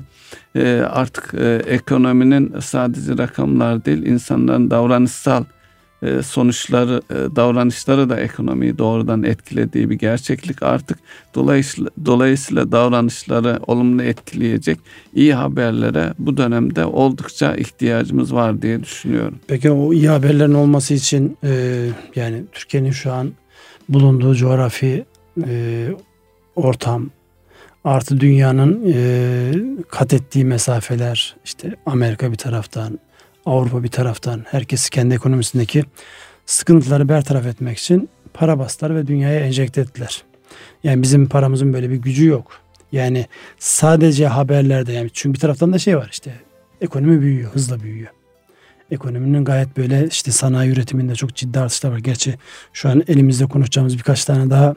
e, 0.55 0.81
artık 0.89 1.33
e, 1.33 1.61
ekonominin 1.67 2.59
sadece 2.59 3.17
rakamlar 3.17 3.85
değil 3.85 4.05
insanların 4.05 4.71
davranışsal 4.71 5.43
e, 5.43 5.56
sonuçları, 6.23 7.01
davranışları 7.35 8.09
da 8.09 8.19
ekonomiyi 8.19 8.77
doğrudan 8.77 9.23
etkilediği 9.23 9.89
bir 9.89 9.95
gerçeklik 9.95 10.63
artık 10.63 10.99
dolayısıyla, 11.35 11.89
dolayısıyla 12.05 12.71
davranışları 12.71 13.59
olumlu 13.67 14.03
etkileyecek 14.03 14.79
iyi 15.13 15.33
haberlere 15.33 16.13
bu 16.19 16.37
dönemde 16.37 16.85
oldukça 16.85 17.55
ihtiyacımız 17.55 18.33
var 18.33 18.61
diye 18.61 18.83
düşünüyorum. 18.83 19.39
Peki 19.47 19.71
o 19.71 19.93
iyi 19.93 20.09
haberlerin 20.09 20.53
olması 20.53 20.93
için 20.93 21.37
yani 22.15 22.43
Türkiye'nin 22.51 22.91
şu 22.91 23.13
an 23.13 23.31
bulunduğu 23.89 24.35
coğrafi 24.35 25.05
e, 25.47 25.87
ortam 26.55 27.09
artı 27.83 28.19
dünyanın 28.19 28.93
e, 28.93 29.51
kat 29.89 30.13
ettiği 30.13 30.45
mesafeler 30.45 31.35
işte 31.45 31.75
Amerika 31.85 32.31
bir 32.31 32.37
taraftan 32.37 32.99
Avrupa 33.47 33.83
bir 33.83 33.87
taraftan 33.87 34.45
herkes 34.47 34.89
kendi 34.89 35.15
ekonomisindeki 35.15 35.83
sıkıntıları 36.45 37.09
bertaraf 37.09 37.45
etmek 37.45 37.77
için 37.77 38.09
para 38.33 38.59
bastılar 38.59 38.95
ve 38.95 39.07
dünyaya 39.07 39.39
enjekte 39.39 39.81
ettiler. 39.81 40.23
Yani 40.83 41.01
bizim 41.01 41.27
paramızın 41.27 41.73
böyle 41.73 41.89
bir 41.89 41.95
gücü 41.95 42.25
yok. 42.25 42.51
Yani 42.91 43.25
sadece 43.59 44.27
haberlerde 44.27 44.93
yani 44.93 45.09
çünkü 45.13 45.33
bir 45.33 45.39
taraftan 45.39 45.73
da 45.73 45.79
şey 45.79 45.97
var 45.97 46.09
işte 46.11 46.33
ekonomi 46.81 47.21
büyüyor, 47.21 47.51
hızla 47.51 47.79
büyüyor. 47.79 48.11
Ekonominin 48.91 49.45
gayet 49.45 49.77
böyle 49.77 50.07
işte 50.07 50.31
sanayi 50.31 50.71
üretiminde 50.71 51.15
çok 51.15 51.35
ciddi 51.35 51.59
artışlar 51.59 51.91
var. 51.91 51.97
Gerçi 51.97 52.35
şu 52.73 52.89
an 52.89 53.03
elimizde 53.07 53.45
konuşacağımız 53.45 53.97
birkaç 53.97 54.25
tane 54.25 54.49
daha 54.49 54.75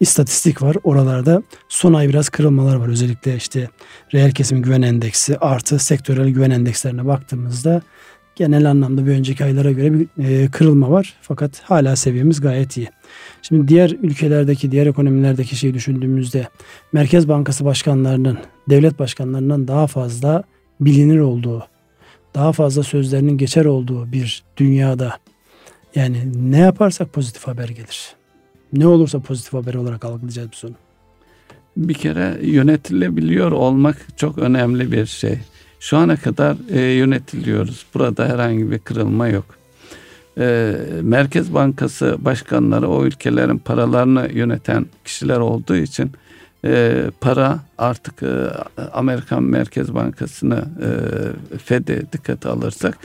istatistik 0.00 0.62
var. 0.62 0.76
Oralarda 0.84 1.42
son 1.68 1.94
ay 1.94 2.08
biraz 2.08 2.28
kırılmalar 2.28 2.76
var. 2.76 2.88
Özellikle 2.88 3.36
işte 3.36 3.68
reel 4.14 4.32
kesim 4.32 4.62
güven 4.62 4.82
endeksi 4.82 5.38
artı 5.38 5.78
sektörel 5.78 6.28
güven 6.28 6.50
endekslerine 6.50 7.06
baktığımızda 7.06 7.82
genel 8.44 8.70
anlamda 8.70 9.06
bir 9.06 9.10
önceki 9.10 9.44
aylara 9.44 9.72
göre 9.72 9.92
bir 9.92 10.06
e, 10.18 10.50
kırılma 10.50 10.90
var. 10.90 11.14
Fakat 11.22 11.60
hala 11.60 11.96
seviyemiz 11.96 12.40
gayet 12.40 12.76
iyi. 12.76 12.88
Şimdi 13.42 13.68
diğer 13.68 13.90
ülkelerdeki, 13.90 14.72
diğer 14.72 14.86
ekonomilerdeki 14.86 15.56
şeyi 15.56 15.74
düşündüğümüzde 15.74 16.48
Merkez 16.92 17.28
Bankası 17.28 17.64
başkanlarının, 17.64 18.38
devlet 18.70 18.98
başkanlarından 18.98 19.68
daha 19.68 19.86
fazla 19.86 20.42
bilinir 20.80 21.18
olduğu, 21.18 21.66
daha 22.34 22.52
fazla 22.52 22.82
sözlerinin 22.82 23.38
geçer 23.38 23.64
olduğu 23.64 24.12
bir 24.12 24.42
dünyada 24.56 25.18
yani 25.94 26.18
ne 26.50 26.58
yaparsak 26.58 27.12
pozitif 27.12 27.46
haber 27.46 27.68
gelir 27.68 28.14
ne 28.72 28.86
olursa 28.86 29.20
pozitif 29.20 29.52
haber 29.52 29.74
olarak 29.74 30.04
algılayacağız 30.04 30.50
bir 30.50 30.56
sonu. 30.56 30.74
Bir 31.76 31.94
kere 31.94 32.38
yönetilebiliyor 32.42 33.52
olmak 33.52 34.06
çok 34.16 34.38
önemli 34.38 34.92
bir 34.92 35.06
şey. 35.06 35.38
Şu 35.82 35.96
ana 35.96 36.16
kadar 36.16 36.56
e, 36.70 36.80
yönetiliyoruz. 36.80 37.86
Burada 37.94 38.28
herhangi 38.28 38.70
bir 38.70 38.78
kırılma 38.78 39.28
yok. 39.28 39.44
e, 40.38 40.74
Merkez 41.02 41.54
Bankası 41.54 42.16
başkanları 42.18 42.88
o 42.88 43.04
ülkelerin 43.04 43.58
paralarını 43.58 44.28
yöneten 44.32 44.86
kişiler 45.04 45.38
olduğu 45.38 45.76
için 45.76 46.12
e, 46.64 47.02
para 47.20 47.60
artık 47.78 48.22
e, 48.22 48.50
Amerikan 48.92 49.42
Merkez 49.42 49.94
Bankası'nı 49.94 50.64
e, 50.82 50.88
Fed'e 51.58 52.12
dikkate 52.12 52.48
alırsak 52.48 52.98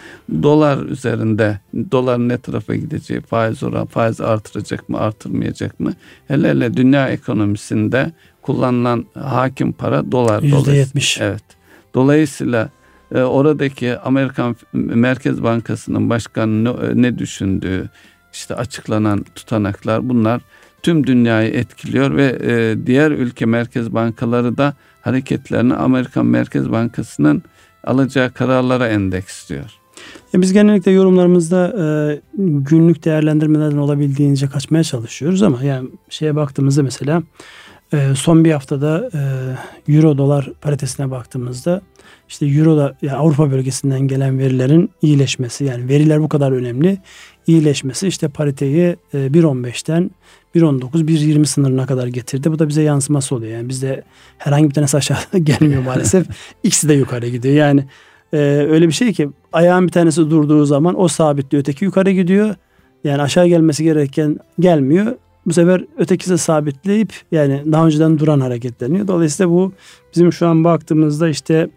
dolar 0.44 0.86
üzerinde 0.86 1.60
doların 1.92 2.30
ne 2.30 2.38
tarafa 2.38 2.76
gideceği 2.76 3.22
faiz 3.22 3.64
oran 3.64 3.86
faiz 3.86 4.22
artıracak 4.22 4.90
mı 4.90 5.00
artırmayacak 5.00 5.80
mı 5.80 5.94
hele 6.28 6.50
hele 6.50 6.78
dünya 6.78 7.10
ekonomisinde 7.10 8.12
kullanılan 8.42 9.06
hakim 9.14 9.72
para 9.72 10.12
dolar. 10.12 10.42
%70. 10.44 11.24
Evet. 11.24 11.57
Dolayısıyla 11.98 12.70
e, 13.16 13.22
oradaki 13.22 13.98
Amerikan 14.00 14.56
Merkez 14.74 15.44
Bankası'nın 15.44 16.10
başkanı 16.10 16.64
ne, 16.64 17.02
ne 17.02 17.18
düşündüğü 17.18 17.90
işte 18.34 18.56
açıklanan 18.56 19.26
tutanaklar 19.36 20.10
bunlar 20.10 20.42
tüm 20.84 21.08
dünyayı 21.08 21.54
etkiliyor 21.54 22.16
ve 22.16 22.38
e, 22.44 22.86
diğer 22.86 23.12
ülke 23.12 23.46
merkez 23.46 23.94
bankaları 23.94 24.58
da 24.58 24.74
hareketlerini 25.02 25.74
Amerikan 25.74 26.26
Merkez 26.26 26.72
Bankası'nın 26.72 27.44
alacağı 27.84 28.32
kararlara 28.32 28.88
endeksliyor. 28.88 29.72
E 30.34 30.42
biz 30.42 30.54
genellikle 30.54 30.92
yorumlarımızda 30.92 31.76
e, 31.80 31.86
günlük 32.44 33.06
değerlendirmelerden 33.06 33.78
olabildiğince 33.78 34.48
kaçmaya 34.48 34.84
çalışıyoruz 34.84 35.44
ama 35.44 35.64
yani 35.64 35.90
şeye 36.10 36.36
baktığımızda 36.36 36.84
mesela 36.84 37.24
e, 37.94 38.16
son 38.16 38.46
bir 38.46 38.52
haftada 38.52 39.10
e, 39.88 39.94
euro 39.96 40.18
dolar 40.18 40.52
paritesine 40.62 41.12
baktığımızda 41.12 41.82
işte 42.30 42.46
euro 42.46 42.78
da 42.78 42.96
yani 43.02 43.18
Avrupa 43.18 43.52
bölgesinden 43.52 44.00
gelen 44.00 44.40
verilerin 44.40 44.90
iyileşmesi 45.02 45.66
yani 45.66 45.90
veriler 45.90 46.22
bu 46.22 46.30
kadar 46.30 46.52
önemli 46.52 46.98
iyileşmesi 47.48 48.08
işte 48.08 48.28
pariteyi 48.28 48.96
e, 49.14 49.18
1.15'ten 49.18 50.12
1.19 50.56 51.06
1.20 51.06 51.46
sınırına 51.46 51.86
kadar 51.86 52.08
getirdi. 52.08 52.52
Bu 52.52 52.60
da 52.60 52.68
bize 52.68 52.82
yansıması 52.82 53.36
oluyor. 53.36 53.52
Yani 53.52 53.70
bizde 53.70 54.04
herhangi 54.38 54.70
bir 54.70 54.74
tanesi 54.74 54.98
aşağıda 54.98 55.38
gelmiyor 55.44 55.84
maalesef. 55.84 56.28
İkisi 56.64 56.90
de 56.90 56.94
yukarı 56.94 57.28
gidiyor. 57.28 57.56
Yani 57.56 57.86
e, 58.34 58.38
öyle 58.70 58.88
bir 58.88 58.94
şey 58.94 59.14
ki 59.14 59.30
ayağın 59.54 59.88
bir 59.88 59.92
tanesi 59.92 60.22
durduğu 60.30 60.66
zaman 60.66 61.02
o 61.02 61.08
sabitliyor. 61.08 61.62
Öteki 61.62 61.86
yukarı 61.86 62.12
gidiyor. 62.12 62.56
Yani 63.04 63.22
aşağı 63.22 63.48
gelmesi 63.48 63.84
gereken 63.84 64.40
gelmiyor. 64.60 65.16
Bu 65.48 65.54
sefer 65.54 65.86
ötekisi 65.98 66.38
sabitleyip 66.38 67.14
yani 67.32 67.64
daha 67.72 67.86
önceden 67.86 68.20
duran 68.20 68.40
hareketleniyor. 68.40 69.08
Dolayısıyla 69.08 69.52
bu 69.52 69.74
bizim 70.16 70.34
şu 70.34 70.48
an 70.48 70.64
baktığımızda 70.64 71.30
işte 71.30 71.70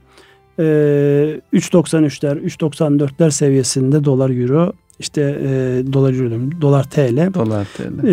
e, 0.59 0.63
3.93'ler 0.63 2.41
3.94'ler 2.41 3.31
seviyesinde 3.31 4.05
dolar 4.05 4.31
euro 4.31 4.73
işte 4.99 5.21
e, 5.21 5.83
dolar 5.93 6.15
euro 6.15 6.61
dolar 6.61 6.91
TL. 6.91 7.35
Dolar 7.35 7.67
TL. 7.77 8.07
E, 8.07 8.13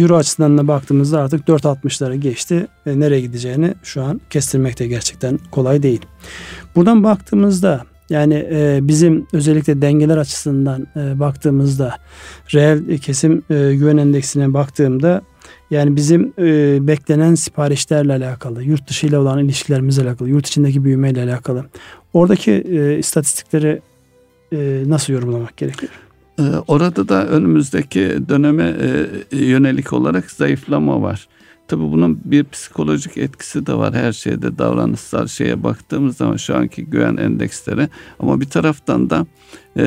euro 0.00 0.16
açısından 0.16 0.58
da 0.58 0.68
baktığımızda 0.68 1.20
artık 1.20 1.48
4.60'lara 1.48 2.14
geçti. 2.14 2.66
E, 2.86 3.00
nereye 3.00 3.20
gideceğini 3.20 3.74
şu 3.82 4.02
an 4.02 4.20
kestirmek 4.30 4.78
de 4.78 4.86
gerçekten 4.86 5.38
kolay 5.50 5.82
değil. 5.82 6.00
Buradan 6.76 7.04
baktığımızda 7.04 7.84
yani 8.10 8.48
e, 8.52 8.78
bizim 8.82 9.26
özellikle 9.32 9.82
dengeler 9.82 10.16
açısından 10.16 10.86
e, 10.96 11.20
baktığımızda 11.20 11.96
reel 12.54 12.98
kesim 12.98 13.42
e, 13.50 13.74
güven 13.74 13.96
endeksine 13.96 14.54
baktığımda 14.54 15.22
yani 15.70 15.96
bizim 15.96 16.32
e, 16.38 16.78
beklenen 16.86 17.34
siparişlerle 17.34 18.12
alakalı, 18.12 18.62
yurt 18.62 18.88
dışı 18.88 19.06
ile 19.06 19.18
olan 19.18 19.44
ilişkilerimizle 19.44 20.02
alakalı, 20.02 20.28
yurt 20.28 20.46
içindeki 20.46 20.84
büyümeyle 20.84 21.22
alakalı 21.22 21.64
oradaki 22.12 22.52
e, 22.52 22.98
istatistikleri 22.98 23.80
e, 24.52 24.82
nasıl 24.86 25.12
yorumlamak 25.12 25.56
gerekiyor? 25.56 25.92
Ee, 26.40 26.42
orada 26.68 27.08
da 27.08 27.26
önümüzdeki 27.26 28.18
döneme 28.28 28.76
e, 29.32 29.36
yönelik 29.36 29.92
olarak 29.92 30.30
zayıflama 30.30 31.02
var. 31.02 31.28
Tabi 31.70 31.82
bunun 31.82 32.20
bir 32.24 32.44
psikolojik 32.44 33.18
etkisi 33.18 33.66
de 33.66 33.74
var 33.74 33.94
her 33.94 34.12
şeyde 34.12 34.58
davranışsal 34.58 35.26
şeye 35.26 35.62
baktığımız 35.62 36.16
zaman 36.16 36.36
şu 36.36 36.56
anki 36.56 36.84
güven 36.84 37.16
endeksleri 37.16 37.88
ama 38.18 38.40
bir 38.40 38.46
taraftan 38.46 39.10
da 39.10 39.26
e, 39.76 39.82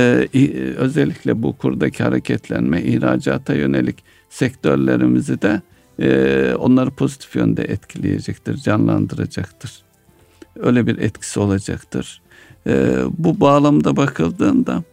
özellikle 0.77 1.43
bu 1.43 1.57
kurdaki 1.57 2.03
hareketlenme 2.03 2.81
ihracata 2.81 3.53
yönelik 3.53 4.03
sektörlerimizi 4.29 5.41
de 5.41 5.61
e, 5.99 6.55
onları 6.55 6.91
pozitif 6.91 7.35
yönde 7.35 7.63
etkileyecektir, 7.63 8.57
canlandıracaktır. 8.57 9.83
Öyle 10.55 10.87
bir 10.87 10.97
etkisi 10.97 11.39
olacaktır. 11.39 12.21
E, 12.67 12.97
bu 13.17 13.39
bağlamda 13.39 13.97
bakıldığında 13.97 14.83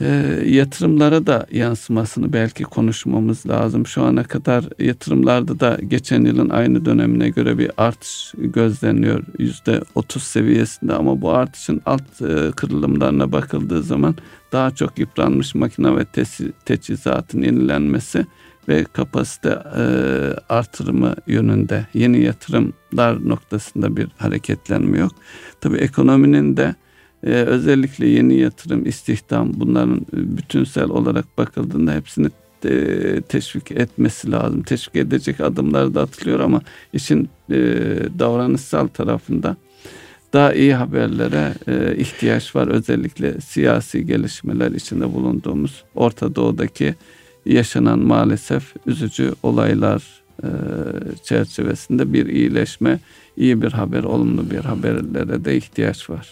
e, 0.00 0.06
yatırımlara 0.46 1.26
da 1.26 1.46
yansımasını 1.52 2.32
belki 2.32 2.64
konuşmamız 2.64 3.46
lazım. 3.48 3.86
Şu 3.86 4.02
ana 4.02 4.24
kadar 4.24 4.64
yatırımlarda 4.78 5.60
da 5.60 5.78
geçen 5.88 6.24
yılın 6.24 6.48
aynı 6.48 6.84
dönemine 6.84 7.28
göre 7.28 7.58
bir 7.58 7.70
artış 7.76 8.34
gözleniyor. 8.38 9.24
Yüzde 9.38 9.80
otuz 9.94 10.22
seviyesinde 10.22 10.94
ama 10.94 11.20
bu 11.20 11.30
artışın 11.30 11.82
alt 11.86 12.22
e, 12.22 12.50
kırılımlarına 12.56 13.32
bakıldığı 13.32 13.82
zaman 13.82 14.14
daha 14.52 14.70
çok 14.70 14.98
yıpranmış 14.98 15.54
makine 15.54 15.96
ve 15.96 16.04
teçhizatın 16.64 17.42
yenilenmesi 17.42 18.26
ve 18.68 18.84
kapasite 18.84 19.48
e, 19.76 19.84
artırımı 20.48 21.14
yönünde 21.26 21.86
yeni 21.94 22.20
yatırımlar 22.22 23.28
noktasında 23.28 23.96
bir 23.96 24.08
hareketlenme 24.18 24.98
yok. 24.98 25.12
Tabii 25.60 25.76
ekonominin 25.76 26.56
de 26.56 26.74
e, 27.24 27.30
özellikle 27.30 28.06
yeni 28.06 28.34
yatırım, 28.34 28.86
istihdam 28.86 29.52
bunların 29.54 30.06
bütünsel 30.12 30.90
olarak 30.90 31.38
bakıldığında 31.38 31.94
hepsini 31.94 32.28
e, 32.64 33.20
teşvik 33.28 33.72
etmesi 33.72 34.30
lazım. 34.30 34.62
Teşvik 34.62 34.96
edecek 34.96 35.40
adımlar 35.40 35.94
da 35.94 36.02
atılıyor 36.02 36.40
ama 36.40 36.62
işin 36.92 37.28
e, 37.50 37.56
davranışsal 38.18 38.86
tarafında 38.86 39.56
daha 40.32 40.52
iyi 40.52 40.74
haberlere 40.74 41.54
e, 41.68 41.96
ihtiyaç 41.96 42.56
var. 42.56 42.68
Özellikle 42.68 43.40
siyasi 43.40 44.06
gelişmeler 44.06 44.70
içinde 44.70 45.14
bulunduğumuz 45.14 45.84
Orta 45.94 46.34
Doğu'daki 46.34 46.94
yaşanan 47.46 47.98
maalesef 47.98 48.74
üzücü 48.86 49.34
olaylar 49.42 50.02
e, 50.42 50.48
çerçevesinde 51.24 52.12
bir 52.12 52.26
iyileşme, 52.26 52.98
iyi 53.36 53.62
bir 53.62 53.72
haber, 53.72 54.02
olumlu 54.02 54.50
bir 54.50 54.64
haberlere 54.64 55.44
de 55.44 55.56
ihtiyaç 55.56 56.10
var. 56.10 56.30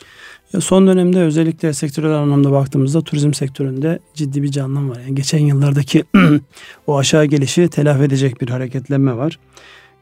Son 0.60 0.86
dönemde 0.86 1.20
özellikle 1.20 1.72
sektörel 1.72 2.12
anlamda 2.12 2.52
baktığımızda 2.52 3.00
turizm 3.00 3.32
sektöründe 3.32 3.98
ciddi 4.14 4.42
bir 4.42 4.50
canlanma 4.50 4.94
var. 4.94 5.00
Yani 5.00 5.14
geçen 5.14 5.38
yıllardaki 5.38 6.04
o 6.86 6.98
aşağı 6.98 7.24
gelişi 7.24 7.68
telafi 7.68 8.02
edecek 8.02 8.40
bir 8.40 8.48
hareketlenme 8.48 9.16
var. 9.16 9.38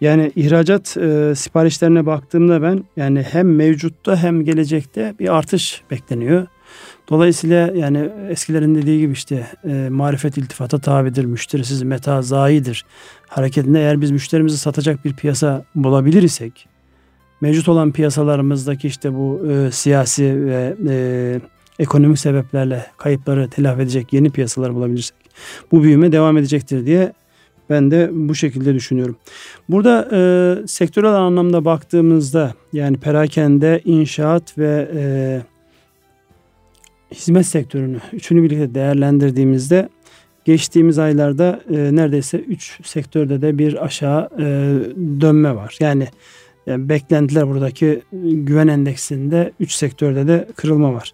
Yani 0.00 0.32
ihracat 0.37 0.96
e, 0.96 1.32
siparişlerine 1.37 2.06
baktığımda 2.06 2.62
ben 2.62 2.85
yani 2.96 3.22
hem 3.22 3.56
mevcutta 3.56 4.16
hem 4.16 4.44
gelecekte 4.44 5.14
bir 5.20 5.37
artış 5.37 5.82
bekleniyor. 5.90 6.46
Dolayısıyla 7.09 7.70
yani 7.74 8.11
eskilerin 8.30 8.74
dediği 8.74 9.00
gibi 9.00 9.12
işte 9.12 9.46
e, 9.68 9.88
marifet 9.90 10.38
iltifata 10.38 10.78
tabidir, 10.78 11.24
müşterisiz 11.24 11.82
meta 11.82 12.22
zayidir. 12.22 12.85
Hareketinde 13.28 13.78
eğer 13.78 14.00
biz 14.00 14.11
müşterimizi 14.11 14.59
satacak 14.59 15.04
bir 15.04 15.12
piyasa 15.16 15.64
bulabilir 15.74 16.22
isek, 16.22 16.68
mevcut 17.40 17.68
olan 17.68 17.92
piyasalarımızdaki 17.92 18.88
işte 18.88 19.14
bu 19.14 19.46
e, 19.51 19.70
siyasi 19.70 20.46
ve 20.46 20.77
e, 20.88 21.40
ekonomik 21.79 22.18
sebeplerle 22.18 22.87
kayıpları 22.96 23.51
telafi 23.51 23.83
edecek 23.83 24.12
yeni 24.12 24.31
piyasalar 24.31 24.75
bulabilirsek 24.75 25.16
bu 25.72 25.83
büyüme 25.83 26.12
devam 26.12 26.38
edecektir 26.38 26.87
diye 26.87 27.12
ben 27.70 27.90
de 27.90 28.11
bu 28.12 28.35
şekilde 28.35 28.75
düşünüyorum. 28.75 29.16
Burada 29.68 30.09
e, 30.12 30.66
sektörel 30.66 31.14
anlamda 31.14 31.64
baktığımızda 31.64 32.55
yani 32.72 32.96
perakende, 32.96 33.81
inşaat 33.85 34.59
ve 34.59 34.88
e, 34.94 35.03
hizmet 37.14 37.46
sektörünü 37.46 37.99
üçünü 38.12 38.42
birlikte 38.42 38.75
değerlendirdiğimizde 38.75 39.88
geçtiğimiz 40.44 40.99
aylarda 40.99 41.61
e, 41.70 41.96
neredeyse 41.96 42.38
üç 42.38 42.87
sektörde 42.87 43.42
de 43.42 43.59
bir 43.59 43.85
aşağı 43.85 44.29
e, 44.38 44.44
dönme 45.20 45.57
var. 45.57 45.77
Yani 45.81 46.09
yani 46.66 46.88
beklentiler 46.88 47.48
buradaki 47.48 48.02
güven 48.22 48.68
endeksinde 48.68 49.52
3 49.61 49.72
sektörde 49.72 50.29
de 50.29 50.48
kırılma 50.57 50.94
var. 50.94 51.12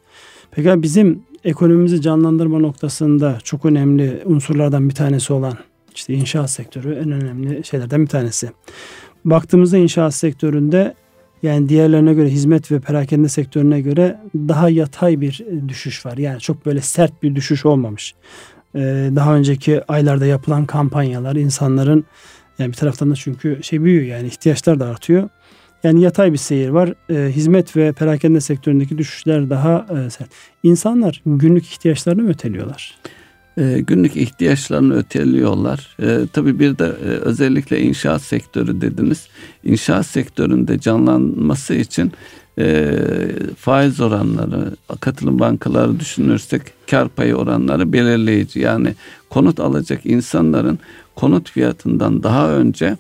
Peki 0.51 0.83
bizim 0.83 1.23
ekonomimizi 1.45 2.01
canlandırma 2.01 2.59
noktasında 2.59 3.39
çok 3.45 3.65
önemli 3.65 4.23
unsurlardan 4.25 4.89
bir 4.89 4.95
tanesi 4.95 5.33
olan 5.33 5.55
işte 5.95 6.15
inşaat 6.15 6.51
sektörü 6.51 6.95
en 6.95 7.13
önemli 7.13 7.65
şeylerden 7.65 8.03
bir 8.03 8.07
tanesi. 8.07 8.51
Baktığımızda 9.25 9.77
inşaat 9.77 10.15
sektöründe 10.15 10.95
yani 11.43 11.69
diğerlerine 11.69 12.15
göre 12.15 12.29
hizmet 12.29 12.73
ve 12.73 12.81
perakende 12.81 13.29
sektörüne 13.29 13.81
göre 13.81 14.21
daha 14.37 14.69
yatay 14.69 15.21
bir 15.21 15.45
düşüş 15.69 16.07
var. 16.07 16.17
Yani 16.17 16.41
çok 16.41 16.67
böyle 16.67 16.81
sert 16.81 17.23
bir 17.23 17.35
düşüş 17.35 17.67
olmamış. 17.67 18.15
Ee, 18.75 19.11
daha 19.17 19.35
önceki 19.35 19.85
aylarda 19.89 20.27
yapılan 20.27 20.67
kampanyalar 20.67 21.37
insanların 21.37 22.05
yani 22.59 22.73
bir 22.73 22.77
taraftan 22.77 23.11
da 23.11 23.15
çünkü 23.15 23.59
şey 23.63 23.85
büyüyor 23.85 24.17
yani 24.17 24.27
ihtiyaçlar 24.27 24.81
da 24.81 24.87
artıyor. 24.87 25.29
Yani 25.85 26.03
yatay 26.03 26.33
bir 26.33 26.39
seyir 26.39 26.69
var. 26.69 26.95
E, 27.11 27.33
hizmet 27.33 27.77
ve 27.77 27.93
perakende 27.93 28.41
sektöründeki 28.41 28.99
düşüşler 28.99 29.51
daha 29.51 29.87
e, 30.07 30.11
sert. 30.11 30.29
İnsanlar 30.63 31.23
günlük 31.27 31.65
ihtiyaçlarını 31.65 32.31
öteliyorlar? 32.31 32.99
E, 33.59 33.81
günlük 33.81 34.17
ihtiyaçlarını 34.17 34.95
öteliyorlar. 34.95 35.97
E, 36.03 36.19
tabii 36.33 36.59
bir 36.59 36.79
de 36.79 36.85
e, 36.85 37.09
özellikle 37.09 37.81
inşaat 37.81 38.23
sektörü 38.23 38.81
dediniz. 38.81 39.29
İnşaat 39.65 40.07
sektöründe 40.07 40.81
canlanması 40.81 41.75
için 41.75 42.13
e, 42.59 42.95
faiz 43.57 44.01
oranları, 44.01 44.77
katılım 45.01 45.39
bankaları 45.39 46.01
düşünürsek 46.01 46.63
kar 46.91 47.09
payı 47.09 47.35
oranları 47.35 47.93
belirleyici. 47.93 48.61
Yani 48.61 48.95
konut 49.31 49.61
alacak 49.61 50.07
insanların 50.07 50.79
konut 51.17 51.51
fiyatından 51.51 52.23
daha 52.23 52.51
önce 52.51 52.97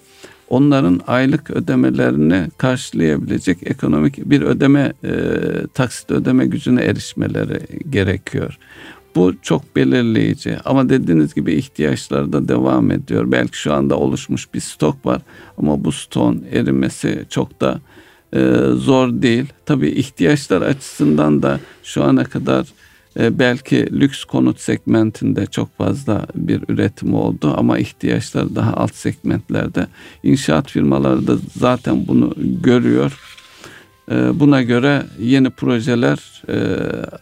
onların 0.52 1.00
aylık 1.06 1.50
ödemelerini 1.50 2.48
karşılayabilecek 2.58 3.58
ekonomik 3.64 4.30
bir 4.30 4.42
ödeme 4.42 4.92
e, 5.04 5.12
taksit 5.74 6.10
ödeme 6.10 6.46
gücüne 6.46 6.82
erişmeleri 6.82 7.60
gerekiyor. 7.90 8.58
Bu 9.14 9.34
çok 9.42 9.76
belirleyici 9.76 10.58
ama 10.64 10.88
dediğiniz 10.88 11.34
gibi 11.34 11.52
ihtiyaçlar 11.52 12.32
da 12.32 12.48
devam 12.48 12.90
ediyor. 12.90 13.32
Belki 13.32 13.58
şu 13.58 13.72
anda 13.72 13.98
oluşmuş 13.98 14.54
bir 14.54 14.60
stok 14.60 15.06
var 15.06 15.22
ama 15.58 15.84
bu 15.84 15.92
ston 15.92 16.42
erimesi 16.52 17.24
çok 17.28 17.60
da 17.60 17.80
e, 18.34 18.40
zor 18.74 19.22
değil. 19.22 19.46
Tabii 19.66 19.88
ihtiyaçlar 19.88 20.62
açısından 20.62 21.42
da 21.42 21.60
şu 21.82 22.04
ana 22.04 22.24
kadar 22.24 22.66
belki 23.16 24.00
lüks 24.00 24.24
konut 24.24 24.60
segmentinde 24.60 25.46
çok 25.46 25.78
fazla 25.78 26.26
bir 26.34 26.62
üretim 26.68 27.14
oldu 27.14 27.54
ama 27.56 27.78
ihtiyaçlar 27.78 28.54
daha 28.54 28.74
alt 28.74 28.94
segmentlerde. 28.94 29.86
İnşaat 30.22 30.70
firmaları 30.70 31.26
da 31.26 31.36
zaten 31.56 32.08
bunu 32.08 32.34
görüyor. 32.62 33.18
E, 34.10 34.40
buna 34.40 34.62
göre 34.62 35.02
yeni 35.18 35.50
projeler 35.50 36.42
e, 36.48 36.56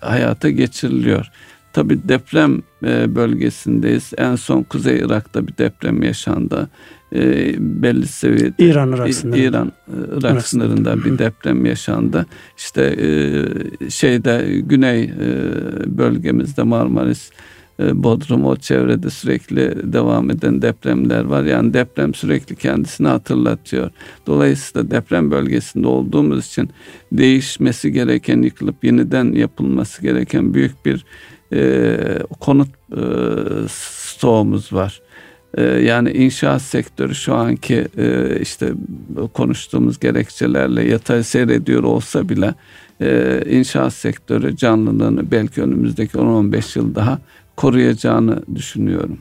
hayata 0.01 0.51
geçiriliyor. 0.51 1.31
Tabi 1.73 2.09
deprem 2.09 2.63
e, 2.85 3.15
bölgesindeyiz. 3.15 4.13
En 4.19 4.37
son 4.37 4.63
Kuzey 4.63 4.99
Irak'ta 4.99 5.47
bir 5.47 5.57
deprem 5.59 6.03
yaşandı. 6.03 6.69
E, 7.15 7.55
belli 7.59 8.07
seviyede 8.07 8.55
İran 8.59 8.93
Irak 8.93 9.15
sınırında, 9.15 9.39
İran 9.39 9.73
Irak 10.19 10.47
sınırında 10.47 11.05
bir 11.05 11.19
deprem 11.19 11.67
yaşandı. 11.67 12.27
İşte 12.59 12.83
e, 12.83 13.91
şeyde 13.91 14.61
güney 14.61 15.11
bölgemizde 15.87 16.63
Marmaris 16.63 17.31
Bodrum 17.81 18.45
o 18.45 18.57
çevrede 18.57 19.11
sürekli 19.11 19.93
devam 19.93 20.31
eden 20.31 20.63
depremler 20.63 21.25
var. 21.25 21.45
Yani 21.45 21.75
deprem 21.75 22.15
sürekli 22.15 22.57
kendisini 22.57 23.09
hatırlatıyor. 23.09 23.91
Dolayısıyla 24.27 24.91
deprem 24.91 25.31
bölgesinde 25.31 25.87
olduğumuz 25.87 26.47
için 26.47 26.71
değişmesi 27.13 27.93
gereken, 27.93 28.43
yıkılıp 28.43 28.85
yeniden 28.85 29.33
yapılması 29.33 30.03
gereken 30.03 30.55
büyük 30.55 30.87
bir 30.87 31.05
e, 31.53 31.99
konut 32.41 32.69
e, 32.93 33.03
stoğumuz 33.69 34.73
var. 34.73 35.01
E, 35.55 35.63
yani 35.63 36.11
inşaat 36.11 36.63
sektörü 36.63 37.15
şu 37.15 37.35
anki 37.35 37.87
e, 37.99 38.39
işte 38.41 38.73
konuştuğumuz 39.35 39.99
gerekçelerle 39.99 40.89
yatay 40.89 41.23
seyrediyor 41.23 41.83
olsa 41.83 42.29
bile 42.29 42.55
e, 43.01 43.43
inşaat 43.51 43.93
sektörü 43.93 44.57
canlılığını 44.57 45.31
belki 45.31 45.63
önümüzdeki 45.63 46.17
10-15 46.19 46.79
yıl 46.79 46.95
daha 46.95 47.19
koruyacağını 47.57 48.43
düşünüyorum. 48.55 49.19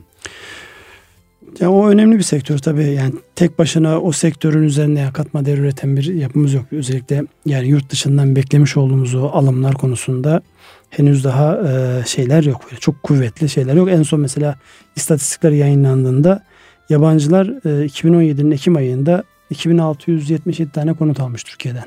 Ya 1.59 1.71
o 1.71 1.89
önemli 1.89 2.17
bir 2.17 2.23
sektör 2.23 2.57
tabii. 2.57 2.83
Yani 2.83 3.13
tek 3.35 3.59
başına 3.59 4.01
o 4.01 4.11
sektörün 4.11 4.63
üzerine 4.63 5.09
katma 5.13 5.45
değer 5.45 5.57
üreten 5.57 5.97
bir 5.97 6.13
yapımız 6.13 6.53
yok. 6.53 6.65
Özellikle 6.71 7.23
yani 7.45 7.67
yurt 7.67 7.89
dışından 7.89 8.35
beklemiş 8.35 8.77
olduğumuz 8.77 9.15
o 9.15 9.27
alımlar 9.27 9.73
konusunda 9.73 10.41
henüz 10.89 11.23
daha 11.23 11.57
e, 11.57 12.03
şeyler 12.05 12.43
yok. 12.43 12.61
Böyle 12.65 12.79
çok 12.79 13.03
kuvvetli 13.03 13.49
şeyler 13.49 13.73
yok. 13.73 13.89
En 13.91 14.03
son 14.03 14.19
mesela 14.19 14.55
istatistikler 14.95 15.51
yayınlandığında 15.51 16.43
yabancılar 16.89 17.47
e, 17.47 17.85
2017'nin 17.85 18.51
Ekim 18.51 18.75
ayında 18.75 19.23
2677 19.49 20.71
tane 20.71 20.93
konut 20.93 21.19
almış 21.19 21.43
Türkiye'den. 21.43 21.85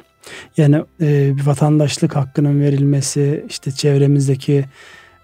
Yani 0.56 0.76
e, 1.00 1.36
bir 1.36 1.46
vatandaşlık 1.46 2.16
hakkının 2.16 2.60
verilmesi, 2.60 3.44
işte 3.48 3.72
çevremizdeki 3.72 4.64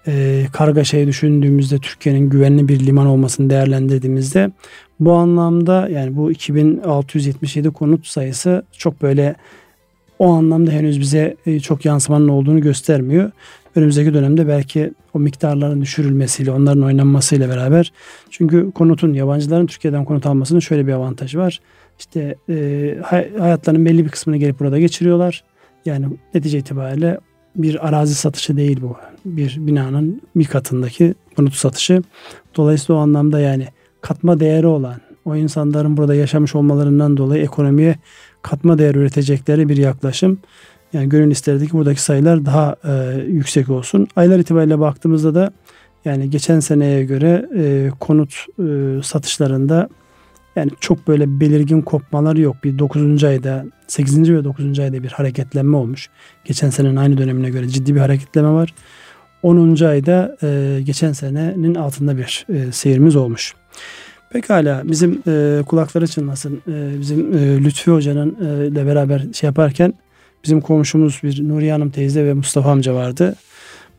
e, 0.09 0.45
kargaşayı 0.53 1.07
düşündüğümüzde 1.07 1.77
Türkiye'nin 1.77 2.29
güvenli 2.29 2.67
bir 2.67 2.79
liman 2.79 3.07
olmasını 3.07 3.49
değerlendirdiğimizde 3.49 4.51
bu 4.99 5.13
anlamda 5.13 5.89
yani 5.89 6.17
bu 6.17 6.31
2677 6.31 7.69
konut 7.69 8.07
sayısı 8.07 8.63
çok 8.77 9.01
böyle 9.01 9.35
o 10.19 10.27
anlamda 10.27 10.71
henüz 10.71 10.99
bize 10.99 11.35
e, 11.45 11.59
çok 11.59 11.85
yansımanın 11.85 12.27
olduğunu 12.27 12.61
göstermiyor. 12.61 13.31
Önümüzdeki 13.75 14.13
dönemde 14.13 14.47
belki 14.47 14.93
o 15.13 15.19
miktarların 15.19 15.81
düşürülmesiyle, 15.81 16.51
onların 16.51 16.83
oynanmasıyla 16.83 17.49
beraber 17.49 17.91
çünkü 18.29 18.71
konutun, 18.71 19.13
yabancıların 19.13 19.65
Türkiye'den 19.65 20.05
konut 20.05 20.25
almasının 20.25 20.59
şöyle 20.59 20.87
bir 20.87 20.93
avantajı 20.93 21.37
var. 21.37 21.59
İşte 21.99 22.35
e, 22.49 22.97
hayatlarının 23.39 23.85
belli 23.85 24.05
bir 24.05 24.09
kısmını 24.09 24.37
gelip 24.37 24.59
burada 24.59 24.79
geçiriyorlar. 24.79 25.43
Yani 25.85 26.05
netice 26.33 26.57
itibariyle 26.57 27.19
bir 27.55 27.87
arazi 27.87 28.15
satışı 28.15 28.57
değil 28.57 28.81
bu. 28.81 28.97
Bir 29.25 29.57
binanın 29.59 30.21
bir 30.35 30.45
katındaki 30.45 31.13
konut 31.35 31.53
satışı. 31.53 32.03
Dolayısıyla 32.55 32.99
o 32.99 33.03
anlamda 33.03 33.39
yani 33.39 33.67
katma 34.01 34.39
değeri 34.39 34.67
olan 34.67 35.01
o 35.25 35.35
insanların 35.35 35.97
burada 35.97 36.15
yaşamış 36.15 36.55
olmalarından 36.55 37.17
dolayı 37.17 37.43
ekonomiye 37.43 37.95
katma 38.41 38.77
değer 38.77 38.95
üretecekleri 38.95 39.69
bir 39.69 39.77
yaklaşım. 39.77 40.39
Yani 40.93 41.09
gönül 41.09 41.31
isterdi 41.31 41.67
ki 41.67 41.73
buradaki 41.73 42.01
sayılar 42.01 42.45
daha 42.45 42.75
e, 42.83 43.21
yüksek 43.27 43.69
olsun. 43.69 44.07
Aylar 44.15 44.39
itibariyle 44.39 44.79
baktığımızda 44.79 45.35
da 45.35 45.51
yani 46.05 46.29
geçen 46.29 46.59
seneye 46.59 47.03
göre 47.03 47.49
e, 47.55 47.91
konut 47.99 48.45
e, 48.59 49.03
satışlarında 49.03 49.89
yani 50.55 50.71
çok 50.79 51.07
böyle 51.07 51.39
belirgin 51.39 51.81
kopmalar 51.81 52.35
yok. 52.35 52.55
Bir 52.63 52.79
9. 52.79 53.23
ayda 53.23 53.65
8. 53.87 54.33
ve 54.33 54.43
9. 54.43 54.79
ayda 54.79 55.03
bir 55.03 55.11
hareketlenme 55.11 55.77
olmuş. 55.77 56.09
Geçen 56.45 56.69
senenin 56.69 56.95
aynı 56.95 57.17
dönemine 57.17 57.49
göre 57.49 57.67
ciddi 57.67 57.95
bir 57.95 57.99
hareketleme 57.99 58.49
var. 58.49 58.73
10. 59.43 59.83
ayda 59.83 60.37
e, 60.43 60.79
geçen 60.83 61.11
senenin 61.11 61.75
altında 61.75 62.17
bir 62.17 62.45
e, 62.49 62.71
seyirimiz 62.71 63.15
olmuş. 63.15 63.53
Pekala 64.31 64.81
bizim 64.85 65.23
e, 65.27 65.63
kulakları 65.65 66.07
çınlasın. 66.07 66.61
E, 66.67 66.99
bizim 66.99 67.37
e, 67.37 67.63
Lütfi 67.63 67.91
Hoca'nın 67.91 68.37
e, 68.41 68.67
ile 68.67 68.85
beraber 68.85 69.25
şey 69.33 69.47
yaparken 69.47 69.93
bizim 70.43 70.61
komşumuz 70.61 71.19
bir 71.23 71.49
Nuriye 71.49 71.71
Hanım 71.71 71.89
teyze 71.89 72.25
ve 72.25 72.33
Mustafa 72.33 72.71
amca 72.71 72.93
vardı. 72.93 73.35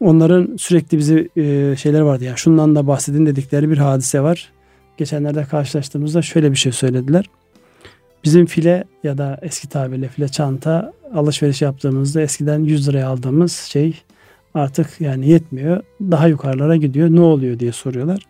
Onların 0.00 0.56
sürekli 0.56 0.98
bizi 0.98 1.28
e, 1.36 1.76
şeyler 1.76 2.00
vardı 2.00 2.24
yani 2.24 2.38
şundan 2.38 2.76
da 2.76 2.86
bahsedin 2.86 3.26
dedikleri 3.26 3.70
bir 3.70 3.78
hadise 3.78 4.20
var 4.20 4.52
geçenlerde 4.96 5.44
karşılaştığımızda 5.44 6.22
şöyle 6.22 6.50
bir 6.50 6.56
şey 6.56 6.72
söylediler. 6.72 7.24
Bizim 8.24 8.46
file 8.46 8.84
ya 9.04 9.18
da 9.18 9.38
eski 9.42 9.68
tabirle 9.68 10.08
file 10.08 10.28
çanta 10.28 10.92
alışveriş 11.14 11.62
yaptığımızda 11.62 12.20
eskiden 12.20 12.64
100 12.64 12.88
liraya 12.88 13.08
aldığımız 13.08 13.52
şey 13.52 14.02
artık 14.54 15.00
yani 15.00 15.28
yetmiyor. 15.28 15.82
Daha 16.00 16.28
yukarılara 16.28 16.76
gidiyor. 16.76 17.10
Ne 17.10 17.20
oluyor 17.20 17.58
diye 17.58 17.72
soruyorlar. 17.72 18.26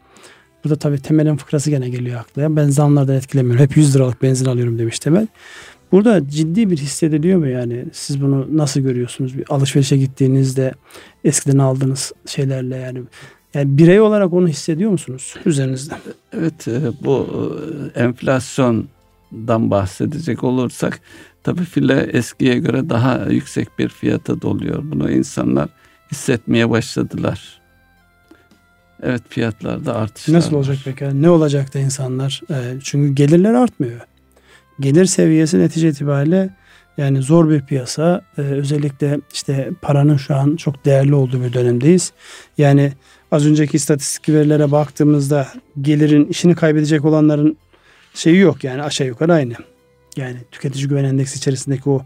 Burada 0.65 0.77
tabii 0.77 0.99
Temel'in 0.99 1.37
fıkrası 1.37 1.71
gene 1.71 1.89
geliyor 1.89 2.21
aklıma. 2.21 2.57
Ben 2.57 2.69
zamlardan 2.69 3.15
etkilemiyorum. 3.15 3.63
Hep 3.63 3.77
100 3.77 3.97
liralık 3.97 4.23
benzin 4.23 4.47
alıyorum 4.47 4.79
demiş 4.79 4.99
Temel. 4.99 5.27
Burada 5.93 6.29
ciddi 6.29 6.71
bir 6.71 6.77
hissediliyor 6.77 7.39
mu 7.39 7.49
yani? 7.49 7.85
Siz 7.93 8.23
bunu 8.23 8.47
nasıl 8.57 8.81
görüyorsunuz? 8.81 9.39
Bir 9.39 9.45
alışverişe 9.49 9.97
gittiğinizde 9.97 10.75
eskiden 11.25 11.59
aldığınız 11.59 12.13
şeylerle 12.27 12.77
yani 12.77 13.03
yani 13.55 13.79
birey 13.79 14.01
olarak 14.01 14.33
onu 14.33 14.49
hissediyor 14.49 14.91
musunuz 14.91 15.35
üzerinizde? 15.47 15.95
Evet 16.33 16.69
e, 16.69 16.81
bu 17.05 17.29
e, 17.95 18.01
enflasyondan 18.01 19.71
bahsedecek 19.71 20.45
olursak 20.45 21.01
tabii 21.43 21.65
file 21.65 22.01
eskiye 22.13 22.59
göre 22.59 22.89
daha 22.89 23.27
yüksek 23.31 23.79
bir 23.79 23.89
fiyata 23.89 24.43
doluyor. 24.43 24.83
Bunu 24.85 25.11
insanlar 25.11 25.69
hissetmeye 26.13 26.71
başladılar. 26.71 27.61
Evet 29.03 29.23
fiyatlarda 29.29 29.95
artışlar 29.97 30.35
Nasıl 30.35 30.57
olacak 30.57 30.77
var. 30.77 30.83
peki? 30.85 31.23
Ne 31.23 31.31
olacak 31.31 31.75
da 31.75 31.79
insanlar? 31.79 32.41
E, 32.51 32.81
çünkü 32.83 33.15
gelirler 33.15 33.55
artmıyor. 33.55 34.01
Gelir 34.81 35.05
seviyesi 35.05 35.59
netice 35.59 35.89
itibariyle 35.89 36.51
yani 36.97 37.23
zor 37.23 37.51
bir 37.51 37.61
piyasa. 37.61 38.25
özellikle 38.37 39.21
işte 39.33 39.71
paranın 39.83 40.17
şu 40.17 40.37
an 40.37 40.57
çok 40.57 40.85
değerli 40.85 41.15
olduğu 41.15 41.43
bir 41.43 41.53
dönemdeyiz. 41.53 42.13
Yani 42.59 42.93
az 43.33 43.47
önceki 43.47 43.77
istatistik 43.77 44.29
verilere 44.29 44.73
baktığımızda 44.73 45.49
gelirin 45.81 46.27
işini 46.27 46.55
kaybedecek 46.55 47.05
olanların 47.05 47.57
şeyi 48.15 48.37
yok 48.37 48.65
yani 48.65 48.83
aşağı 48.83 49.07
yukarı 49.07 49.33
aynı. 49.33 49.55
Yani 50.17 50.37
tüketici 50.53 50.89
güven 50.89 51.05
endeksi 51.05 51.37
içerisindeki 51.37 51.91
o 51.91 52.03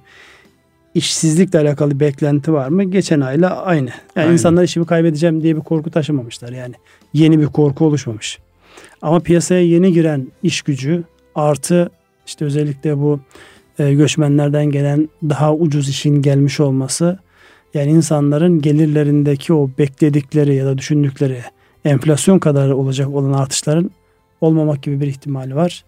işsizlikle 0.95 1.59
alakalı 1.59 2.01
beklenti 2.01 2.53
var 2.53 2.69
mı? 2.69 2.85
Geçen 2.85 3.21
ayla 3.21 3.63
aynı. 3.63 3.91
Yani 4.17 4.27
aynı. 4.27 4.33
insanlar 4.33 4.63
işimi 4.63 4.87
kaybedeceğim 4.87 5.43
diye 5.43 5.57
bir 5.57 5.61
korku 5.61 5.91
taşımamışlar. 5.91 6.53
Yani 6.53 6.75
yeni 7.13 7.41
bir 7.41 7.47
korku 7.47 7.85
oluşmamış. 7.87 8.39
Ama 9.03 9.21
piyasaya 9.21 9.63
yeni 9.63 9.93
giren 9.93 10.29
iş 10.43 10.63
gücü 10.63 11.05
artı 11.35 11.91
işte 12.27 12.45
özellikle 12.45 12.99
bu 12.99 13.21
e, 13.79 13.95
göçmenlerden 13.95 14.67
gelen 14.67 15.09
daha 15.23 15.55
ucuz 15.55 15.89
işin 15.89 16.23
gelmiş 16.23 16.61
olması 16.61 17.19
yani 17.75 17.91
insanların 17.91 18.61
gelirlerindeki 18.61 19.53
o 19.53 19.71
bekledikleri 19.79 20.55
ya 20.55 20.67
da 20.67 20.79
düşündükleri 20.79 21.43
enflasyon 21.85 22.39
kadar 22.39 22.71
olacak 22.71 23.09
olan 23.09 23.33
artışların 23.33 23.91
olmamak 24.41 24.83
gibi 24.83 25.01
bir 25.01 25.07
ihtimali 25.07 25.57
var. 25.57 25.85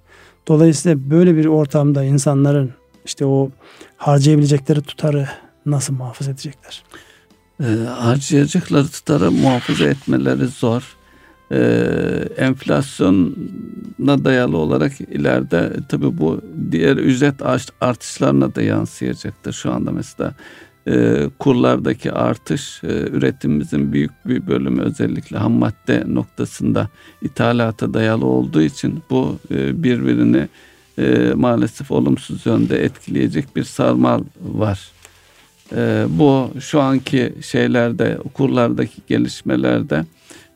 Dolayısıyla 0.48 1.10
böyle 1.10 1.36
bir 1.36 1.46
ortamda 1.46 2.04
insanların 2.04 2.70
işte 3.06 3.26
o 3.26 3.50
harcayabilecekleri 3.96 4.82
tutarı 4.82 5.28
nasıl 5.66 5.94
muhafaza 5.94 6.30
edecekler? 6.30 6.82
E, 7.60 7.66
harcayacakları 7.86 8.88
tutarı 8.88 9.30
muhafaza 9.30 9.84
etmeleri 9.84 10.46
zor. 10.46 10.96
E, 11.52 11.58
enflasyona 12.36 14.24
dayalı 14.24 14.56
olarak 14.56 15.00
ileride 15.00 15.72
tabii 15.88 16.18
bu 16.18 16.40
diğer 16.70 16.96
ücret 16.96 17.34
artışlarına 17.80 18.54
da 18.54 18.62
yansıyacaktır. 18.62 19.52
Şu 19.52 19.72
anda 19.72 19.90
mesela 19.90 20.34
e, 20.88 21.24
kurlardaki 21.38 22.12
artış 22.12 22.84
e, 22.84 22.88
üretimimizin 22.88 23.92
büyük 23.92 24.10
bir 24.26 24.46
bölümü 24.46 24.82
özellikle 24.82 25.38
ham 25.38 25.52
madde 25.52 26.04
noktasında 26.06 26.88
ithalata 27.22 27.94
dayalı 27.94 28.26
olduğu 28.26 28.62
için 28.62 29.02
bu 29.10 29.38
e, 29.50 29.82
birbirini 29.82 30.48
e, 30.98 31.32
maalesef 31.35 31.90
olumsuz 31.90 32.46
yönde 32.46 32.85
etkileyecek 32.85 33.56
bir 33.56 33.64
sarmal 33.64 34.20
var. 34.40 34.90
E, 35.76 36.04
bu 36.09 36.50
şu 36.61 36.80
anki 36.80 37.32
şeylerde 37.42 38.18
kurlardaki 38.35 39.02
gelişmelerde 39.06 40.04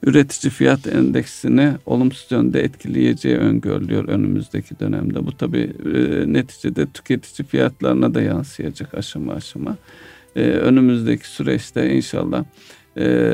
üretici 0.03 0.50
fiyat 0.50 0.87
endeksini 0.87 1.72
olumsuz 1.87 2.33
yönde 2.33 2.61
etkileyeceği 2.61 3.37
öngörülüyor 3.37 4.09
önümüzdeki 4.09 4.81
dönemde. 4.81 5.26
Bu 5.26 5.37
tabi 5.37 5.59
e, 5.94 6.33
neticede 6.33 6.87
tüketici 6.87 7.48
fiyatlarına 7.48 8.14
da 8.14 8.22
yansıyacak 8.22 8.94
aşama 8.94 9.33
aşama 9.33 9.76
e, 10.37 10.40
önümüzdeki 10.40 11.29
süreçte 11.29 11.94
inşallah 11.94 12.44
e, 12.98 13.33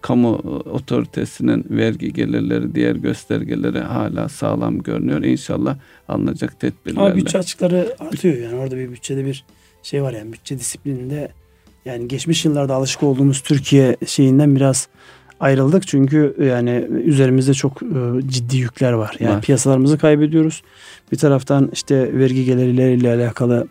kamu 0.00 0.34
otoritesinin 0.72 1.64
vergi 1.70 2.12
gelirleri, 2.12 2.74
diğer 2.74 2.96
göstergeleri 2.96 3.80
hala 3.80 4.28
sağlam 4.28 4.82
görünüyor. 4.82 5.22
İnşallah 5.22 5.76
alınacak 6.08 6.60
tedbirlerle. 6.60 7.00
Ama 7.00 7.16
bütçe 7.16 7.38
açıkları 7.38 7.94
artıyor 7.98 8.36
yani 8.36 8.54
orada 8.54 8.76
bir 8.76 8.90
bütçede 8.92 9.26
bir 9.26 9.44
şey 9.82 10.02
var 10.02 10.12
yani 10.12 10.32
bütçe 10.32 10.58
disiplininde 10.58 11.28
yani 11.84 12.08
geçmiş 12.08 12.44
yıllarda 12.44 12.74
alışık 12.74 13.02
olduğumuz 13.02 13.40
Türkiye 13.40 13.96
şeyinden 14.06 14.56
biraz 14.56 14.88
ayrıldık 15.40 15.86
çünkü 15.86 16.36
yani 16.40 16.86
üzerimizde 17.04 17.54
çok 17.54 17.82
e, 17.82 17.86
ciddi 18.26 18.56
yükler 18.56 18.92
var. 18.92 19.16
Yani 19.20 19.34
var. 19.34 19.42
piyasalarımızı 19.42 19.98
kaybediyoruz. 19.98 20.62
Bir 21.12 21.18
taraftan 21.18 21.70
işte 21.72 22.18
vergi 22.18 22.44
gelirleriyle 22.44 23.14
alakalı 23.14 23.68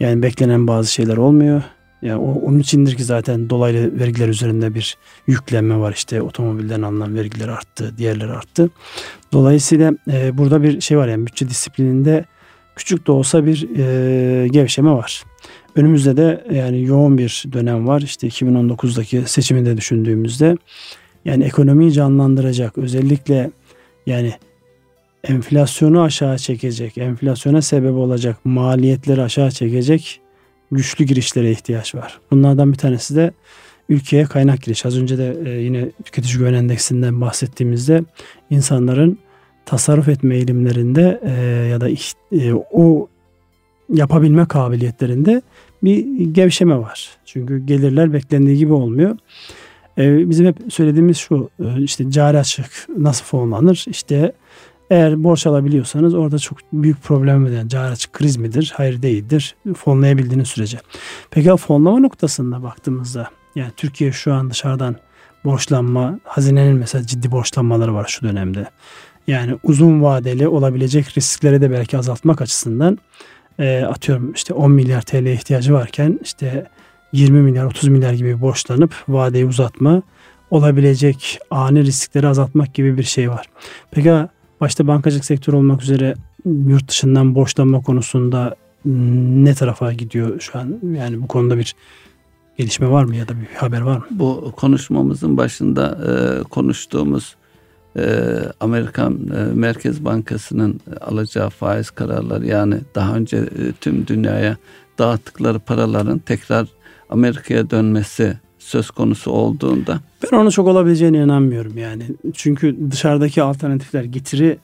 yani 0.00 0.22
beklenen 0.22 0.66
bazı 0.66 0.92
şeyler 0.92 1.16
olmuyor. 1.16 1.62
Yani 2.02 2.16
onun 2.20 2.58
içindir 2.58 2.94
ki 2.94 3.04
zaten 3.04 3.50
dolaylı 3.50 4.00
vergiler 4.00 4.28
üzerinde 4.28 4.74
bir 4.74 4.96
yüklenme 5.26 5.78
var. 5.78 5.92
İşte 5.92 6.22
otomobilden 6.22 6.82
alınan 6.82 7.14
vergiler 7.14 7.48
arttı, 7.48 7.94
diğerleri 7.98 8.32
arttı. 8.32 8.70
Dolayısıyla 9.32 9.92
e, 10.12 10.38
burada 10.38 10.62
bir 10.62 10.80
şey 10.80 10.98
var 10.98 11.08
yani 11.08 11.26
bütçe 11.26 11.48
disiplininde 11.48 12.24
küçük 12.76 13.06
de 13.06 13.12
olsa 13.12 13.46
bir 13.46 13.68
e, 13.78 14.48
gevşeme 14.48 14.90
var. 14.90 15.24
Önümüzde 15.74 16.16
de 16.16 16.44
yani 16.52 16.84
yoğun 16.84 17.18
bir 17.18 17.44
dönem 17.52 17.86
var. 17.88 18.00
İşte 18.00 18.28
2019'daki 18.28 19.22
seçimi 19.26 19.66
de 19.66 19.76
düşündüğümüzde 19.76 20.56
yani 21.24 21.44
ekonomiyi 21.44 21.92
canlandıracak 21.92 22.78
özellikle 22.78 23.50
yani 24.06 24.32
enflasyonu 25.24 26.02
aşağı 26.02 26.38
çekecek, 26.38 26.98
enflasyona 26.98 27.62
sebep 27.62 27.94
olacak 27.94 28.36
maliyetleri 28.44 29.22
aşağı 29.22 29.50
çekecek 29.50 30.20
güçlü 30.72 31.04
girişlere 31.04 31.50
ihtiyaç 31.50 31.94
var. 31.94 32.20
Bunlardan 32.30 32.72
bir 32.72 32.78
tanesi 32.78 33.16
de 33.16 33.32
ülkeye 33.88 34.24
kaynak 34.24 34.62
giriş. 34.62 34.86
Az 34.86 34.98
önce 34.98 35.18
de 35.18 35.36
e, 35.44 35.50
yine 35.50 35.90
tüketici 36.04 36.38
güven 36.38 36.54
endeksinden 36.54 37.20
bahsettiğimizde 37.20 38.02
insanların 38.50 39.18
tasarruf 39.66 40.08
etme 40.08 40.34
eğilimlerinde 40.34 41.20
e, 41.24 41.30
ya 41.68 41.80
da 41.80 41.88
e, 42.32 42.54
o 42.72 43.08
yapabilme 43.92 44.48
kabiliyetlerinde 44.48 45.42
bir 45.82 46.04
gevşeme 46.34 46.78
var. 46.78 47.10
Çünkü 47.24 47.66
gelirler 47.66 48.12
beklendiği 48.12 48.58
gibi 48.58 48.72
olmuyor. 48.72 49.16
Bizim 49.98 50.46
hep 50.46 50.56
söylediğimiz 50.68 51.16
şu 51.16 51.50
işte 51.78 52.10
cari 52.10 52.38
açık 52.38 52.86
nasıl 52.98 53.24
fonlanır? 53.24 53.84
İşte 53.88 54.32
eğer 54.90 55.24
borç 55.24 55.46
alabiliyorsanız 55.46 56.14
orada 56.14 56.38
çok 56.38 56.58
büyük 56.72 57.02
problem? 57.02 57.52
Yani 57.52 57.68
cari 57.68 57.92
açık 57.92 58.12
kriz 58.12 58.36
midir? 58.36 58.72
Hayır 58.76 59.02
değildir. 59.02 59.56
Fonlayabildiğiniz 59.76 60.48
sürece. 60.48 60.78
Peki 61.30 61.56
fonlama 61.56 61.98
noktasında 61.98 62.62
baktığımızda 62.62 63.30
yani 63.54 63.70
Türkiye 63.76 64.12
şu 64.12 64.34
an 64.34 64.50
dışarıdan 64.50 64.96
borçlanma, 65.44 66.20
hazinenin 66.24 66.76
mesela 66.76 67.06
ciddi 67.06 67.30
borçlanmaları 67.30 67.94
var 67.94 68.06
şu 68.08 68.22
dönemde. 68.22 68.66
Yani 69.26 69.58
uzun 69.62 70.02
vadeli 70.02 70.48
olabilecek 70.48 71.18
riskleri 71.18 71.60
de 71.60 71.70
belki 71.70 71.98
azaltmak 71.98 72.42
açısından 72.42 72.98
e, 73.58 73.82
atıyorum 73.82 74.32
işte 74.32 74.54
10 74.54 74.72
milyar 74.72 75.02
TL 75.02 75.26
ihtiyacı 75.26 75.72
varken 75.72 76.20
işte 76.22 76.66
20 77.12 77.42
milyar 77.42 77.64
30 77.64 77.88
milyar 77.88 78.12
gibi 78.12 78.40
borçlanıp 78.40 78.94
vadeyi 79.08 79.46
uzatma 79.46 80.02
olabilecek 80.50 81.38
ani 81.50 81.84
riskleri 81.84 82.28
azaltmak 82.28 82.74
gibi 82.74 82.98
bir 82.98 83.02
şey 83.02 83.30
var. 83.30 83.46
Peki 83.90 84.12
başta 84.60 84.86
bankacılık 84.86 85.24
sektörü 85.24 85.56
olmak 85.56 85.82
üzere 85.82 86.14
yurt 86.44 86.88
dışından 86.88 87.34
borçlanma 87.34 87.82
konusunda 87.82 88.56
ne 88.84 89.54
tarafa 89.54 89.92
gidiyor 89.92 90.40
şu 90.40 90.58
an? 90.58 90.80
Yani 90.96 91.22
bu 91.22 91.28
konuda 91.28 91.58
bir 91.58 91.74
gelişme 92.56 92.90
var 92.90 93.04
mı 93.04 93.16
ya 93.16 93.28
da 93.28 93.32
bir 93.40 93.56
haber 93.56 93.80
var 93.80 93.96
mı? 93.96 94.06
Bu 94.10 94.52
konuşmamızın 94.56 95.36
başında 95.36 95.98
e, 96.08 96.42
konuştuğumuz 96.42 97.36
e, 97.96 98.34
Amerikan 98.60 99.12
e, 99.36 99.54
Merkez 99.54 100.04
Bankası'nın 100.04 100.80
alacağı 101.00 101.50
faiz 101.50 101.90
kararları 101.90 102.46
yani 102.46 102.80
daha 102.94 103.16
önce 103.16 103.36
e, 103.36 103.72
tüm 103.80 104.06
dünyaya 104.06 104.56
dağıttıkları 104.98 105.58
paraların 105.58 106.18
tekrar 106.18 106.68
Amerika'ya 107.10 107.70
dönmesi 107.70 108.38
söz 108.58 108.90
konusu 108.90 109.30
olduğunda. 109.30 110.00
Ben 110.32 110.36
onu 110.36 110.52
çok 110.52 110.68
olabileceğine 110.68 111.18
inanmıyorum 111.18 111.78
yani. 111.78 112.02
Çünkü 112.34 112.76
dışarıdaki 112.90 113.42
alternatifler 113.42 114.04
getiri 114.04 114.58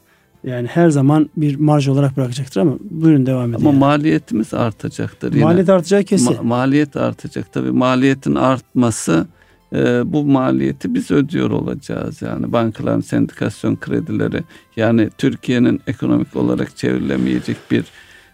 yani 0.45 0.69
her 0.69 0.91
zaman 0.91 1.31
bir 1.37 1.57
marj 1.57 1.89
olarak 1.89 2.17
bırakacaktır 2.17 2.61
ama 2.61 2.75
buyurun 2.91 3.27
devam 3.27 3.51
edin. 3.51 3.61
Ama 3.61 3.71
yani. 3.71 3.79
maliyetimiz 3.79 4.55
artacaktır. 4.55 5.33
Yine. 5.33 5.45
Maliyet 5.45 5.69
artacağı 5.69 6.05
kesin. 6.05 6.33
Ma- 6.33 6.43
maliyet 6.43 6.97
artacak 6.97 7.53
tabii. 7.53 7.71
Maliyetin 7.71 8.35
artması 8.35 9.27
e, 9.75 10.13
bu 10.13 10.25
maliyeti 10.25 10.95
biz 10.95 11.11
ödüyor 11.11 11.51
olacağız. 11.51 12.23
Yani 12.23 12.53
bankaların 12.53 13.01
sendikasyon 13.01 13.77
kredileri 13.77 14.43
yani 14.77 15.11
Türkiye'nin 15.19 15.81
ekonomik 15.87 16.37
olarak 16.37 16.77
çevrilemeyecek 16.77 17.57
bir 17.71 17.85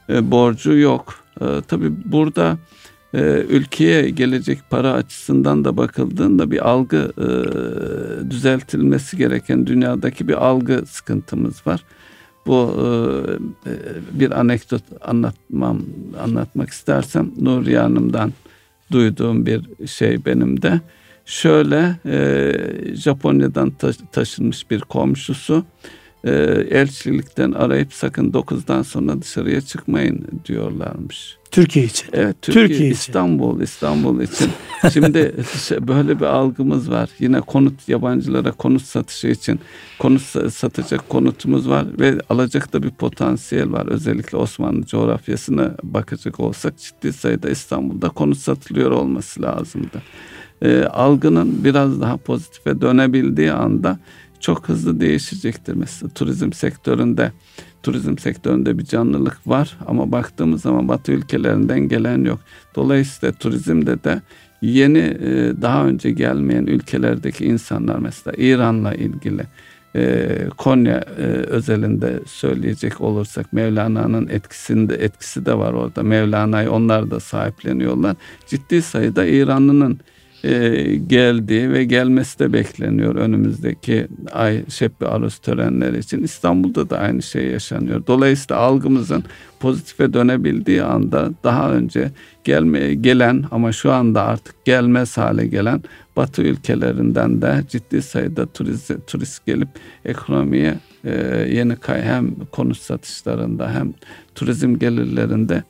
e, 0.09 0.31
borcu 0.31 0.73
yok. 0.73 1.14
E, 1.40 1.44
tabii 1.68 1.92
burada 2.05 2.59
e, 3.14 3.44
ülkeye 3.49 4.11
gelecek 4.11 4.59
para 4.70 4.92
açısından 4.92 5.64
da 5.64 5.77
bakıldığında 5.77 6.51
bir 6.51 6.68
algı 6.68 7.12
e, 7.18 7.27
düzeltilmesi 8.31 9.16
gereken 9.16 9.66
dünyadaki 9.66 10.29
bir 10.29 10.46
algı 10.46 10.87
sıkıntımız 10.87 11.66
var. 11.66 11.85
Bu 12.46 12.75
e, 13.66 13.70
bir 14.20 14.40
anekdot 14.40 14.83
anlatmam 15.01 15.83
anlatmak 16.23 16.70
istersem 16.70 17.31
Nuriye 17.40 17.79
Hanım'dan 17.79 18.33
duyduğum 18.92 19.46
bir 19.46 19.87
şey 19.87 20.25
benim 20.25 20.62
de. 20.62 20.81
Şöyle 21.27 21.96
e, 22.07 22.53
Japonya'dan 22.94 23.70
ta- 23.70 23.92
taşınmış 24.12 24.70
bir 24.70 24.81
komşusu 24.81 25.64
e, 26.24 26.30
elçilikten 26.70 27.52
arayıp 27.52 27.92
sakın 27.92 28.30
9'dan 28.30 28.83
sonra 28.83 29.22
dışarıya 29.22 29.61
çıkmayın 29.61 30.26
diyorlarmış. 30.46 31.40
Türkiye 31.50 31.85
için. 31.85 32.09
Evet 32.12 32.37
Türkiye, 32.42 32.66
Türkiye 32.66 32.88
için. 32.88 32.94
İstanbul 32.94 33.61
İstanbul 33.61 34.20
için. 34.20 34.50
Şimdi 34.92 35.35
böyle 35.88 36.20
bir 36.20 36.24
algımız 36.24 36.90
var. 36.90 37.11
Yine 37.18 37.40
konut 37.40 37.88
yabancılara 37.88 38.52
konut 38.52 38.83
satışı 38.83 39.28
için 39.28 39.61
konut 39.98 40.22
satacak 40.52 41.09
konutumuz 41.09 41.68
var 41.68 41.87
ve 42.00 42.18
alacak 42.28 42.72
da 42.72 42.83
bir 42.83 42.90
potansiyel 42.90 43.72
var. 43.72 43.87
Özellikle 43.87 44.38
Osmanlı 44.38 44.87
coğrafyasına 44.87 45.75
bakacak 45.83 46.40
olsak 46.40 46.79
ciddi 46.79 47.12
sayıda 47.12 47.50
İstanbul'da 47.50 48.08
konut 48.08 48.38
satılıyor 48.38 48.90
olması 48.90 49.42
lazımdı. 49.42 50.02
E, 50.62 50.83
algının 50.83 51.64
biraz 51.64 52.00
daha 52.00 52.16
pozitife 52.16 52.81
dönebildiği 52.81 53.52
anda 53.52 53.98
çok 54.41 54.69
hızlı 54.69 55.01
değişecektir. 55.01 55.75
Mesela 55.75 56.11
turizm 56.15 56.53
sektöründe 56.53 57.33
turizm 57.83 58.19
sektöründe 58.19 58.79
bir 58.79 58.85
canlılık 58.85 59.38
var 59.47 59.77
ama 59.87 60.13
baktığımız 60.13 60.63
zaman 60.63 60.88
Batı 60.88 61.13
ülkelerinden 61.13 61.81
gelen 61.81 62.25
yok. 62.25 62.41
Dolayısıyla 62.75 63.33
turizmde 63.33 64.05
de 64.05 64.23
yeni 64.63 64.99
e, 64.99 65.53
daha 65.63 65.87
önce 65.87 66.11
gelmeyen 66.11 66.67
ülkelerdeki 66.67 67.45
insanlar 67.45 67.99
mesela 67.99 68.35
İran'la 68.38 68.95
ilgili 68.95 69.43
e, 69.97 70.29
Konya 70.57 71.05
e, 71.19 71.23
özelinde 71.23 72.21
söyleyecek 72.27 73.01
olursak 73.01 73.53
Mevlana'nın 73.53 74.29
etkisinde 74.29 74.95
etkisi 74.95 75.47
de 75.47 75.59
var 75.59 75.73
orada. 75.73 76.03
Mevlana'yı 76.03 76.71
onlar 76.71 77.11
da 77.11 77.21
sahipleniyorlar. 77.21 78.17
Ciddi 78.47 78.83
sayıda 78.83 79.27
İranlı'nın 79.27 80.01
e, 80.45 80.95
geldiği 81.07 81.71
ve 81.71 81.85
gelmesi 81.85 82.38
de 82.38 82.53
bekleniyor 82.53 83.15
önümüzdeki 83.15 84.07
ay 84.33 84.65
Şebbi 84.69 85.07
Aruz 85.07 85.38
törenleri 85.38 85.99
için. 85.99 86.23
İstanbul'da 86.23 86.91
da 86.91 86.99
aynı 86.99 87.23
şey 87.23 87.47
yaşanıyor. 87.47 88.07
Dolayısıyla 88.07 88.63
algımızın 88.63 89.25
pozitife 89.61 90.13
dönebildiği 90.13 90.83
anda 90.83 91.31
daha 91.45 91.73
önce 91.73 92.11
gelmeye 92.45 92.95
gelen 92.95 93.45
ama 93.51 93.73
şu 93.73 93.93
anda 93.93 94.23
artık 94.23 94.65
gelmez 94.65 95.17
hale 95.17 95.47
gelen 95.47 95.83
Batı 96.17 96.43
ülkelerinden 96.43 97.43
de 97.43 97.63
ciddi 97.69 98.03
sayıda 98.03 98.47
turist, 98.47 98.91
turist 99.07 99.47
gelip 99.47 99.69
ekonomiye 100.05 100.79
e, 101.05 101.47
yeni 101.53 101.77
kay 101.77 102.03
hem 102.03 102.35
konut 102.53 102.77
satışlarında 102.77 103.71
hem 103.75 103.95
turizm 104.35 104.79
gelirlerinde 104.79 105.63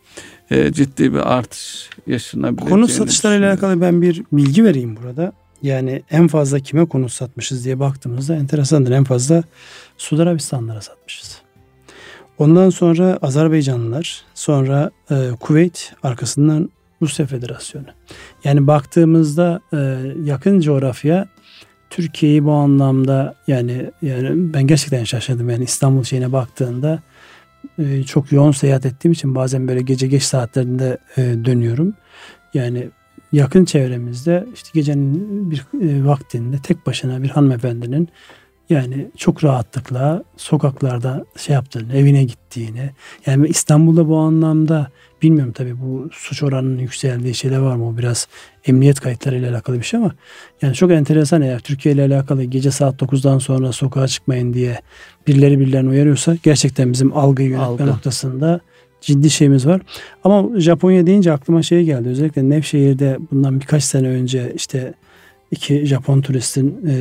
e, 0.51 0.73
ciddi 0.73 1.13
bir 1.13 1.37
artış 1.37 1.91
yaşanabileceğini 2.07 2.71
Konut 2.71 2.91
satışlarıyla 2.91 3.51
alakalı 3.51 3.81
ben 3.81 4.03
bir 4.03 4.23
bilgi 4.33 4.65
vereyim 4.65 4.97
burada. 5.03 5.33
Yani 5.63 6.03
en 6.11 6.29
fazla 6.29 6.61
kime 6.61 6.87
konut 6.87 7.13
satmışız 7.13 7.65
diye 7.65 7.81
baktığımızda 7.81 8.35
enteresandır. 8.35 8.91
En 8.91 9.05
fazla 9.05 9.43
Suudi 9.99 10.23
Arabistanlara 10.23 10.81
satmışız. 10.81 11.43
Ondan 12.39 12.71
sonra 12.71 13.19
Azerbaycanlılar, 13.23 14.25
sonra 14.35 14.91
e, 15.11 15.31
Kuveyt, 15.41 15.93
arkasından 16.03 16.71
Rusya 17.03 17.27
Federasyonu. 17.27 17.87
Yani 18.45 18.67
baktığımızda 18.67 19.61
e, 19.73 19.77
yakın 20.25 20.61
coğrafya 20.61 21.29
Türkiye'yi 21.91 22.45
bu 22.45 22.53
anlamda 22.53 23.35
yani 23.47 23.91
yani 24.03 24.55
ben 24.55 24.67
gerçekten 24.67 25.05
şaşırdım. 25.05 25.51
Yani 25.51 25.65
İstanbul 25.65 26.05
şeyine 26.05 26.33
baktığında 26.33 27.03
e, 27.79 28.03
çok 28.03 28.33
yoğun 28.33 28.53
seyahat 28.53 28.87
ettiğim 28.87 29.13
için 29.13 29.35
bazen 29.35 29.69
böyle 29.69 29.83
gece 29.83 30.07
geç 30.07 30.23
saatlerinde 30.23 30.99
e, 31.17 31.23
dönüyorum. 31.45 31.95
Yani 32.55 32.89
yakın 33.33 33.65
çevremizde 33.65 34.47
işte 34.55 34.69
gecenin 34.75 35.51
bir 35.51 35.67
e, 35.83 36.05
vaktinde 36.05 36.57
tek 36.63 36.87
başına 36.87 37.23
bir 37.23 37.29
hanımefendinin 37.29 38.09
yani 38.71 39.07
çok 39.17 39.45
rahatlıkla 39.45 40.25
sokaklarda 40.37 41.25
şey 41.37 41.55
yaptığını, 41.55 41.97
evine 41.97 42.25
gittiğini. 42.25 42.91
Yani 43.27 43.49
İstanbul'da 43.49 44.09
bu 44.09 44.17
anlamda 44.17 44.91
bilmiyorum 45.23 45.53
tabii 45.53 45.81
bu 45.81 46.09
suç 46.13 46.43
oranının 46.43 46.79
yükseldiği 46.79 47.35
şeyler 47.35 47.59
var 47.59 47.77
mı? 47.77 47.89
O 47.89 47.99
biraz 47.99 48.29
emniyet 48.65 49.01
kayıtlarıyla 49.01 49.51
alakalı 49.51 49.79
bir 49.79 49.83
şey 49.83 50.01
ama 50.01 50.15
yani 50.63 50.75
çok 50.75 50.91
enteresan 50.91 51.43
eğer 51.43 51.59
Türkiye 51.59 51.95
ile 51.95 52.05
alakalı 52.05 52.45
gece 52.45 52.71
saat 52.71 53.03
9'dan 53.03 53.39
sonra 53.39 53.73
sokağa 53.73 54.09
çıkmayın 54.09 54.53
diye 54.53 54.81
birileri 55.27 55.61
birilerini 55.61 55.89
uyarıyorsa 55.89 56.37
gerçekten 56.43 56.93
bizim 56.93 57.17
algıyı 57.17 57.49
yönetme 57.49 57.67
Algı. 57.67 57.87
noktasında 57.87 58.61
ciddi 59.01 59.31
şeyimiz 59.31 59.67
var. 59.67 59.81
Ama 60.25 60.61
Japonya 60.61 61.07
deyince 61.07 61.33
aklıma 61.33 61.63
şey 61.63 61.85
geldi. 61.85 62.09
Özellikle 62.09 62.49
Nevşehir'de 62.49 63.19
bundan 63.31 63.61
birkaç 63.61 63.85
sene 63.85 64.09
önce 64.09 64.53
işte 64.57 64.95
iki 65.51 65.87
Japon 65.87 66.21
turistin 66.21 66.81
e, 66.89 66.95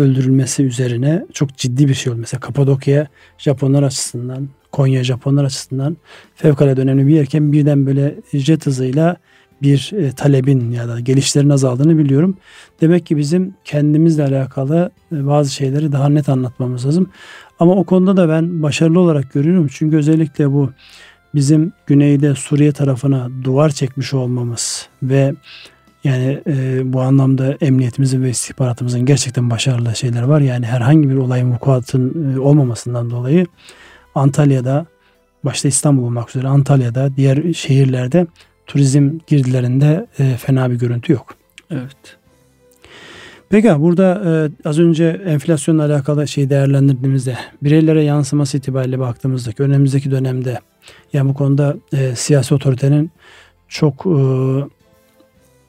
öldürülmesi 0.00 0.62
üzerine 0.62 1.24
çok 1.32 1.56
ciddi 1.56 1.88
bir 1.88 1.94
şey 1.94 2.12
oldu. 2.12 2.20
Mesela 2.20 2.40
Kapadokya 2.40 3.08
Japonlar 3.38 3.82
açısından, 3.82 4.48
Konya 4.72 5.04
Japonlar 5.04 5.44
açısından 5.44 5.96
fevkalade 6.34 6.80
önemli 6.80 7.06
bir 7.06 7.14
yerken 7.14 7.52
birden 7.52 7.86
böyle 7.86 8.14
jet 8.32 8.66
hızıyla 8.66 9.16
bir 9.62 9.90
e, 9.92 10.12
talebin 10.12 10.70
ya 10.70 10.88
da 10.88 11.00
gelişlerin 11.00 11.50
azaldığını 11.50 11.98
biliyorum. 11.98 12.36
Demek 12.80 13.06
ki 13.06 13.16
bizim 13.16 13.54
kendimizle 13.64 14.24
alakalı 14.24 14.90
e, 15.12 15.26
bazı 15.26 15.50
şeyleri 15.50 15.92
daha 15.92 16.08
net 16.08 16.28
anlatmamız 16.28 16.86
lazım. 16.86 17.10
Ama 17.58 17.74
o 17.74 17.84
konuda 17.84 18.16
da 18.16 18.28
ben 18.28 18.62
başarılı 18.62 19.00
olarak 19.00 19.32
görüyorum. 19.32 19.68
Çünkü 19.72 19.96
özellikle 19.96 20.52
bu 20.52 20.70
bizim 21.34 21.72
güneyde 21.86 22.34
Suriye 22.34 22.72
tarafına 22.72 23.28
duvar 23.44 23.70
çekmiş 23.70 24.14
olmamız 24.14 24.88
ve 25.02 25.34
yani 26.04 26.40
e, 26.46 26.82
bu 26.92 27.00
anlamda 27.00 27.56
emniyetimizin 27.60 28.22
ve 28.22 28.30
istihbaratımızın 28.30 29.06
gerçekten 29.06 29.50
başarılı 29.50 29.96
şeyler 29.96 30.22
var. 30.22 30.40
Yani 30.40 30.66
herhangi 30.66 31.10
bir 31.10 31.16
olayın 31.16 31.52
vukuatın 31.52 32.34
e, 32.34 32.40
olmamasından 32.40 33.10
dolayı 33.10 33.46
Antalya'da 34.14 34.86
başta 35.44 35.68
İstanbul 35.68 36.02
olmak 36.02 36.28
üzere 36.28 36.48
Antalya'da 36.48 37.16
diğer 37.16 37.52
şehirlerde 37.52 38.26
turizm 38.66 39.18
girdilerinde 39.26 40.06
e, 40.18 40.36
fena 40.36 40.70
bir 40.70 40.78
görüntü 40.78 41.12
yok. 41.12 41.34
Evet. 41.70 42.16
Peki 43.48 43.80
burada 43.80 44.22
e, 44.26 44.68
az 44.68 44.78
önce 44.78 45.20
enflasyonla 45.26 45.84
alakalı 45.84 46.28
şey 46.28 46.50
değerlendirdiğimizde 46.50 47.38
bireylere 47.62 48.02
yansıması 48.02 48.58
itibariyle 48.58 48.98
baktığımızda 48.98 49.50
önümüzdeki 49.58 50.10
dönemde 50.10 50.58
yani 51.12 51.28
bu 51.28 51.34
konuda 51.34 51.76
e, 51.92 52.16
siyasi 52.16 52.54
otoritenin 52.54 53.10
çok 53.68 54.06
e, 54.06 54.20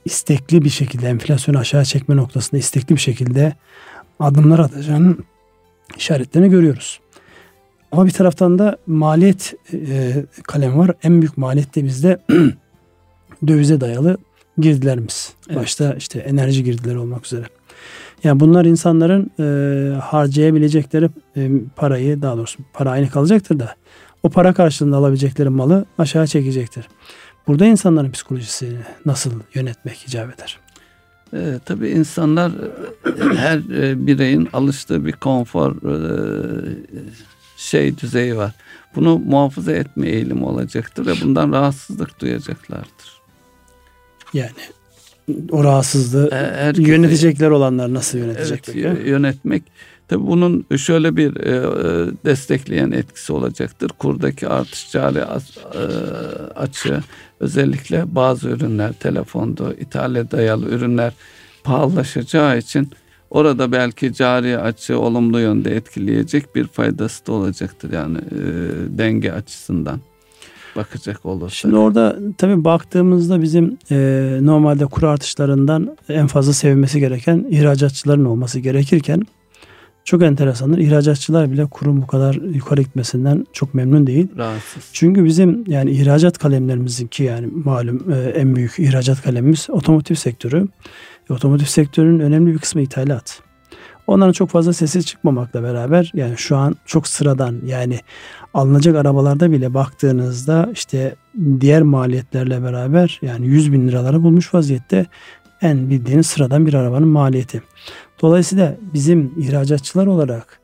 istekli 0.05 0.63
bir 0.63 0.69
şekilde 0.69 1.07
enflasyonu 1.09 1.57
aşağı 1.57 1.85
çekme 1.85 2.15
noktasında 2.15 2.59
istekli 2.59 2.95
bir 2.95 3.01
şekilde 3.01 3.53
adımlar 4.19 4.59
atacağının 4.59 5.25
işaretlerini 5.97 6.49
görüyoruz. 6.49 6.99
Ama 7.91 8.05
bir 8.05 8.11
taraftan 8.11 8.59
da 8.59 8.77
maliyet 8.87 9.53
e, 9.73 10.13
kalem 10.43 10.77
var. 10.77 10.91
En 11.03 11.21
büyük 11.21 11.37
maliyet 11.37 11.75
de 11.75 11.85
bizde 11.85 12.21
dövize 13.47 13.81
dayalı 13.81 14.17
girdilerimiz. 14.57 15.33
Evet. 15.49 15.59
Başta 15.59 15.93
işte 15.93 16.19
enerji 16.19 16.63
girdileri 16.63 16.97
olmak 16.97 17.25
üzere. 17.25 17.45
Yani 18.23 18.39
bunlar 18.39 18.65
insanların 18.65 19.31
e, 19.39 19.99
harcayabilecekleri 19.99 21.09
e, 21.37 21.49
parayı 21.75 22.21
daha 22.21 22.37
doğrusu 22.37 22.59
para 22.73 22.91
aynı 22.91 23.09
kalacaktır 23.09 23.59
da 23.59 23.75
o 24.23 24.29
para 24.29 24.53
karşılığında 24.53 24.97
alabilecekleri 24.97 25.49
malı 25.49 25.85
aşağı 25.97 26.27
çekecektir. 26.27 26.87
Burada 27.47 27.65
insanların 27.65 28.11
psikolojisini 28.11 28.79
nasıl 29.05 29.31
yönetmek 29.53 30.07
icap 30.07 30.35
eder? 30.35 30.59
E, 31.33 31.59
tabii 31.65 31.89
insanlar 31.89 32.51
e, 32.51 33.35
her 33.37 33.57
e, 33.57 34.07
bireyin 34.07 34.49
alıştığı 34.53 35.05
bir 35.05 35.11
konfor 35.11 35.75
e, 35.75 35.95
şey 37.57 37.97
düzeyi 37.97 38.37
var. 38.37 38.51
Bunu 38.95 39.17
muhafaza 39.17 39.71
etme 39.71 40.09
eğilimi 40.09 40.45
olacaktır 40.45 41.05
ve 41.05 41.13
bundan 41.21 41.51
rahatsızlık 41.51 42.21
duyacaklardır. 42.21 43.21
Yani 44.33 44.51
o 45.51 45.63
rahatsızlığı 45.63 46.29
e, 46.31 46.35
Herkese, 46.35 46.91
yönetecekler 46.91 47.49
olanlar 47.49 47.93
nasıl 47.93 48.17
yönetecek? 48.17 48.69
Evet, 48.69 49.07
yönetmek 49.07 49.63
Tabi 50.11 50.27
bunun 50.27 50.65
şöyle 50.77 51.17
bir 51.17 51.37
e, 51.37 51.55
e, 51.55 52.11
destekleyen 52.25 52.91
etkisi 52.91 53.33
olacaktır. 53.33 53.89
Kurdaki 53.99 54.47
artış 54.47 54.91
cari 54.91 55.17
e, 55.17 55.23
açığı 56.55 56.99
özellikle 57.39 58.15
bazı 58.15 58.49
ürünler 58.49 58.93
telefonda 58.93 59.73
ithale 59.73 60.31
dayalı 60.31 60.65
ürünler 60.65 61.13
pahalılaşacağı 61.63 62.57
için 62.57 62.89
orada 63.29 63.71
belki 63.71 64.13
cari 64.13 64.57
açığı 64.57 64.99
olumlu 64.99 65.39
yönde 65.39 65.75
etkileyecek 65.75 66.55
bir 66.55 66.67
faydası 66.67 67.27
da 67.27 67.31
olacaktır 67.31 67.93
yani 67.93 68.17
e, 68.17 68.41
denge 68.97 69.31
açısından 69.31 69.99
bakacak 70.75 71.25
olursak. 71.25 71.57
Şimdi 71.57 71.75
orada 71.75 72.17
tabii 72.37 72.63
baktığımızda 72.63 73.41
bizim 73.41 73.77
e, 73.91 74.37
normalde 74.41 74.85
kur 74.85 75.03
artışlarından 75.03 75.97
en 76.09 76.27
fazla 76.27 76.53
sevmesi 76.53 76.99
gereken 76.99 77.45
ihracatçıların 77.49 78.25
olması 78.25 78.59
gerekirken 78.59 79.21
çok 80.05 80.23
enteresandır. 80.23 80.77
İhracatçılar 80.77 81.51
bile 81.51 81.65
kurum 81.65 82.01
bu 82.01 82.07
kadar 82.07 82.35
yukarı 82.35 82.81
gitmesinden 82.81 83.45
çok 83.53 83.73
memnun 83.73 84.07
değil. 84.07 84.27
Rahatsız. 84.37 84.83
Çünkü 84.93 85.25
bizim 85.25 85.63
yani 85.67 85.91
ihracat 85.91 86.37
kalemlerimizin 86.37 87.07
ki 87.07 87.23
yani 87.23 87.47
malum 87.65 88.13
e, 88.13 88.15
en 88.15 88.55
büyük 88.55 88.79
ihracat 88.79 89.21
kalemimiz 89.21 89.67
otomotiv 89.69 90.15
sektörü. 90.15 90.67
E, 91.29 91.33
otomotiv 91.33 91.65
sektörünün 91.65 92.19
önemli 92.19 92.53
bir 92.53 92.59
kısmı 92.59 92.81
ithalat. 92.81 93.41
Onların 94.07 94.31
çok 94.31 94.49
fazla 94.49 94.73
sesi 94.73 95.03
çıkmamakla 95.03 95.63
beraber 95.63 96.11
yani 96.13 96.37
şu 96.37 96.57
an 96.57 96.75
çok 96.85 97.07
sıradan 97.07 97.55
yani 97.65 97.99
alınacak 98.53 98.95
arabalarda 98.95 99.51
bile 99.51 99.73
baktığınızda 99.73 100.69
işte 100.73 101.15
diğer 101.59 101.81
maliyetlerle 101.81 102.63
beraber 102.63 103.19
yani 103.21 103.47
100 103.47 103.71
bin 103.71 103.87
liraları 103.87 104.23
bulmuş 104.23 104.53
vaziyette 104.53 105.05
en 105.61 105.89
bildiğiniz 105.89 106.27
sıradan 106.27 106.65
bir 106.65 106.73
arabanın 106.73 107.07
maliyeti. 107.07 107.61
Dolayısıyla 108.21 108.77
bizim 108.93 109.33
ihracatçılar 109.37 110.07
olarak 110.07 110.59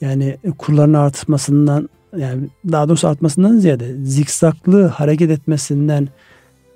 yani 0.00 0.38
kurların 0.58 0.94
artmasından 0.94 1.88
yani 2.16 2.48
daha 2.72 2.88
doğrusu 2.88 3.08
artmasından 3.08 3.58
ziyade 3.58 4.04
zikzaklı 4.04 4.86
hareket 4.86 5.30
etmesinden 5.30 6.08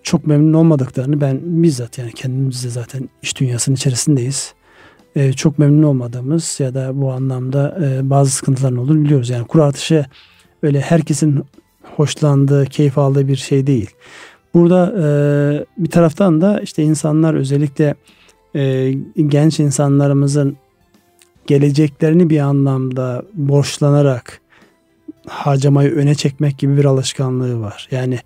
çok 0.03 0.27
memnun 0.27 0.53
olmadıklarını 0.53 1.21
ben 1.21 1.41
bizzat 1.45 1.99
yani 1.99 2.12
kendimiz 2.12 2.61
zaten 2.61 3.09
iş 3.23 3.41
dünyasının 3.41 3.77
içerisindeyiz. 3.77 4.55
Ee, 5.16 5.33
çok 5.33 5.59
memnun 5.59 5.83
olmadığımız 5.83 6.61
ya 6.61 6.75
da 6.75 7.01
bu 7.01 7.12
anlamda 7.12 7.79
e, 7.85 8.11
bazı 8.11 8.31
sıkıntıların 8.31 8.77
olduğunu 8.77 9.05
biliyoruz. 9.05 9.31
Yani 9.31 9.47
kur 9.47 9.61
artışı 9.61 10.07
öyle 10.62 10.81
herkesin 10.81 11.45
hoşlandığı, 11.83 12.66
keyif 12.66 12.99
aldığı 12.99 13.29
bir 13.29 13.37
şey 13.37 13.66
değil. 13.66 13.91
Burada 14.55 14.94
e, 14.99 15.07
bir 15.78 15.90
taraftan 15.90 16.40
da 16.40 16.61
işte 16.61 16.82
insanlar 16.82 17.34
özellikle 17.34 17.94
e, 18.55 18.92
genç 19.26 19.61
insanlarımızın 19.61 20.57
geleceklerini 21.46 22.30
bir 22.30 22.40
anlamda 22.40 23.22
borçlanarak 23.34 24.40
harcamayı 25.26 25.90
öne 25.90 26.14
çekmek 26.14 26.59
gibi 26.59 26.76
bir 26.76 26.84
alışkanlığı 26.84 27.61
var. 27.61 27.88
Yani 27.90 28.18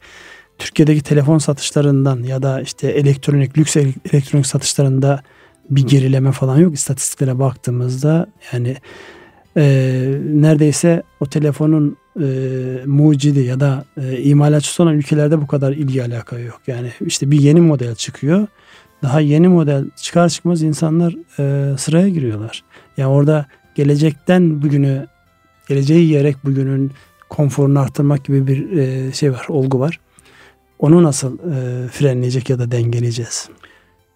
Türkiye'deki 0.58 1.02
telefon 1.02 1.38
satışlarından 1.38 2.22
ya 2.22 2.42
da 2.42 2.60
işte 2.60 2.88
elektronik, 2.88 3.58
lüks 3.58 3.76
elektronik 3.76 4.46
satışlarında 4.46 5.22
bir 5.70 5.86
gerileme 5.86 6.32
falan 6.32 6.58
yok. 6.58 6.74
İstatistiklere 6.74 7.38
baktığımızda 7.38 8.26
yani 8.52 8.76
e, 9.56 9.62
neredeyse 10.24 11.02
o 11.20 11.26
telefonun 11.26 11.96
e, 12.20 12.24
mucidi 12.86 13.40
ya 13.40 13.60
da 13.60 13.84
e, 14.02 14.22
imalatçısı 14.22 14.82
olan 14.82 14.94
ülkelerde 14.94 15.40
bu 15.40 15.46
kadar 15.46 15.72
ilgi 15.72 16.04
alaka 16.04 16.38
yok. 16.38 16.60
Yani 16.66 16.92
işte 17.00 17.30
bir 17.30 17.40
yeni 17.40 17.60
model 17.60 17.94
çıkıyor. 17.94 18.46
Daha 19.02 19.20
yeni 19.20 19.48
model 19.48 19.84
çıkar 19.96 20.28
çıkmaz 20.28 20.62
insanlar 20.62 21.14
e, 21.38 21.76
sıraya 21.78 22.08
giriyorlar. 22.08 22.64
Yani 22.96 23.08
orada 23.08 23.46
gelecekten 23.74 24.62
bugünü, 24.62 25.06
geleceği 25.68 26.04
yiyerek 26.04 26.44
bugünün 26.44 26.92
konforunu 27.28 27.80
arttırmak 27.80 28.24
gibi 28.24 28.46
bir 28.46 28.76
e, 28.78 29.12
şey 29.12 29.32
var, 29.32 29.46
olgu 29.48 29.80
var. 29.80 30.00
Onu 30.78 31.02
nasıl 31.02 31.38
e, 31.38 31.88
frenleyecek 31.88 32.50
ya 32.50 32.58
da 32.58 32.70
dengeleyeceğiz? 32.70 33.48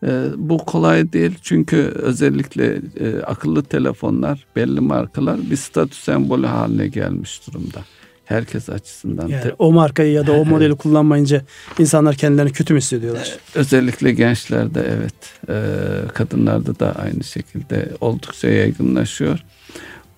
E, 0.07 0.25
bu 0.37 0.59
kolay 0.59 1.13
değil 1.13 1.39
çünkü 1.43 1.77
özellikle 1.95 2.81
e, 3.01 3.23
akıllı 3.23 3.63
telefonlar, 3.63 4.47
belli 4.57 4.81
markalar 4.81 5.51
bir 5.51 5.57
statü 5.57 5.95
sembolü 5.97 6.47
haline 6.47 6.89
gelmiş 6.89 7.41
durumda. 7.47 7.81
Herkes 8.25 8.69
açısından. 8.69 9.29
Yani 9.29 9.53
o 9.59 9.73
markayı 9.73 10.13
ya 10.13 10.27
da 10.27 10.33
o 10.33 10.45
modeli 10.45 10.77
kullanmayınca 10.77 11.43
insanlar 11.79 12.15
kendilerini 12.15 12.53
kötü 12.53 12.75
mü 12.75 12.81
hissediyorlar? 12.81 13.39
E, 13.57 13.59
özellikle 13.59 14.13
gençlerde 14.13 14.87
evet. 14.99 15.15
E, 15.49 16.09
kadınlarda 16.15 16.79
da 16.79 16.93
aynı 16.93 17.25
şekilde 17.25 17.89
oldukça 18.01 18.49
yaygınlaşıyor. 18.49 19.45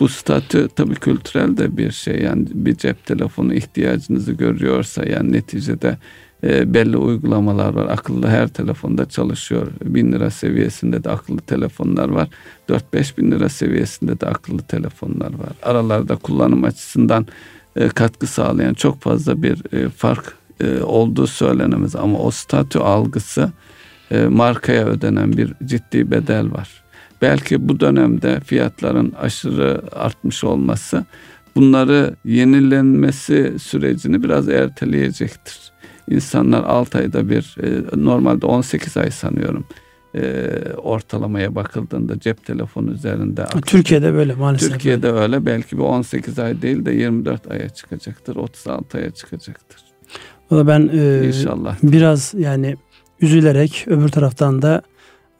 Bu 0.01 0.09
statü 0.09 0.69
tabii 0.77 0.95
kültürel 0.95 1.57
de 1.57 1.77
bir 1.77 1.91
şey. 1.91 2.19
Yani 2.23 2.47
bir 2.55 2.77
cep 2.77 3.07
telefonu 3.07 3.55
ihtiyacınızı 3.55 4.33
görüyorsa 4.33 5.05
yani 5.05 5.33
neticede 5.33 5.99
e, 6.45 6.75
belli 6.75 6.97
uygulamalar 6.97 7.75
var. 7.75 7.87
Akıllı 7.91 8.29
her 8.29 8.49
telefonda 8.49 9.09
çalışıyor. 9.09 9.67
Bin 9.85 10.13
lira 10.13 10.31
seviyesinde 10.31 11.05
de 11.05 11.11
akıllı 11.11 11.41
telefonlar 11.41 12.09
var. 12.09 12.29
4-5 12.69 13.19
bin 13.19 13.31
lira 13.31 13.49
seviyesinde 13.49 14.21
de 14.21 14.27
akıllı 14.27 14.63
telefonlar 14.63 15.35
var. 15.35 15.53
Aralarda 15.63 16.17
kullanım 16.17 16.65
açısından 16.65 17.27
e, 17.77 17.89
katkı 17.89 18.27
sağlayan 18.27 18.75
çok 18.75 19.01
fazla 19.01 19.43
bir 19.43 19.75
e, 19.75 19.89
fark 19.89 20.35
e, 20.61 20.83
olduğu 20.83 21.27
söylenemez. 21.27 21.97
Ama 21.97 22.19
o 22.19 22.31
statü 22.31 22.79
algısı 22.79 23.53
markaya 24.29 24.87
ödenen 24.87 25.37
bir 25.37 25.55
ciddi 25.65 26.11
bedel 26.11 26.53
var. 26.53 26.85
Belki 27.23 27.69
bu 27.69 27.81
dönemde 27.81 28.41
fiyatların 28.41 29.13
aşırı 29.21 29.83
artmış 29.93 30.45
olması 30.45 31.05
bunları 31.57 32.17
yenilenmesi 32.25 33.55
sürecini 33.59 34.23
biraz 34.23 34.49
erteleyecektir. 34.49 35.73
İnsanlar 36.11 36.65
6 36.65 36.99
ayda 36.99 37.29
bir 37.29 37.57
e, 37.63 37.83
normalde 38.05 38.47
18 38.47 38.97
ay 38.97 39.11
sanıyorum 39.11 39.65
e, 40.15 40.51
ortalamaya 40.77 41.55
bakıldığında 41.55 42.21
cep 42.21 42.47
telefonu 42.47 42.91
üzerinde. 42.91 43.47
Türkiye'de 43.67 44.15
böyle 44.15 44.35
maalesef. 44.35 44.73
Türkiye'de 44.73 45.13
böyle. 45.13 45.23
öyle. 45.23 45.47
Belki 45.47 45.79
bu 45.79 45.85
18 45.85 46.39
ay 46.39 46.63
değil 46.63 46.85
de 46.85 46.93
24 46.93 47.51
aya 47.51 47.69
çıkacaktır. 47.69 48.37
36 48.37 48.99
aya 48.99 49.11
çıkacaktır. 49.11 49.83
Valla 50.51 50.67
ben 50.67 50.91
e, 50.93 51.27
İnşallah. 51.27 51.77
biraz 51.83 52.35
yani 52.39 52.77
üzülerek 53.21 53.85
öbür 53.87 54.09
taraftan 54.09 54.63
da 54.63 54.83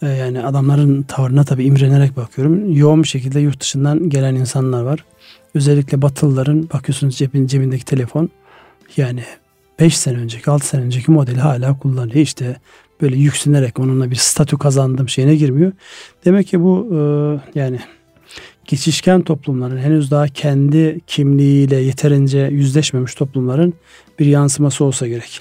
e, 0.03 0.09
yani 0.09 0.45
adamların 0.45 1.03
tavrına 1.03 1.45
tabii 1.45 1.65
imrenerek 1.65 2.17
bakıyorum. 2.17 2.73
Yoğun 2.73 3.03
bir 3.03 3.09
şekilde 3.09 3.41
yurt 3.41 3.61
dışından 3.61 4.09
gelen 4.09 4.35
insanlar 4.35 4.83
var. 4.83 5.05
Özellikle 5.55 6.03
Batılıların 6.03 6.69
bakıyorsunuz 6.73 7.17
cebin, 7.17 7.47
cebindeki 7.47 7.85
telefon 7.85 8.31
yani 8.97 9.23
5 9.81 9.97
sene 9.97 10.19
önceki 10.19 10.51
6 10.51 10.67
sene 10.67 10.83
önceki 10.83 11.11
modeli 11.11 11.41
hala 11.41 11.79
kullanıyor. 11.79 12.17
İşte 12.17 12.57
böyle 13.03 13.17
yüksünerek 13.17 13.79
onunla 13.79 14.11
bir 14.11 14.17
statü 14.17 14.59
kazandım 14.59 15.09
şeyine 15.09 15.37
girmiyor. 15.37 15.73
Demek 16.25 16.47
ki 16.47 16.61
bu 16.61 16.89
e, 16.93 16.99
yani 17.61 17.81
geçişken 18.65 19.23
toplumların 19.23 19.79
henüz 19.79 20.11
daha 20.11 20.29
kendi 20.29 21.01
kimliğiyle 21.07 21.77
yeterince 21.77 22.39
yüzleşmemiş 22.39 23.15
toplumların 23.15 23.75
bir 24.19 24.27
yansıması 24.27 24.85
olsa 24.85 25.09
gerek. 25.09 25.41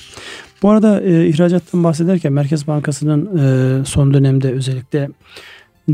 Bu 0.62 0.70
arada 0.70 1.02
e, 1.02 1.28
ihracattan 1.28 1.84
bahsederken 1.84 2.34
Merkez 2.34 2.68
Bankası'nın 2.68 3.38
e, 3.38 3.86
son 3.86 4.14
dönemde 4.14 4.52
özellikle 4.52 5.10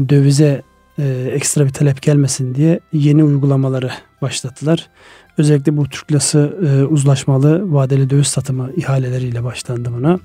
dövize 0.09 0.61
e, 0.99 1.31
ekstra 1.33 1.65
bir 1.65 1.69
talep 1.69 2.01
gelmesin 2.01 2.55
diye 2.55 2.79
yeni 2.93 3.23
uygulamaları 3.23 3.91
başlattılar. 4.21 4.89
Özellikle 5.37 5.77
bu 5.77 5.89
Türk 5.89 6.11
lirası 6.11 6.57
e, 6.65 6.83
uzlaşmalı 6.83 7.73
vadeli 7.73 8.09
döviz 8.09 8.27
satımı 8.27 8.71
ihaleleriyle 8.75 9.43
başlandı 9.43 9.89
buna. 9.97 10.19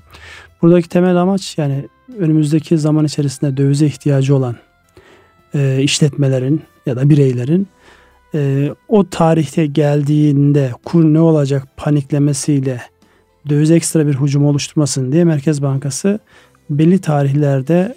Buradaki 0.61 0.89
temel 0.89 1.15
amaç 1.15 1.57
yani 1.57 1.87
önümüzdeki 2.17 2.77
zaman 2.77 3.05
içerisinde 3.05 3.57
dövize 3.57 3.85
ihtiyacı 3.85 4.35
olan 4.35 4.55
e, 5.55 5.81
işletmelerin 5.81 6.61
ya 6.85 6.95
da 6.95 7.09
bireylerin 7.09 7.67
e, 8.35 8.69
o 8.87 9.09
tarihte 9.09 9.65
geldiğinde 9.65 10.71
kur 10.85 11.03
ne 11.03 11.19
olacak 11.19 11.67
paniklemesiyle 11.77 12.81
döviz 13.49 13.71
ekstra 13.71 14.07
bir 14.07 14.15
hücum 14.15 14.45
oluşturmasın 14.45 15.11
diye 15.11 15.23
Merkez 15.23 15.61
Bankası 15.61 16.19
belli 16.69 17.01
tarihlerde 17.01 17.95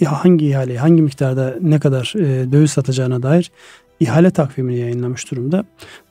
e, 0.00 0.04
hangi 0.04 0.46
ihale, 0.46 0.78
hangi 0.78 1.02
miktarda 1.02 1.54
ne 1.60 1.78
kadar 1.78 2.12
e, 2.16 2.52
döviz 2.52 2.70
satacağına 2.70 3.22
dair 3.22 3.50
ihale 4.00 4.30
takvimini 4.30 4.78
yayınlamış 4.78 5.30
durumda. 5.30 5.64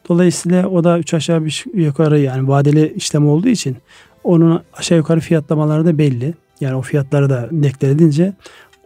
Dolayısıyla 0.10 0.68
o 0.68 0.84
da 0.84 1.00
üç 1.00 1.14
aşağı 1.14 1.46
bir 1.46 1.66
yukarı 1.74 2.20
yani 2.20 2.48
vadeli 2.48 2.94
işlem 2.94 3.28
olduğu 3.28 3.48
için 3.48 3.78
onun 4.24 4.62
aşağı 4.74 4.98
yukarı 4.98 5.20
fiyatlamaları 5.20 5.86
da 5.86 5.98
belli. 5.98 6.34
Yani 6.62 6.76
o 6.76 6.82
fiyatları 6.82 7.30
da 7.30 7.50
deklar 7.52 7.90
edince 7.90 8.34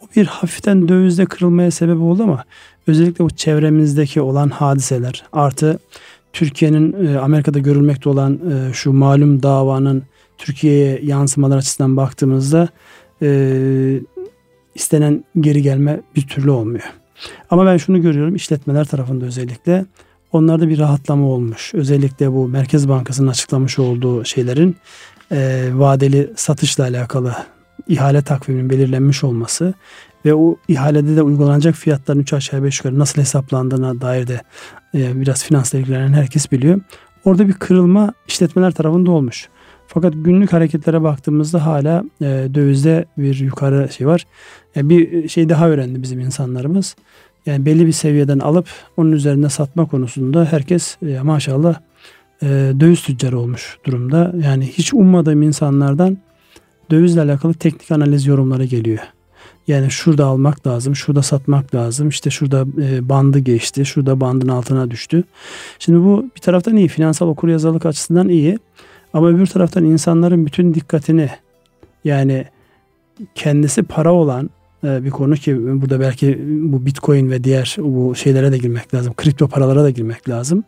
o 0.01 0.05
bir 0.15 0.25
hafiften 0.25 0.87
dövizde 0.87 1.25
kırılmaya 1.25 1.71
sebep 1.71 2.01
oldu 2.01 2.23
ama 2.23 2.43
özellikle 2.87 3.25
bu 3.25 3.29
çevremizdeki 3.29 4.21
olan 4.21 4.49
hadiseler 4.49 5.23
artı 5.33 5.79
Türkiye'nin 6.33 7.07
e, 7.07 7.19
Amerika'da 7.19 7.59
görülmekte 7.59 8.09
olan 8.09 8.33
e, 8.33 8.73
şu 8.73 8.93
malum 8.93 9.43
davanın 9.43 10.03
Türkiye'ye 10.37 10.99
yansımalar 11.03 11.57
açısından 11.57 11.97
baktığımızda 11.97 12.67
e, 13.21 13.99
istenen 14.75 15.23
geri 15.39 15.61
gelme 15.61 16.01
bir 16.15 16.27
türlü 16.27 16.51
olmuyor. 16.51 17.00
Ama 17.49 17.65
ben 17.65 17.77
şunu 17.77 18.01
görüyorum 18.01 18.35
işletmeler 18.35 18.85
tarafında 18.85 19.25
özellikle 19.25 19.85
onlarda 20.31 20.69
bir 20.69 20.79
rahatlama 20.79 21.27
olmuş. 21.27 21.73
Özellikle 21.73 22.31
bu 22.31 22.47
Merkez 22.47 22.89
Bankası'nın 22.89 23.27
açıklamış 23.27 23.79
olduğu 23.79 24.25
şeylerin 24.25 24.75
e, 25.31 25.69
vadeli 25.73 26.33
satışla 26.35 26.83
alakalı 26.83 27.35
ihale 27.87 28.21
takviminin 28.21 28.69
belirlenmiş 28.69 29.23
olması 29.23 29.73
ve 30.25 30.33
o 30.33 30.55
ihalede 30.67 31.15
de 31.15 31.21
uygulanacak 31.21 31.75
fiyatların 31.75 32.19
3 32.19 32.33
aşağı 32.33 32.63
5 32.63 32.77
yukarı 32.77 32.99
nasıl 32.99 33.21
hesaplandığına 33.21 34.01
dair 34.01 34.27
de 34.27 34.41
e, 34.95 35.21
biraz 35.21 35.43
finansla 35.43 35.79
ilgilenen 35.79 36.13
herkes 36.13 36.51
biliyor. 36.51 36.79
Orada 37.25 37.47
bir 37.47 37.53
kırılma 37.53 38.13
işletmeler 38.27 38.71
tarafında 38.71 39.11
olmuş. 39.11 39.49
Fakat 39.93 40.13
günlük 40.15 40.53
hareketlere 40.53 41.03
baktığımızda 41.03 41.65
hala 41.65 42.03
e, 42.21 42.25
dövizde 42.53 43.05
bir 43.17 43.39
yukarı 43.39 43.89
şey 43.91 44.07
var. 44.07 44.25
Yani 44.75 44.89
bir 44.89 45.27
şey 45.29 45.49
daha 45.49 45.69
öğrendi 45.69 46.01
bizim 46.01 46.19
insanlarımız. 46.19 46.95
Yani 47.45 47.65
belli 47.65 47.87
bir 47.87 47.91
seviyeden 47.91 48.39
alıp 48.39 48.67
onun 48.97 49.11
üzerinde 49.11 49.49
satma 49.49 49.85
konusunda 49.85 50.45
herkes 50.45 50.97
e, 51.01 51.21
maşallah 51.21 51.79
e, 52.41 52.47
döviz 52.79 53.01
tüccarı 53.01 53.39
olmuş 53.39 53.77
durumda. 53.85 54.33
Yani 54.43 54.65
hiç 54.65 54.93
ummadığım 54.93 55.41
insanlardan 55.41 56.17
dövizle 56.91 57.21
alakalı 57.21 57.53
teknik 57.53 57.91
analiz 57.91 58.25
yorumları 58.27 58.65
geliyor. 58.65 58.99
Yani 59.67 59.91
şurada 59.91 60.25
almak 60.25 60.67
lazım, 60.67 60.95
şurada 60.95 61.21
satmak 61.21 61.75
lazım. 61.75 62.09
İşte 62.09 62.29
şurada 62.29 62.65
e, 62.81 63.09
bandı 63.09 63.39
geçti, 63.39 63.85
şurada 63.85 64.21
bandın 64.21 64.47
altına 64.47 64.91
düştü. 64.91 65.23
Şimdi 65.79 65.99
bu 65.99 66.25
bir 66.35 66.41
taraftan 66.41 66.75
iyi, 66.75 66.87
finansal 66.87 67.27
okuryazarlık 67.27 67.85
açısından 67.85 68.29
iyi. 68.29 68.59
Ama 69.13 69.29
öbür 69.29 69.45
taraftan 69.45 69.85
insanların 69.85 70.45
bütün 70.45 70.73
dikkatini 70.73 71.29
yani 72.03 72.45
kendisi 73.35 73.83
para 73.83 74.13
olan 74.13 74.49
e, 74.83 75.03
bir 75.03 75.09
konu 75.09 75.35
ki 75.35 75.81
burada 75.81 75.99
belki 75.99 76.39
bu 76.47 76.85
bitcoin 76.85 77.31
ve 77.31 77.43
diğer 77.43 77.75
bu 77.79 78.15
şeylere 78.15 78.51
de 78.51 78.57
girmek 78.57 78.93
lazım. 78.93 79.13
Kripto 79.13 79.47
paralara 79.47 79.83
da 79.83 79.89
girmek 79.89 80.29
lazım. 80.29 80.63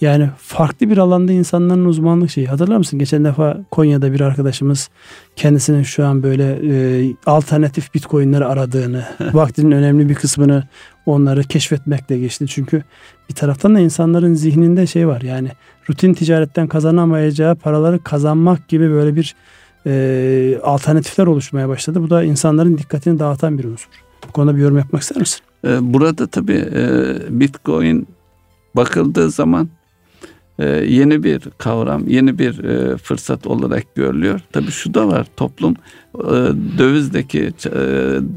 Yani 0.00 0.30
farklı 0.36 0.90
bir 0.90 0.98
alanda 0.98 1.32
insanların 1.32 1.84
uzmanlık 1.84 2.30
şeyi. 2.30 2.46
Hatırlar 2.46 2.76
mısın? 2.76 2.98
Geçen 2.98 3.24
defa 3.24 3.58
Konya'da 3.70 4.12
bir 4.12 4.20
arkadaşımız 4.20 4.90
kendisinin 5.36 5.82
şu 5.82 6.06
an 6.06 6.22
böyle 6.22 6.58
e, 6.64 7.06
alternatif 7.26 7.94
bitcoinleri 7.94 8.44
aradığını, 8.44 9.04
vaktinin 9.32 9.70
önemli 9.70 10.08
bir 10.08 10.14
kısmını 10.14 10.68
onları 11.06 11.42
keşfetmekle 11.42 12.18
geçti. 12.18 12.46
Çünkü 12.48 12.82
bir 13.28 13.34
taraftan 13.34 13.74
da 13.74 13.80
insanların 13.80 14.34
zihninde 14.34 14.86
şey 14.86 15.08
var. 15.08 15.20
Yani 15.20 15.48
rutin 15.90 16.14
ticaretten 16.14 16.66
kazanamayacağı 16.66 17.54
paraları 17.54 18.02
kazanmak 18.02 18.68
gibi 18.68 18.90
böyle 18.90 19.16
bir 19.16 19.34
e, 19.86 20.60
alternatifler 20.62 21.26
oluşmaya 21.26 21.68
başladı. 21.68 22.02
Bu 22.02 22.10
da 22.10 22.24
insanların 22.24 22.78
dikkatini 22.78 23.18
dağıtan 23.18 23.58
bir 23.58 23.64
unsur. 23.64 23.88
Bu 24.28 24.32
konuda 24.32 24.56
bir 24.56 24.60
yorum 24.60 24.78
yapmak 24.78 25.02
ister 25.02 25.18
misin? 25.18 25.40
E, 25.66 25.92
burada 25.94 26.26
tabii 26.26 26.68
e, 26.74 26.80
Bitcoin 27.40 28.08
bakıldığı 28.76 29.30
zaman 29.30 29.68
e, 30.58 30.66
yeni 30.68 31.22
bir 31.22 31.40
kavram, 31.58 32.08
yeni 32.08 32.38
bir 32.38 32.52
fırsat 32.96 33.46
olarak 33.46 33.94
görülüyor. 33.94 34.40
Tabii 34.52 34.70
şu 34.70 34.94
da 34.94 35.08
var, 35.08 35.26
toplum 35.36 35.76
dövizdeki 36.78 37.52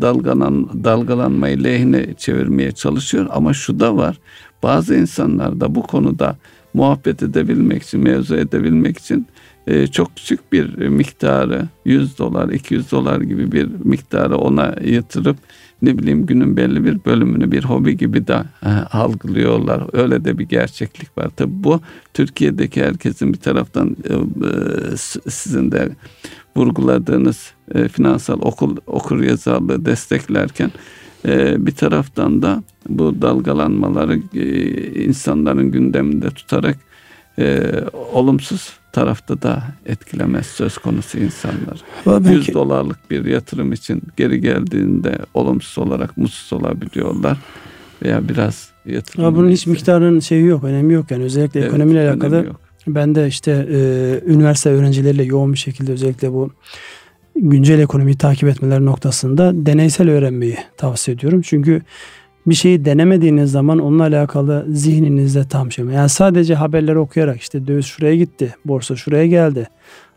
dalgalan 0.01 0.83
dalgalanmayı 0.83 1.63
lehine 1.63 2.13
çevirmeye 2.13 2.71
çalışıyor 2.71 3.27
ama 3.29 3.53
şu 3.53 3.79
da 3.79 3.97
var. 3.97 4.19
Bazı 4.63 4.95
insanlar 4.95 5.59
da 5.59 5.75
bu 5.75 5.81
konuda 5.81 6.35
muhabbet 6.73 7.23
edebilmek 7.23 7.83
için, 7.83 7.99
mevzu 7.99 8.35
edebilmek 8.35 8.97
için 8.97 9.27
e, 9.67 9.87
çok 9.87 10.15
küçük 10.15 10.53
bir 10.53 10.87
miktarı 10.87 11.67
100 11.85 12.17
dolar, 12.17 12.49
200 12.49 12.91
dolar 12.91 13.21
gibi 13.21 13.51
bir 13.51 13.67
miktarı 13.83 14.37
ona 14.37 14.75
yatırıp 14.83 15.37
ne 15.81 15.97
bileyim 15.97 16.25
günün 16.25 16.57
belli 16.57 16.85
bir 16.85 17.05
bölümünü 17.05 17.51
bir 17.51 17.63
hobi 17.63 17.97
gibi 17.97 18.27
de 18.27 18.43
e, 18.65 18.69
algılıyorlar. 18.69 19.83
Öyle 19.93 20.25
de 20.25 20.37
bir 20.37 20.45
gerçeklik 20.45 21.17
var. 21.17 21.29
Tabi 21.29 21.51
bu 21.53 21.81
Türkiye'deki 22.13 22.83
herkesin 22.83 23.33
bir 23.33 23.39
taraftan 23.39 23.97
e, 24.09 24.13
e, 24.13 24.97
sizin 25.29 25.71
de 25.71 25.89
vurguladığınız 26.55 27.51
e, 27.75 27.87
finansal 27.87 28.41
okul 28.41 28.77
okur 28.87 29.21
yazarlığı 29.21 29.85
desteklerken 29.85 30.67
e, 30.67 30.73
bir 31.65 31.71
taraftan 31.71 32.41
da 32.41 32.63
bu 32.89 33.21
dalgalanmaları 33.21 34.19
e, 34.35 35.03
insanların 35.03 35.71
gündeminde 35.71 36.29
tutarak 36.29 36.77
e, 37.39 37.61
olumsuz 38.13 38.73
tarafta 38.91 39.41
da 39.41 39.63
etkilemez 39.85 40.45
söz 40.45 40.77
konusu 40.77 41.17
insanlar. 41.17 41.81
Belki... 42.05 42.29
100 42.29 42.53
dolarlık 42.53 43.11
bir 43.11 43.25
yatırım 43.25 43.73
için 43.73 44.01
geri 44.17 44.41
geldiğinde 44.41 45.17
olumsuz 45.33 45.77
olarak 45.77 46.17
mutsuz 46.17 46.53
olabiliyorlar 46.53 47.37
veya 48.01 48.29
biraz 48.29 48.69
yatırım. 48.85 49.25
Ama 49.25 49.37
bunun 49.37 49.49
hiç 49.49 49.67
miktarının 49.67 50.19
şeyi 50.19 50.45
yok, 50.45 50.63
önemi 50.63 50.93
yok 50.93 51.11
yani 51.11 51.23
özellikle 51.23 51.59
evet, 51.59 51.69
ekonomiyle 51.69 52.09
alakalı. 52.09 52.45
Ben 52.87 53.15
de 53.15 53.27
işte 53.27 53.67
e, 53.71 53.77
üniversite 54.31 54.69
öğrencileriyle 54.69 55.23
yoğun 55.23 55.53
bir 55.53 55.57
şekilde 55.57 55.91
özellikle 55.91 56.31
bu 56.31 56.51
güncel 57.35 57.79
ekonomiyi 57.79 58.17
takip 58.17 58.49
etmeleri 58.49 58.85
noktasında 58.85 59.51
deneysel 59.55 60.09
öğrenmeyi 60.09 60.57
tavsiye 60.77 61.15
ediyorum. 61.15 61.41
Çünkü 61.41 61.81
bir 62.47 62.55
şeyi 62.55 62.85
denemediğiniz 62.85 63.51
zaman 63.51 63.79
onunla 63.79 64.03
alakalı 64.03 64.65
zihninizde 64.69 65.47
tam 65.47 65.71
şey. 65.71 65.85
Yani 65.85 66.09
sadece 66.09 66.55
haberleri 66.55 66.99
okuyarak 66.99 67.41
işte 67.41 67.67
döviz 67.67 67.85
şuraya 67.85 68.15
gitti, 68.15 68.55
borsa 68.65 68.95
şuraya 68.95 69.27
geldi, 69.27 69.67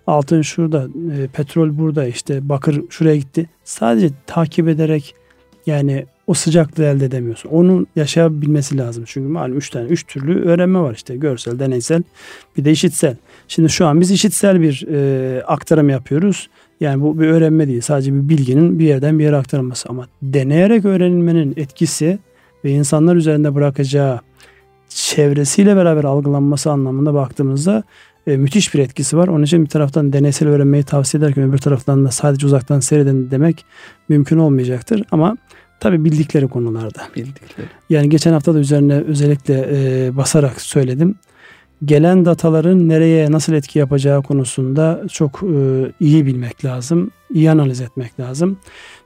altın 0.06 0.42
şurada, 0.42 0.88
e, 1.18 1.26
petrol 1.26 1.78
burada, 1.78 2.06
işte 2.06 2.48
bakır 2.48 2.82
şuraya 2.90 3.16
gitti. 3.16 3.48
Sadece 3.64 4.10
takip 4.26 4.68
ederek 4.68 5.14
yani 5.66 6.06
o 6.26 6.34
sıcaklığı 6.34 6.84
elde 6.84 7.04
edemiyorsun. 7.04 7.48
Onun 7.48 7.86
yaşayabilmesi 7.96 8.78
lazım. 8.78 9.04
Çünkü 9.06 9.28
malum 9.28 9.58
üç 9.58 9.70
tane, 9.70 9.88
üç 9.88 10.06
türlü 10.06 10.44
öğrenme 10.44 10.78
var 10.78 10.94
işte. 10.94 11.16
Görsel, 11.16 11.58
deneysel, 11.58 12.02
bir 12.56 12.64
de 12.64 12.70
işitsel. 12.70 13.16
Şimdi 13.48 13.68
şu 13.68 13.86
an 13.86 14.00
biz 14.00 14.10
işitsel 14.10 14.60
bir 14.60 14.86
e, 14.92 15.42
aktarım 15.44 15.88
yapıyoruz. 15.88 16.48
Yani 16.80 17.02
bu 17.02 17.20
bir 17.20 17.26
öğrenme 17.26 17.68
değil. 17.68 17.80
Sadece 17.80 18.14
bir 18.14 18.28
bilginin 18.28 18.78
bir 18.78 18.84
yerden 18.84 19.18
bir 19.18 19.24
yere 19.24 19.36
aktarılması. 19.36 19.88
Ama 19.88 20.06
deneyerek 20.22 20.84
öğrenilmenin 20.84 21.54
etkisi 21.56 22.18
ve 22.64 22.70
insanlar 22.70 23.16
üzerinde 23.16 23.54
bırakacağı 23.54 24.20
çevresiyle 24.88 25.76
beraber 25.76 26.04
algılanması 26.04 26.70
anlamında 26.70 27.14
baktığımızda 27.14 27.82
e, 28.26 28.36
müthiş 28.36 28.74
bir 28.74 28.78
etkisi 28.78 29.16
var. 29.16 29.28
Onun 29.28 29.44
için 29.44 29.64
bir 29.64 29.68
taraftan 29.68 30.12
deneysel 30.12 30.48
öğrenmeyi 30.48 30.84
tavsiye 30.84 31.18
ederken 31.18 31.44
öbür 31.44 31.58
taraftan 31.58 32.04
da 32.04 32.10
sadece 32.10 32.46
uzaktan 32.46 32.80
seyredin 32.80 33.30
demek 33.30 33.64
mümkün 34.08 34.38
olmayacaktır. 34.38 35.02
Ama 35.10 35.36
tabi 35.80 36.04
bildikleri 36.04 36.48
konularda. 36.48 37.02
Bildikleri. 37.16 37.66
Yani 37.90 38.08
geçen 38.08 38.32
hafta 38.32 38.54
da 38.54 38.58
üzerine 38.58 38.94
özellikle 38.94 39.68
e, 39.70 40.16
basarak 40.16 40.60
söyledim 40.60 41.14
gelen 41.86 42.24
dataların 42.24 42.88
nereye 42.88 43.32
nasıl 43.32 43.52
etki 43.52 43.78
yapacağı 43.78 44.22
konusunda 44.22 45.02
çok 45.12 45.42
e, 45.42 45.56
iyi 46.00 46.26
bilmek 46.26 46.64
lazım, 46.64 47.10
iyi 47.34 47.50
analiz 47.50 47.80
etmek 47.80 48.20
lazım. 48.20 48.58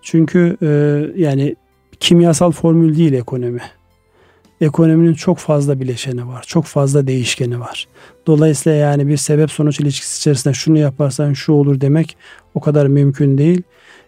Çünkü 0.02 0.56
e, 0.62 0.66
yani 1.16 1.56
kimyasal 2.00 2.50
formül 2.52 2.96
değil 2.96 3.12
ekonomi. 3.12 3.62
Ekonominin 4.60 5.14
çok 5.14 5.38
fazla 5.38 5.80
bileşeni 5.80 6.28
var, 6.28 6.44
çok 6.46 6.64
fazla 6.64 7.06
değişkeni 7.06 7.60
var. 7.60 7.88
Dolayısıyla 8.26 8.78
yani 8.78 9.08
bir 9.08 9.16
sebep 9.16 9.50
sonuç 9.50 9.80
ilişkisi 9.80 10.18
içerisinde 10.18 10.54
şunu 10.54 10.78
yaparsan 10.78 11.32
şu 11.32 11.52
olur 11.52 11.80
demek 11.80 12.16
o 12.54 12.60
kadar 12.60 12.86
mümkün 12.86 13.38
değil. 13.38 13.62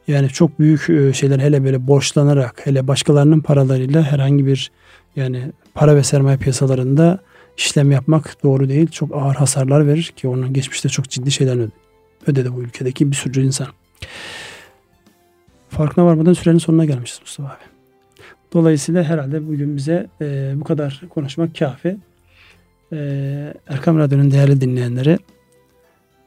Yani 0.09 0.29
çok 0.29 0.59
büyük 0.59 0.91
e, 0.91 1.13
şeyler 1.13 1.39
hele 1.39 1.65
böyle 1.65 1.87
borçlanarak 1.87 2.67
hele 2.67 2.89
başkalarının 2.89 3.41
paralarıyla 3.41 4.03
herhangi 4.03 4.47
bir 4.47 4.71
yani 5.17 5.53
para 5.75 5.97
ve 5.97 6.03
sermaye 6.03 6.37
piyasalarında 6.37 7.19
işlem 7.57 7.91
yapmak 7.91 8.43
doğru 8.43 8.69
değil. 8.69 8.91
Çok 8.91 9.17
ağır 9.17 9.35
hasarlar 9.35 9.87
verir 9.87 10.13
ki 10.17 10.29
onun 10.29 10.53
geçmişte 10.53 10.89
çok 10.89 11.11
ciddi 11.11 11.31
şeyler 11.31 11.57
ödedi, 11.57 11.73
ödedi 12.27 12.53
bu 12.53 12.63
ülkedeki 12.63 13.11
bir 13.11 13.17
sürü 13.17 13.47
insan. 13.47 13.67
Farkına 15.69 16.05
varmadan 16.05 16.33
sürenin 16.33 16.59
sonuna 16.59 16.85
gelmişiz 16.85 17.21
Mustafa 17.21 17.49
abi. 17.49 17.63
Dolayısıyla 18.53 19.05
herhalde 19.05 19.49
bugün 19.49 19.77
bize 19.77 20.07
e, 20.21 20.53
bu 20.57 20.65
kadar 20.65 21.03
konuşmak 21.11 21.59
kafi. 21.59 21.97
E, 22.93 22.97
Erkam 23.67 23.99
Radyo'nun 23.99 24.31
değerli 24.31 24.61
dinleyenleri 24.61 25.19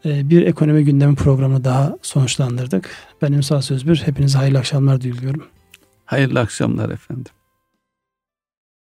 e, 0.05 0.30
bir 0.30 0.45
ekonomi 0.45 0.86
gündemi 0.86 1.15
programı 1.15 1.63
daha 1.63 1.97
sonuçlandırdık. 2.01 2.89
Ben 3.21 3.32
Ünsal 3.32 3.61
Sözbür. 3.61 3.95
Hepinize 3.95 4.38
hayırlı 4.38 4.57
akşamlar 4.57 5.01
diliyorum. 5.01 5.43
Hayırlı 6.05 6.39
akşamlar 6.39 6.89
efendim. 6.89 7.34